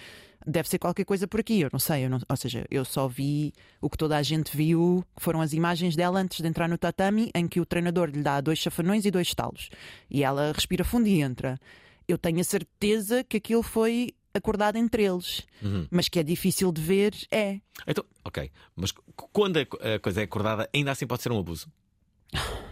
deve 0.48 0.70
ser 0.70 0.80
qualquer 0.80 1.04
coisa 1.04 1.28
por 1.28 1.42
aqui. 1.42 1.60
Eu 1.60 1.70
não 1.74 1.80
sei. 1.80 2.06
Eu 2.06 2.10
não- 2.10 2.22
ou 2.30 2.38
seja, 2.38 2.66
eu 2.72 2.86
só 2.86 3.06
vi 3.06 3.52
o 3.82 3.90
que 3.90 3.98
toda 3.98 4.16
a 4.16 4.24
gente 4.24 4.56
viu, 4.56 5.04
que 5.14 5.22
foram 5.22 5.42
as 5.42 5.52
imagens 5.52 5.94
dela 5.94 6.22
antes 6.22 6.40
de 6.40 6.48
entrar 6.48 6.70
no 6.70 6.78
tatami, 6.78 7.32
em 7.36 7.50
que 7.50 7.60
o 7.60 7.66
treinador 7.66 8.08
lhe 8.08 8.24
dá 8.24 8.40
dois 8.40 8.60
chafanões 8.60 9.04
e 9.04 9.12
dois 9.12 9.28
estalos. 9.28 9.70
E 10.10 10.24
ela 10.24 10.54
respira 10.54 10.86
fundo 10.86 11.06
e 11.10 11.20
entra. 11.22 11.60
Eu 12.08 12.18
tenho 12.18 12.40
a 12.40 12.44
certeza 12.46 13.26
que 13.26 13.36
aquilo 13.36 13.62
foi 13.62 14.14
acordado 14.40 14.78
entre 14.78 15.04
eles. 15.04 15.44
Uhum. 15.62 15.88
Mas 15.92 16.10
que 16.10 16.18
é 16.20 16.24
difícil 16.24 16.72
de 16.72 16.82
ver, 16.82 17.14
é. 17.32 17.60
Então, 17.88 18.04
ok. 18.26 18.50
Mas 18.76 18.92
quando 19.32 19.58
a, 19.58 19.66
co- 19.66 19.78
a 19.78 20.00
coisa 20.00 20.22
é 20.22 20.24
acordada, 20.24 20.68
ainda 20.74 20.92
assim 20.92 21.06
pode 21.06 21.22
ser 21.22 21.32
um 21.32 21.38
abuso? 21.40 21.68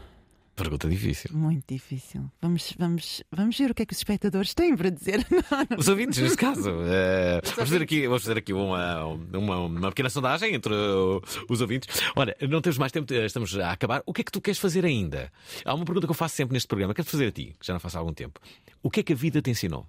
Pergunta 0.55 0.89
difícil. 0.89 1.29
Muito 1.37 1.65
difícil. 1.71 2.31
Vamos, 2.41 2.73
vamos, 2.79 3.23
vamos 3.31 3.55
ver 3.55 3.69
o 3.69 3.75
que 3.75 3.83
é 3.83 3.85
que 3.85 3.93
os 3.93 3.99
espectadores 3.99 4.55
têm 4.55 4.75
para 4.75 4.89
dizer. 4.89 5.23
Os 5.77 5.87
ouvintes, 5.87 6.17
neste 6.17 6.35
caso. 6.35 6.67
eh, 6.89 7.39
vamos, 7.43 7.69
fazer 7.69 7.83
aqui, 7.83 8.07
vamos 8.07 8.23
fazer 8.23 8.37
aqui 8.39 8.53
uma, 8.53 9.05
uma, 9.05 9.57
uma 9.59 9.89
pequena 9.89 10.09
sondagem 10.09 10.55
entre 10.55 10.73
uh, 10.73 11.21
os 11.47 11.61
ouvintes. 11.61 12.01
Olha, 12.15 12.35
não 12.49 12.59
temos 12.59 12.79
mais 12.79 12.91
tempo, 12.91 13.13
eh, 13.13 13.27
estamos 13.27 13.55
a 13.55 13.71
acabar. 13.71 14.01
O 14.03 14.11
que 14.11 14.21
é 14.21 14.23
que 14.23 14.31
tu 14.31 14.41
queres 14.41 14.57
fazer 14.59 14.83
ainda? 14.83 15.31
Há 15.63 15.75
uma 15.75 15.85
pergunta 15.85 16.07
que 16.07 16.11
eu 16.11 16.15
faço 16.15 16.35
sempre 16.35 16.53
neste 16.55 16.67
programa. 16.67 16.91
Quero 16.95 17.07
fazer 17.07 17.27
a 17.27 17.31
ti, 17.31 17.55
que 17.59 17.67
já 17.67 17.73
não 17.73 17.79
faço 17.79 17.95
há 17.97 17.99
algum 17.99 18.13
tempo. 18.13 18.39
O 18.81 18.89
que 18.89 19.01
é 19.01 19.03
que 19.03 19.13
a 19.13 19.15
vida 19.15 19.39
te 19.43 19.51
ensinou? 19.51 19.85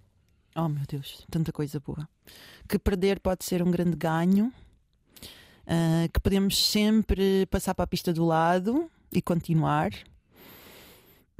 Oh 0.60 0.68
meu 0.68 0.82
Deus, 0.88 1.24
tanta 1.30 1.52
coisa 1.52 1.78
boa. 1.78 2.08
Que 2.68 2.78
perder 2.78 3.20
pode 3.20 3.44
ser 3.44 3.62
um 3.62 3.70
grande 3.70 3.96
ganho. 3.96 4.52
ah, 5.66 6.08
que 6.12 6.18
podemos 6.20 6.56
sempre 6.70 7.46
passar 7.46 7.74
para 7.74 7.84
a 7.84 7.86
pista 7.86 8.12
do 8.12 8.24
lado 8.24 8.90
e 9.12 9.22
continuar. 9.22 9.90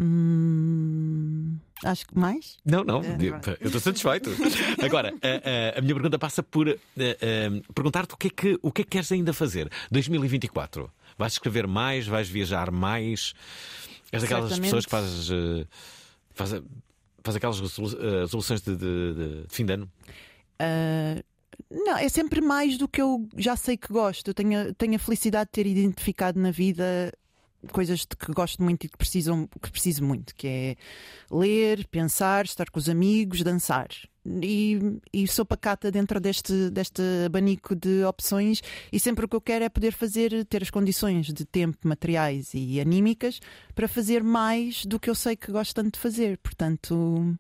Hum, 0.01 1.59
acho 1.85 2.07
que 2.07 2.17
mais. 2.17 2.57
Não, 2.65 2.85
não, 2.85 3.01
É, 3.03 3.17
eu 3.61 3.67
estou 3.67 3.81
satisfeito. 3.81 4.31
Agora, 4.85 5.13
a, 5.23 5.77
a- 5.77 5.79
a 5.79 5.83
minha 5.83 5.95
pergunta 5.95 6.19
passa 6.19 6.43
por 6.43 6.69
eh, 6.69 6.79
eh, 6.97 7.51
perguntar-te 7.75 8.15
o 8.15 8.17
que, 8.17 8.29
é 8.29 8.31
que, 8.31 8.59
o 8.63 8.71
que 8.71 8.83
é 8.83 8.85
que 8.85 8.91
queres 8.91 9.11
ainda 9.11 9.33
fazer 9.33 9.69
2024. 9.91 10.91
Vais 11.19 11.33
escrever 11.33 11.67
mais? 11.67 12.07
Vais 12.07 12.29
viajar 12.29 12.71
mais? 12.71 13.35
És 14.13 14.23
daquelas 14.23 14.45
Certamente. 14.51 14.63
pessoas 14.63 14.85
que 14.85 14.91
fazes, 14.91 15.31
eh, 15.31 15.67
faz, 16.33 16.53
faz 17.33 17.37
aquelas 17.37 17.59
eh, 17.61 18.21
resoluções 18.21 18.61
de, 18.61 18.77
de- 18.77 19.15
de- 19.15 19.45
fim 19.49 19.65
de 19.65 19.73
ano? 19.75 19.89
Ah, 20.59 21.23
não, 21.71 21.97
é 21.97 22.09
sempre 22.09 22.41
mais 22.41 22.77
do 22.79 22.89
que 22.89 23.01
eu 23.03 23.29
já 23.37 23.57
sei 23.57 23.77
que 23.77 23.93
gosto. 23.93 24.29
Eu 24.29 24.35
tenho, 24.35 24.75
tenho 24.75 24.95
a 24.97 24.99
felicidade 24.99 25.49
de 25.49 25.53
ter 25.53 25.67
identificado 25.67 26.39
na 26.41 26.51
vida 26.51 27.13
coisas 27.73 28.01
de 28.01 28.17
que 28.17 28.33
gosto 28.33 28.63
muito 28.63 28.85
e 28.85 28.89
que, 28.89 28.97
precisam, 28.97 29.49
que 29.61 29.71
preciso 29.71 30.05
muito, 30.05 30.35
que 30.35 30.47
é 30.47 30.77
ler, 31.31 31.87
pensar, 31.89 32.45
estar 32.45 32.71
com 32.71 32.79
os 32.79 32.89
amigos, 32.89 33.43
dançar. 33.43 33.89
E, 34.43 34.79
e 35.13 35.27
sou 35.27 35.45
pacata 35.45 35.91
dentro 35.91 36.21
deste, 36.21 36.69
deste 36.71 37.01
abanico 37.25 37.75
de 37.75 38.05
opções 38.05 38.61
e 38.93 39.01
sempre 39.01 39.25
o 39.25 39.29
que 39.29 39.35
eu 39.35 39.41
quero 39.41 39.65
é 39.65 39.69
poder 39.71 39.93
fazer, 39.93 40.45
ter 40.45 40.63
as 40.63 40.71
condições 40.71 41.33
de 41.33 41.47
tempo, 41.47 41.79
materiais 41.89 42.51
e 42.53 42.79
anímicas 42.79 43.41
para 43.75 43.89
fazer 43.89 44.23
mais 44.23 44.85
do 44.85 45.01
que 45.01 45.09
eu 45.09 45.15
sei 45.15 45.35
que 45.35 45.51
gosto 45.51 45.75
tanto 45.75 45.95
de 45.95 45.99
fazer. 46.01 46.37
Portanto, 46.39 47.35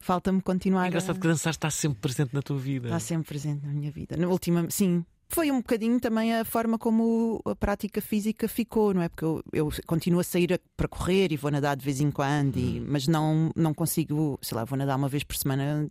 falta-me 0.00 0.42
continuar 0.42 0.82
É 0.82 0.84
a... 0.84 0.88
engraçado 0.88 1.18
que 1.18 1.26
dançar 1.26 1.50
está 1.52 1.70
sempre 1.70 2.00
presente 2.00 2.34
na 2.34 2.42
tua 2.42 2.58
vida. 2.58 2.88
Está 2.88 3.00
sempre 3.00 3.26
presente 3.28 3.64
na 3.64 3.72
minha 3.72 3.90
vida. 3.90 4.14
Na 4.16 4.28
última, 4.28 4.68
sim. 4.68 5.04
Foi 5.34 5.50
um 5.50 5.56
bocadinho 5.58 5.98
também 5.98 6.32
a 6.32 6.44
forma 6.44 6.78
como 6.78 7.40
a 7.44 7.56
prática 7.56 8.00
física 8.00 8.46
ficou, 8.46 8.94
não 8.94 9.02
é? 9.02 9.08
Porque 9.08 9.24
eu, 9.24 9.42
eu 9.52 9.68
continuo 9.84 10.20
a 10.20 10.24
sair 10.24 10.52
a- 10.52 10.60
para 10.76 10.86
correr 10.86 11.32
e 11.32 11.36
vou 11.36 11.50
nadar 11.50 11.76
de 11.76 11.84
vez 11.84 12.00
em 12.00 12.10
quando, 12.10 12.56
e- 12.56 12.80
mas 12.80 13.08
não, 13.08 13.50
não 13.56 13.74
consigo, 13.74 14.38
sei 14.40 14.56
lá, 14.56 14.64
vou 14.64 14.78
nadar 14.78 14.96
uma 14.96 15.08
vez 15.08 15.24
por 15.24 15.34
semana 15.36 15.90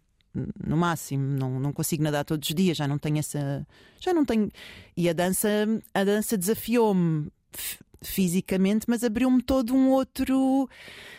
no 0.65 0.77
máximo, 0.77 1.23
não, 1.37 1.59
não 1.59 1.71
consigo 1.73 2.01
nadar 2.01 2.23
todos 2.25 2.47
os 2.49 2.55
dias, 2.55 2.75
já 2.77 2.87
não 2.87 2.97
tenho 2.97 3.19
essa. 3.19 3.67
Já 3.99 4.13
não 4.13 4.25
tenho. 4.25 4.49
E 4.97 5.07
a 5.09 5.13
dança, 5.13 5.47
a 5.93 6.03
dança 6.03 6.37
desafiou-me 6.37 7.27
fisicamente, 8.07 8.85
mas 8.87 9.03
abriu-me 9.03 9.41
todo 9.41 9.73
um 9.73 9.89
outro 9.91 10.69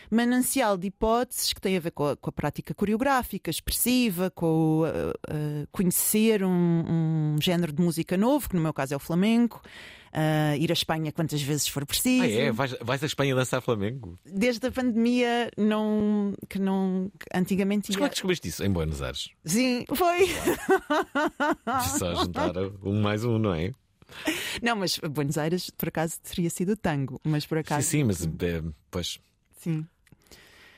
manancial 0.09 0.77
de 0.77 0.87
hipóteses 0.87 1.53
que 1.53 1.61
tem 1.61 1.77
a 1.77 1.79
ver 1.79 1.91
com 1.91 2.07
a, 2.07 2.15
com 2.15 2.29
a 2.29 2.33
prática 2.33 2.73
coreográfica, 2.73 3.49
expressiva, 3.49 4.29
com 4.31 4.45
o, 4.45 4.83
uh, 4.83 4.87
uh, 4.87 5.67
conhecer 5.71 6.43
um, 6.43 6.49
um 6.49 7.35
género 7.41 7.73
de 7.73 7.81
música 7.81 8.17
novo, 8.17 8.49
que 8.49 8.55
no 8.55 8.61
meu 8.61 8.73
caso 8.73 8.93
é 8.93 8.97
o 8.97 8.99
flamenco, 8.99 9.61
uh, 10.15 10.55
ir 10.57 10.71
à 10.71 10.73
Espanha 10.73 11.11
quantas 11.11 11.41
vezes 11.41 11.67
for 11.67 11.85
preciso. 11.85 12.23
Ah, 12.23 12.27
é? 12.27 12.51
Vais, 12.51 12.75
vais 12.81 13.03
à 13.03 13.05
Espanha 13.05 13.35
dançar 13.35 13.61
Flamengo? 13.61 14.17
Desde 14.25 14.65
a 14.67 14.71
pandemia, 14.71 15.51
não, 15.57 16.33
que 16.49 16.59
não. 16.59 17.11
que 17.19 17.37
Antigamente 17.37 17.89
Mas 17.89 17.95
ia. 17.95 17.97
como 17.97 18.05
é 18.05 18.09
que 18.09 18.15
descobriste 18.15 18.47
isso? 18.47 18.63
Em 18.63 18.71
Buenos 18.71 19.01
Aires. 19.01 19.29
Sim, 19.43 19.85
foi. 19.93 20.27
Só 21.99 22.15
juntar 22.15 22.53
um 22.83 23.01
mais 23.01 23.23
um, 23.23 23.37
não 23.37 23.53
é? 23.53 23.73
Não, 24.61 24.75
mas 24.75 24.97
Buenos 24.97 25.37
Aires, 25.37 25.69
por 25.69 25.89
acaso, 25.89 26.19
teria 26.21 26.49
sido 26.49 26.75
tango, 26.77 27.19
mas 27.23 27.45
por 27.45 27.57
Sim, 27.57 27.61
acaso. 27.61 27.87
sim, 27.87 28.03
mas 28.03 28.23
eh, 28.23 28.63
pois. 28.89 29.19
Sim. 29.59 29.85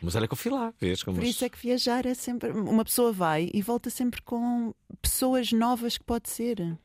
Mas 0.01 0.15
olha 0.15 0.27
que 0.27 0.33
eu 0.33 0.37
fui 0.37 0.51
lá, 0.51 0.73
vês 0.79 1.01
como. 1.03 1.17
Por 1.17 1.25
isso 1.25 1.43
é 1.43 1.49
que 1.49 1.57
viajar 1.57 2.05
é 2.05 2.13
sempre. 2.13 2.51
Uma 2.51 2.85
pessoa 2.85 3.11
vai 3.11 3.49
e 3.53 3.61
volta 3.61 3.89
sempre 3.89 4.21
com 4.21 4.73
pessoas 5.01 5.51
novas 5.51 5.97
que 5.97 6.03
pode 6.03 6.29
ser. 6.29 6.77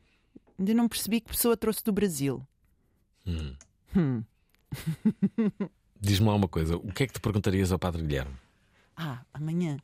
Ainda 0.57 0.73
não 0.73 0.87
percebi 0.87 1.21
que 1.21 1.29
pessoa 1.29 1.55
trouxe 1.55 1.83
do 1.83 1.91
Brasil. 1.91 2.45
Hum. 3.25 3.55
Hum. 3.95 4.23
Diz-me 5.99 6.27
lá 6.27 6.35
uma 6.35 6.47
coisa: 6.47 6.75
o 6.75 6.91
que 6.91 7.03
é 7.03 7.07
que 7.07 7.13
te 7.13 7.19
perguntarias 7.19 7.71
ao 7.71 7.79
Padre 7.79 8.01
Guilherme? 8.01 8.35
Ah, 8.97 9.21
amanhã. 9.33 9.77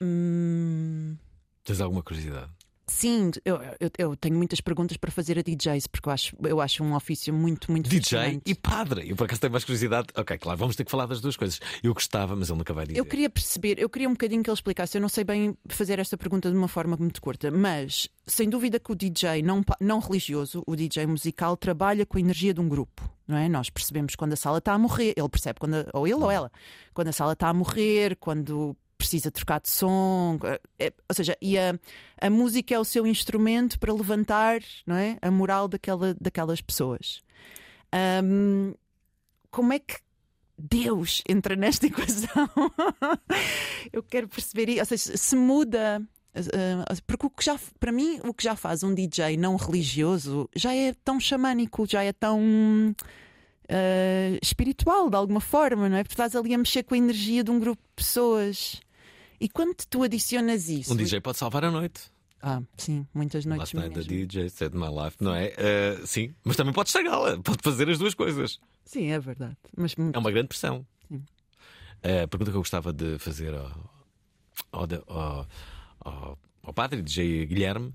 Hum... 0.00 1.16
Tens 1.62 1.80
alguma 1.80 2.02
curiosidade? 2.02 2.50
Sim, 3.00 3.30
eu, 3.46 3.56
eu, 3.80 3.90
eu, 3.96 4.14
tenho 4.16 4.36
muitas 4.36 4.60
perguntas 4.60 4.98
para 4.98 5.10
fazer 5.10 5.38
a 5.38 5.42
DJs, 5.42 5.86
porque 5.86 6.06
eu 6.06 6.12
acho, 6.12 6.36
eu 6.42 6.60
acho 6.60 6.84
um 6.84 6.94
ofício 6.94 7.32
muito, 7.32 7.70
muito 7.70 7.88
DJ 7.88 8.42
e 8.44 8.54
padre. 8.54 9.08
Eu 9.08 9.16
por 9.16 9.24
acaso 9.24 9.40
tenho 9.40 9.52
mais 9.52 9.64
curiosidade. 9.64 10.08
Ok, 10.14 10.36
claro, 10.36 10.58
vamos 10.58 10.76
ter 10.76 10.84
que 10.84 10.90
falar 10.90 11.06
das 11.06 11.18
duas 11.18 11.34
coisas. 11.34 11.58
Eu 11.82 11.94
gostava, 11.94 12.36
mas 12.36 12.50
ele 12.50 12.58
nunca 12.58 12.74
vai 12.74 12.84
dizer. 12.84 13.00
Eu 13.00 13.06
queria 13.06 13.30
perceber, 13.30 13.78
eu 13.78 13.88
queria 13.88 14.06
um 14.06 14.12
bocadinho 14.12 14.42
que 14.42 14.50
ele 14.50 14.54
explicasse. 14.54 14.98
Eu 14.98 15.00
não 15.00 15.08
sei 15.08 15.24
bem 15.24 15.56
fazer 15.66 15.98
esta 15.98 16.18
pergunta 16.18 16.50
de 16.50 16.56
uma 16.58 16.68
forma 16.68 16.94
muito 16.94 17.22
curta, 17.22 17.50
mas 17.50 18.06
sem 18.26 18.50
dúvida 18.50 18.78
que 18.78 18.92
o 18.92 18.94
DJ 18.94 19.42
não, 19.42 19.64
não 19.80 19.98
religioso, 19.98 20.62
o 20.66 20.76
DJ 20.76 21.06
musical, 21.06 21.56
trabalha 21.56 22.04
com 22.04 22.18
a 22.18 22.20
energia 22.20 22.52
de 22.52 22.60
um 22.60 22.68
grupo. 22.68 23.10
Não 23.26 23.38
é? 23.38 23.48
Nós 23.48 23.70
percebemos 23.70 24.14
quando 24.14 24.34
a 24.34 24.36
sala 24.36 24.58
está 24.58 24.74
a 24.74 24.78
morrer, 24.78 25.14
ele 25.16 25.28
percebe 25.30 25.58
quando, 25.58 25.88
ou 25.94 26.06
ele 26.06 26.16
ou 26.16 26.30
ela, 26.30 26.52
quando 26.92 27.08
a 27.08 27.12
sala 27.12 27.32
está 27.32 27.48
a 27.48 27.54
morrer, 27.54 28.14
quando 28.16 28.76
precisa 29.00 29.30
trocar 29.30 29.60
de 29.60 29.70
som, 29.70 30.38
é, 30.78 30.92
ou 31.08 31.14
seja, 31.14 31.34
e 31.40 31.58
a, 31.58 31.74
a 32.20 32.28
música 32.28 32.74
é 32.74 32.78
o 32.78 32.84
seu 32.84 33.06
instrumento 33.06 33.78
para 33.80 33.92
levantar 33.94 34.60
não 34.86 34.94
é, 34.94 35.16
a 35.22 35.30
moral 35.30 35.66
daquela, 35.66 36.14
daquelas 36.20 36.60
pessoas. 36.60 37.22
Um, 38.22 38.74
como 39.50 39.72
é 39.72 39.78
que 39.78 39.96
Deus 40.56 41.22
entra 41.26 41.56
nesta 41.56 41.86
equação? 41.88 42.50
Eu 43.90 44.02
quero 44.02 44.28
perceber 44.28 44.78
ou 44.78 44.84
seja, 44.84 45.16
se 45.16 45.34
muda. 45.34 46.02
Porque 47.06 47.26
o 47.26 47.30
que 47.30 47.44
já, 47.44 47.58
para 47.80 47.90
mim, 47.90 48.20
o 48.22 48.34
que 48.34 48.44
já 48.44 48.54
faz 48.54 48.84
um 48.84 48.94
DJ 48.94 49.36
não 49.36 49.56
religioso 49.56 50.48
já 50.54 50.72
é 50.72 50.94
tão 51.02 51.18
xamânico, 51.18 51.86
já 51.88 52.04
é 52.04 52.12
tão 52.12 52.94
uh, 53.70 54.38
espiritual 54.42 55.08
de 55.08 55.16
alguma 55.16 55.40
forma, 55.40 55.88
não 55.88 55.96
é? 55.96 56.02
Porque 56.02 56.14
estás 56.14 56.34
ali 56.34 56.52
a 56.54 56.58
mexer 56.58 56.82
com 56.82 56.94
a 56.94 56.98
energia 56.98 57.44
de 57.44 57.50
um 57.50 57.58
grupo 57.58 57.82
de 57.82 57.94
pessoas. 57.94 58.80
E 59.40 59.48
quando 59.48 59.74
tu 59.88 60.02
adicionas 60.02 60.68
isso. 60.68 60.92
Um 60.92 60.96
DJ 60.96 61.20
pode 61.20 61.38
salvar 61.38 61.64
a 61.64 61.70
noite. 61.70 62.12
Ah, 62.42 62.62
sim, 62.76 63.06
muitas 63.14 63.44
noites. 63.44 63.72
Last 63.72 63.76
night 63.76 63.94
the 63.94 64.02
DJ 64.02 64.48
said 64.50 64.74
my 64.74 64.88
life, 64.88 65.16
não 65.20 65.34
é? 65.34 65.48
Uh, 65.48 66.06
sim, 66.06 66.34
mas 66.44 66.56
também 66.56 66.72
pode 66.72 66.88
estragá-la, 66.88 67.38
pode 67.42 67.58
fazer 67.62 67.88
as 67.88 67.98
duas 67.98 68.14
coisas. 68.14 68.58
Sim, 68.84 69.10
é 69.10 69.18
verdade. 69.18 69.56
Mas... 69.76 69.94
É 70.12 70.18
uma 70.18 70.30
grande 70.30 70.48
pressão. 70.48 70.86
Sim. 71.08 71.16
Uh, 71.16 72.24
a 72.24 72.28
pergunta 72.28 72.50
que 72.50 72.56
eu 72.56 72.60
gostava 72.60 72.92
de 72.92 73.18
fazer 73.18 73.54
ao, 73.54 73.92
ao, 74.72 74.88
ao, 75.06 75.48
ao, 76.00 76.38
ao 76.62 76.72
padre 76.72 77.02
DJ 77.02 77.46
Guilherme 77.46 77.94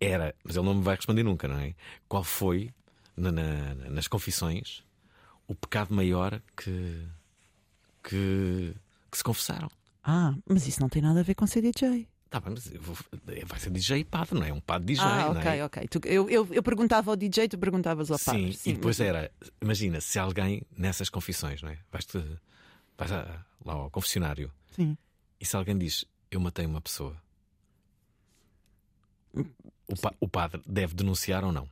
era, 0.00 0.34
mas 0.44 0.56
ele 0.56 0.66
não 0.66 0.74
me 0.74 0.82
vai 0.82 0.96
responder 0.96 1.22
nunca, 1.22 1.48
não 1.48 1.58
é? 1.58 1.74
Qual 2.06 2.24
foi, 2.24 2.70
na, 3.16 3.32
na, 3.32 3.74
nas 3.74 4.08
confissões, 4.08 4.82
o 5.46 5.54
pecado 5.54 5.94
maior 5.94 6.40
que, 6.56 7.02
que, 8.02 8.74
que 9.10 9.16
se 9.16 9.24
confessaram? 9.24 9.70
Ah, 10.04 10.34
mas 10.46 10.66
isso 10.66 10.80
não 10.80 10.88
tem 10.88 11.00
nada 11.00 11.20
a 11.20 11.22
ver 11.22 11.34
com 11.34 11.46
ser 11.46 11.62
DJ. 11.62 12.06
Tá 12.28 12.40
bem, 12.40 12.52
mas 12.52 12.68
vou, 12.80 12.96
vai 13.46 13.58
ser 13.58 13.70
DJ 13.70 14.04
padre, 14.04 14.34
não 14.38 14.44
é? 14.44 14.52
Um 14.52 14.60
padre 14.60 14.86
DJ. 14.86 15.04
Ah, 15.04 15.30
ok, 15.30 15.50
é? 15.50 15.64
ok. 15.64 15.88
Tu, 15.88 16.00
eu, 16.04 16.28
eu, 16.28 16.48
eu, 16.50 16.62
perguntava 16.62 17.10
ao 17.10 17.16
DJ, 17.16 17.48
tu 17.48 17.56
perguntavas 17.56 18.10
ao 18.10 18.18
padre. 18.18 18.52
Sim, 18.52 18.52
Sim 18.52 18.70
e 18.70 18.72
depois 18.74 18.98
mas... 18.98 19.08
era, 19.08 19.30
imagina, 19.62 20.00
se 20.00 20.18
alguém 20.18 20.62
nessas 20.76 21.08
confissões, 21.08 21.62
não 21.62 21.70
é? 21.70 21.78
Vais-te 21.90 22.18
vais 22.98 23.10
lá 23.10 23.72
ao 23.72 23.90
confessionário 23.90 24.52
Sim. 24.72 24.96
e 25.40 25.46
se 25.46 25.56
alguém 25.56 25.76
diz 25.78 26.04
eu 26.30 26.40
matei 26.40 26.66
uma 26.66 26.80
pessoa, 26.80 27.16
o, 29.86 29.96
pa, 29.96 30.12
o 30.20 30.28
padre 30.28 30.60
deve 30.66 30.94
denunciar 30.94 31.44
ou 31.44 31.52
não? 31.52 31.68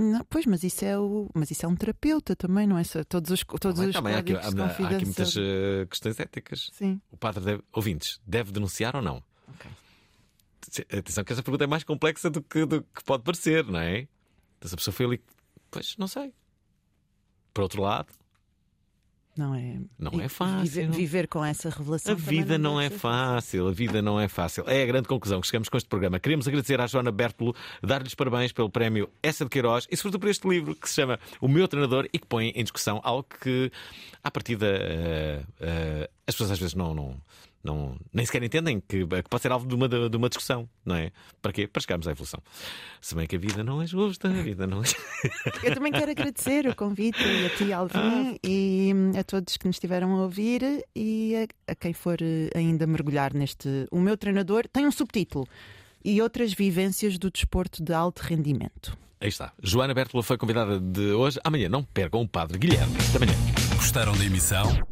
Não, 0.00 0.24
pois, 0.24 0.46
mas 0.46 0.64
isso 0.64 0.82
é 0.82 0.98
o, 0.98 1.28
mas 1.34 1.50
isso 1.50 1.66
é 1.66 1.68
um 1.68 1.76
terapeuta 1.76 2.34
também, 2.34 2.66
não 2.66 2.78
é? 2.78 2.82
Todos 3.06 3.30
os 3.30 3.44
todos 3.44 3.76
também, 3.76 3.88
os 3.88 3.94
também 3.94 4.14
há 4.14 4.18
aqui, 4.18 4.34
há, 4.34 4.38
há 4.38 4.96
aqui 4.96 5.04
muitas 5.04 5.36
uh, 5.36 5.86
questões 5.90 6.18
éticas. 6.18 6.70
Sim. 6.72 7.00
O 7.10 7.18
padre 7.18 7.44
deve, 7.44 7.62
ouvintes, 7.70 8.18
deve 8.26 8.50
denunciar 8.50 8.96
ou 8.96 9.02
não? 9.02 9.22
Okay. 9.48 10.98
Atenção 10.98 11.22
que 11.22 11.32
essa 11.34 11.42
pergunta 11.42 11.64
é 11.64 11.66
mais 11.66 11.84
complexa 11.84 12.30
do 12.30 12.42
que, 12.42 12.64
do 12.64 12.82
que 12.82 13.04
pode 13.04 13.22
parecer, 13.22 13.64
não 13.66 13.78
é? 13.78 14.08
Essa 14.58 14.74
pessoa 14.74 14.94
foi 14.94 15.04
ali, 15.04 15.22
pois 15.70 15.96
não 15.98 16.08
sei. 16.08 16.32
Por 17.52 17.62
outro 17.62 17.82
lado, 17.82 18.08
não 19.36 19.54
é, 19.54 19.78
não 19.98 20.20
é 20.20 20.28
fácil. 20.28 20.82
Viver, 20.82 20.90
viver, 20.90 21.28
com 21.28 21.44
essa 21.44 21.70
revelação. 21.70 22.12
A 22.12 22.16
vida 22.16 22.58
não, 22.58 22.74
não 22.74 22.80
é 22.80 22.90
fácil, 22.90 23.68
a 23.68 23.72
vida 23.72 24.02
não 24.02 24.20
é 24.20 24.28
fácil. 24.28 24.64
É 24.66 24.82
a 24.82 24.86
grande 24.86 25.08
conclusão 25.08 25.40
que 25.40 25.46
chegamos 25.46 25.68
com 25.68 25.76
este 25.76 25.88
programa. 25.88 26.18
Queremos 26.18 26.46
agradecer 26.48 26.80
à 26.80 26.86
Joana 26.86 27.12
Bertolo, 27.12 27.54
dar-lhes 27.82 28.14
parabéns 28.14 28.52
pelo 28.52 28.68
prémio 28.68 29.08
Essa 29.22 29.44
de 29.44 29.50
Queiroz 29.50 29.86
e, 29.90 29.96
sobretudo, 29.96 30.20
por 30.20 30.28
este 30.28 30.48
livro 30.48 30.74
que 30.74 30.88
se 30.88 30.96
chama 30.96 31.18
O 31.40 31.48
Meu 31.48 31.68
Treinador 31.68 32.08
e 32.12 32.18
que 32.18 32.26
põe 32.26 32.48
em 32.48 32.62
discussão 32.62 33.00
algo 33.04 33.26
que, 33.40 33.70
à 34.22 34.30
partida, 34.30 34.66
uh, 34.66 35.64
uh, 35.64 36.08
as 36.26 36.34
pessoas 36.34 36.50
às 36.50 36.58
vezes 36.58 36.74
não, 36.74 36.94
não, 36.94 37.16
não, 37.62 37.96
nem 38.12 38.24
sequer 38.24 38.42
entendem 38.42 38.80
que, 38.80 39.06
que 39.06 39.28
pode 39.28 39.42
ser 39.42 39.52
alvo 39.52 39.66
de 39.66 39.74
uma, 39.74 39.88
de 39.88 40.16
uma 40.16 40.28
discussão, 40.28 40.68
não 40.84 40.94
é? 40.96 41.12
Para 41.42 41.52
quê? 41.52 41.66
Para 41.66 41.82
chegarmos 41.82 42.08
à 42.08 42.12
evolução. 42.12 42.40
Se 43.00 43.14
bem 43.14 43.26
que 43.26 43.36
a 43.36 43.38
vida 43.38 43.62
não 43.62 43.82
é 43.82 43.86
justa, 43.86 44.28
a 44.28 44.42
vida 44.42 44.66
não 44.66 44.82
é. 44.82 44.86
Eu 45.62 45.74
também 45.74 45.92
quero 45.92 46.10
agradecer 46.10 46.66
o 46.66 46.74
convite 46.74 47.22
a 47.22 47.56
ti, 47.56 47.72
Alvin, 47.72 47.98
ah. 47.98 48.38
e 48.42 48.92
a 49.18 49.22
todos 49.22 49.56
que 49.56 49.66
nos 49.66 49.76
estiveram 49.76 50.16
a 50.16 50.22
ouvir 50.22 50.84
e 50.94 51.34
a, 51.36 51.72
a 51.72 51.74
quem 51.74 51.92
for 51.92 52.18
eh, 52.22 52.50
ainda 52.54 52.86
mergulhar 52.86 53.34
neste. 53.34 53.86
O 53.90 54.00
meu 54.00 54.16
treinador 54.16 54.66
tem 54.68 54.86
um 54.86 54.92
subtítulo 54.92 55.46
e 56.04 56.22
outras 56.22 56.54
vivências 56.54 57.18
do 57.18 57.30
desporto 57.30 57.82
de 57.82 57.92
alto 57.92 58.20
rendimento. 58.20 58.96
Aí 59.20 59.28
está. 59.28 59.52
Joana 59.62 59.92
Bertola 59.92 60.22
foi 60.22 60.38
convidada 60.38 60.80
de 60.80 61.12
hoje. 61.12 61.38
Amanhã 61.44 61.68
não 61.68 61.84
percam 61.84 62.22
o 62.22 62.28
Padre 62.28 62.58
Guilherme. 62.58 62.96
Até 63.10 63.18
amanhã. 63.18 63.38
Gostaram 63.76 64.16
da 64.16 64.24
emissão? 64.24 64.64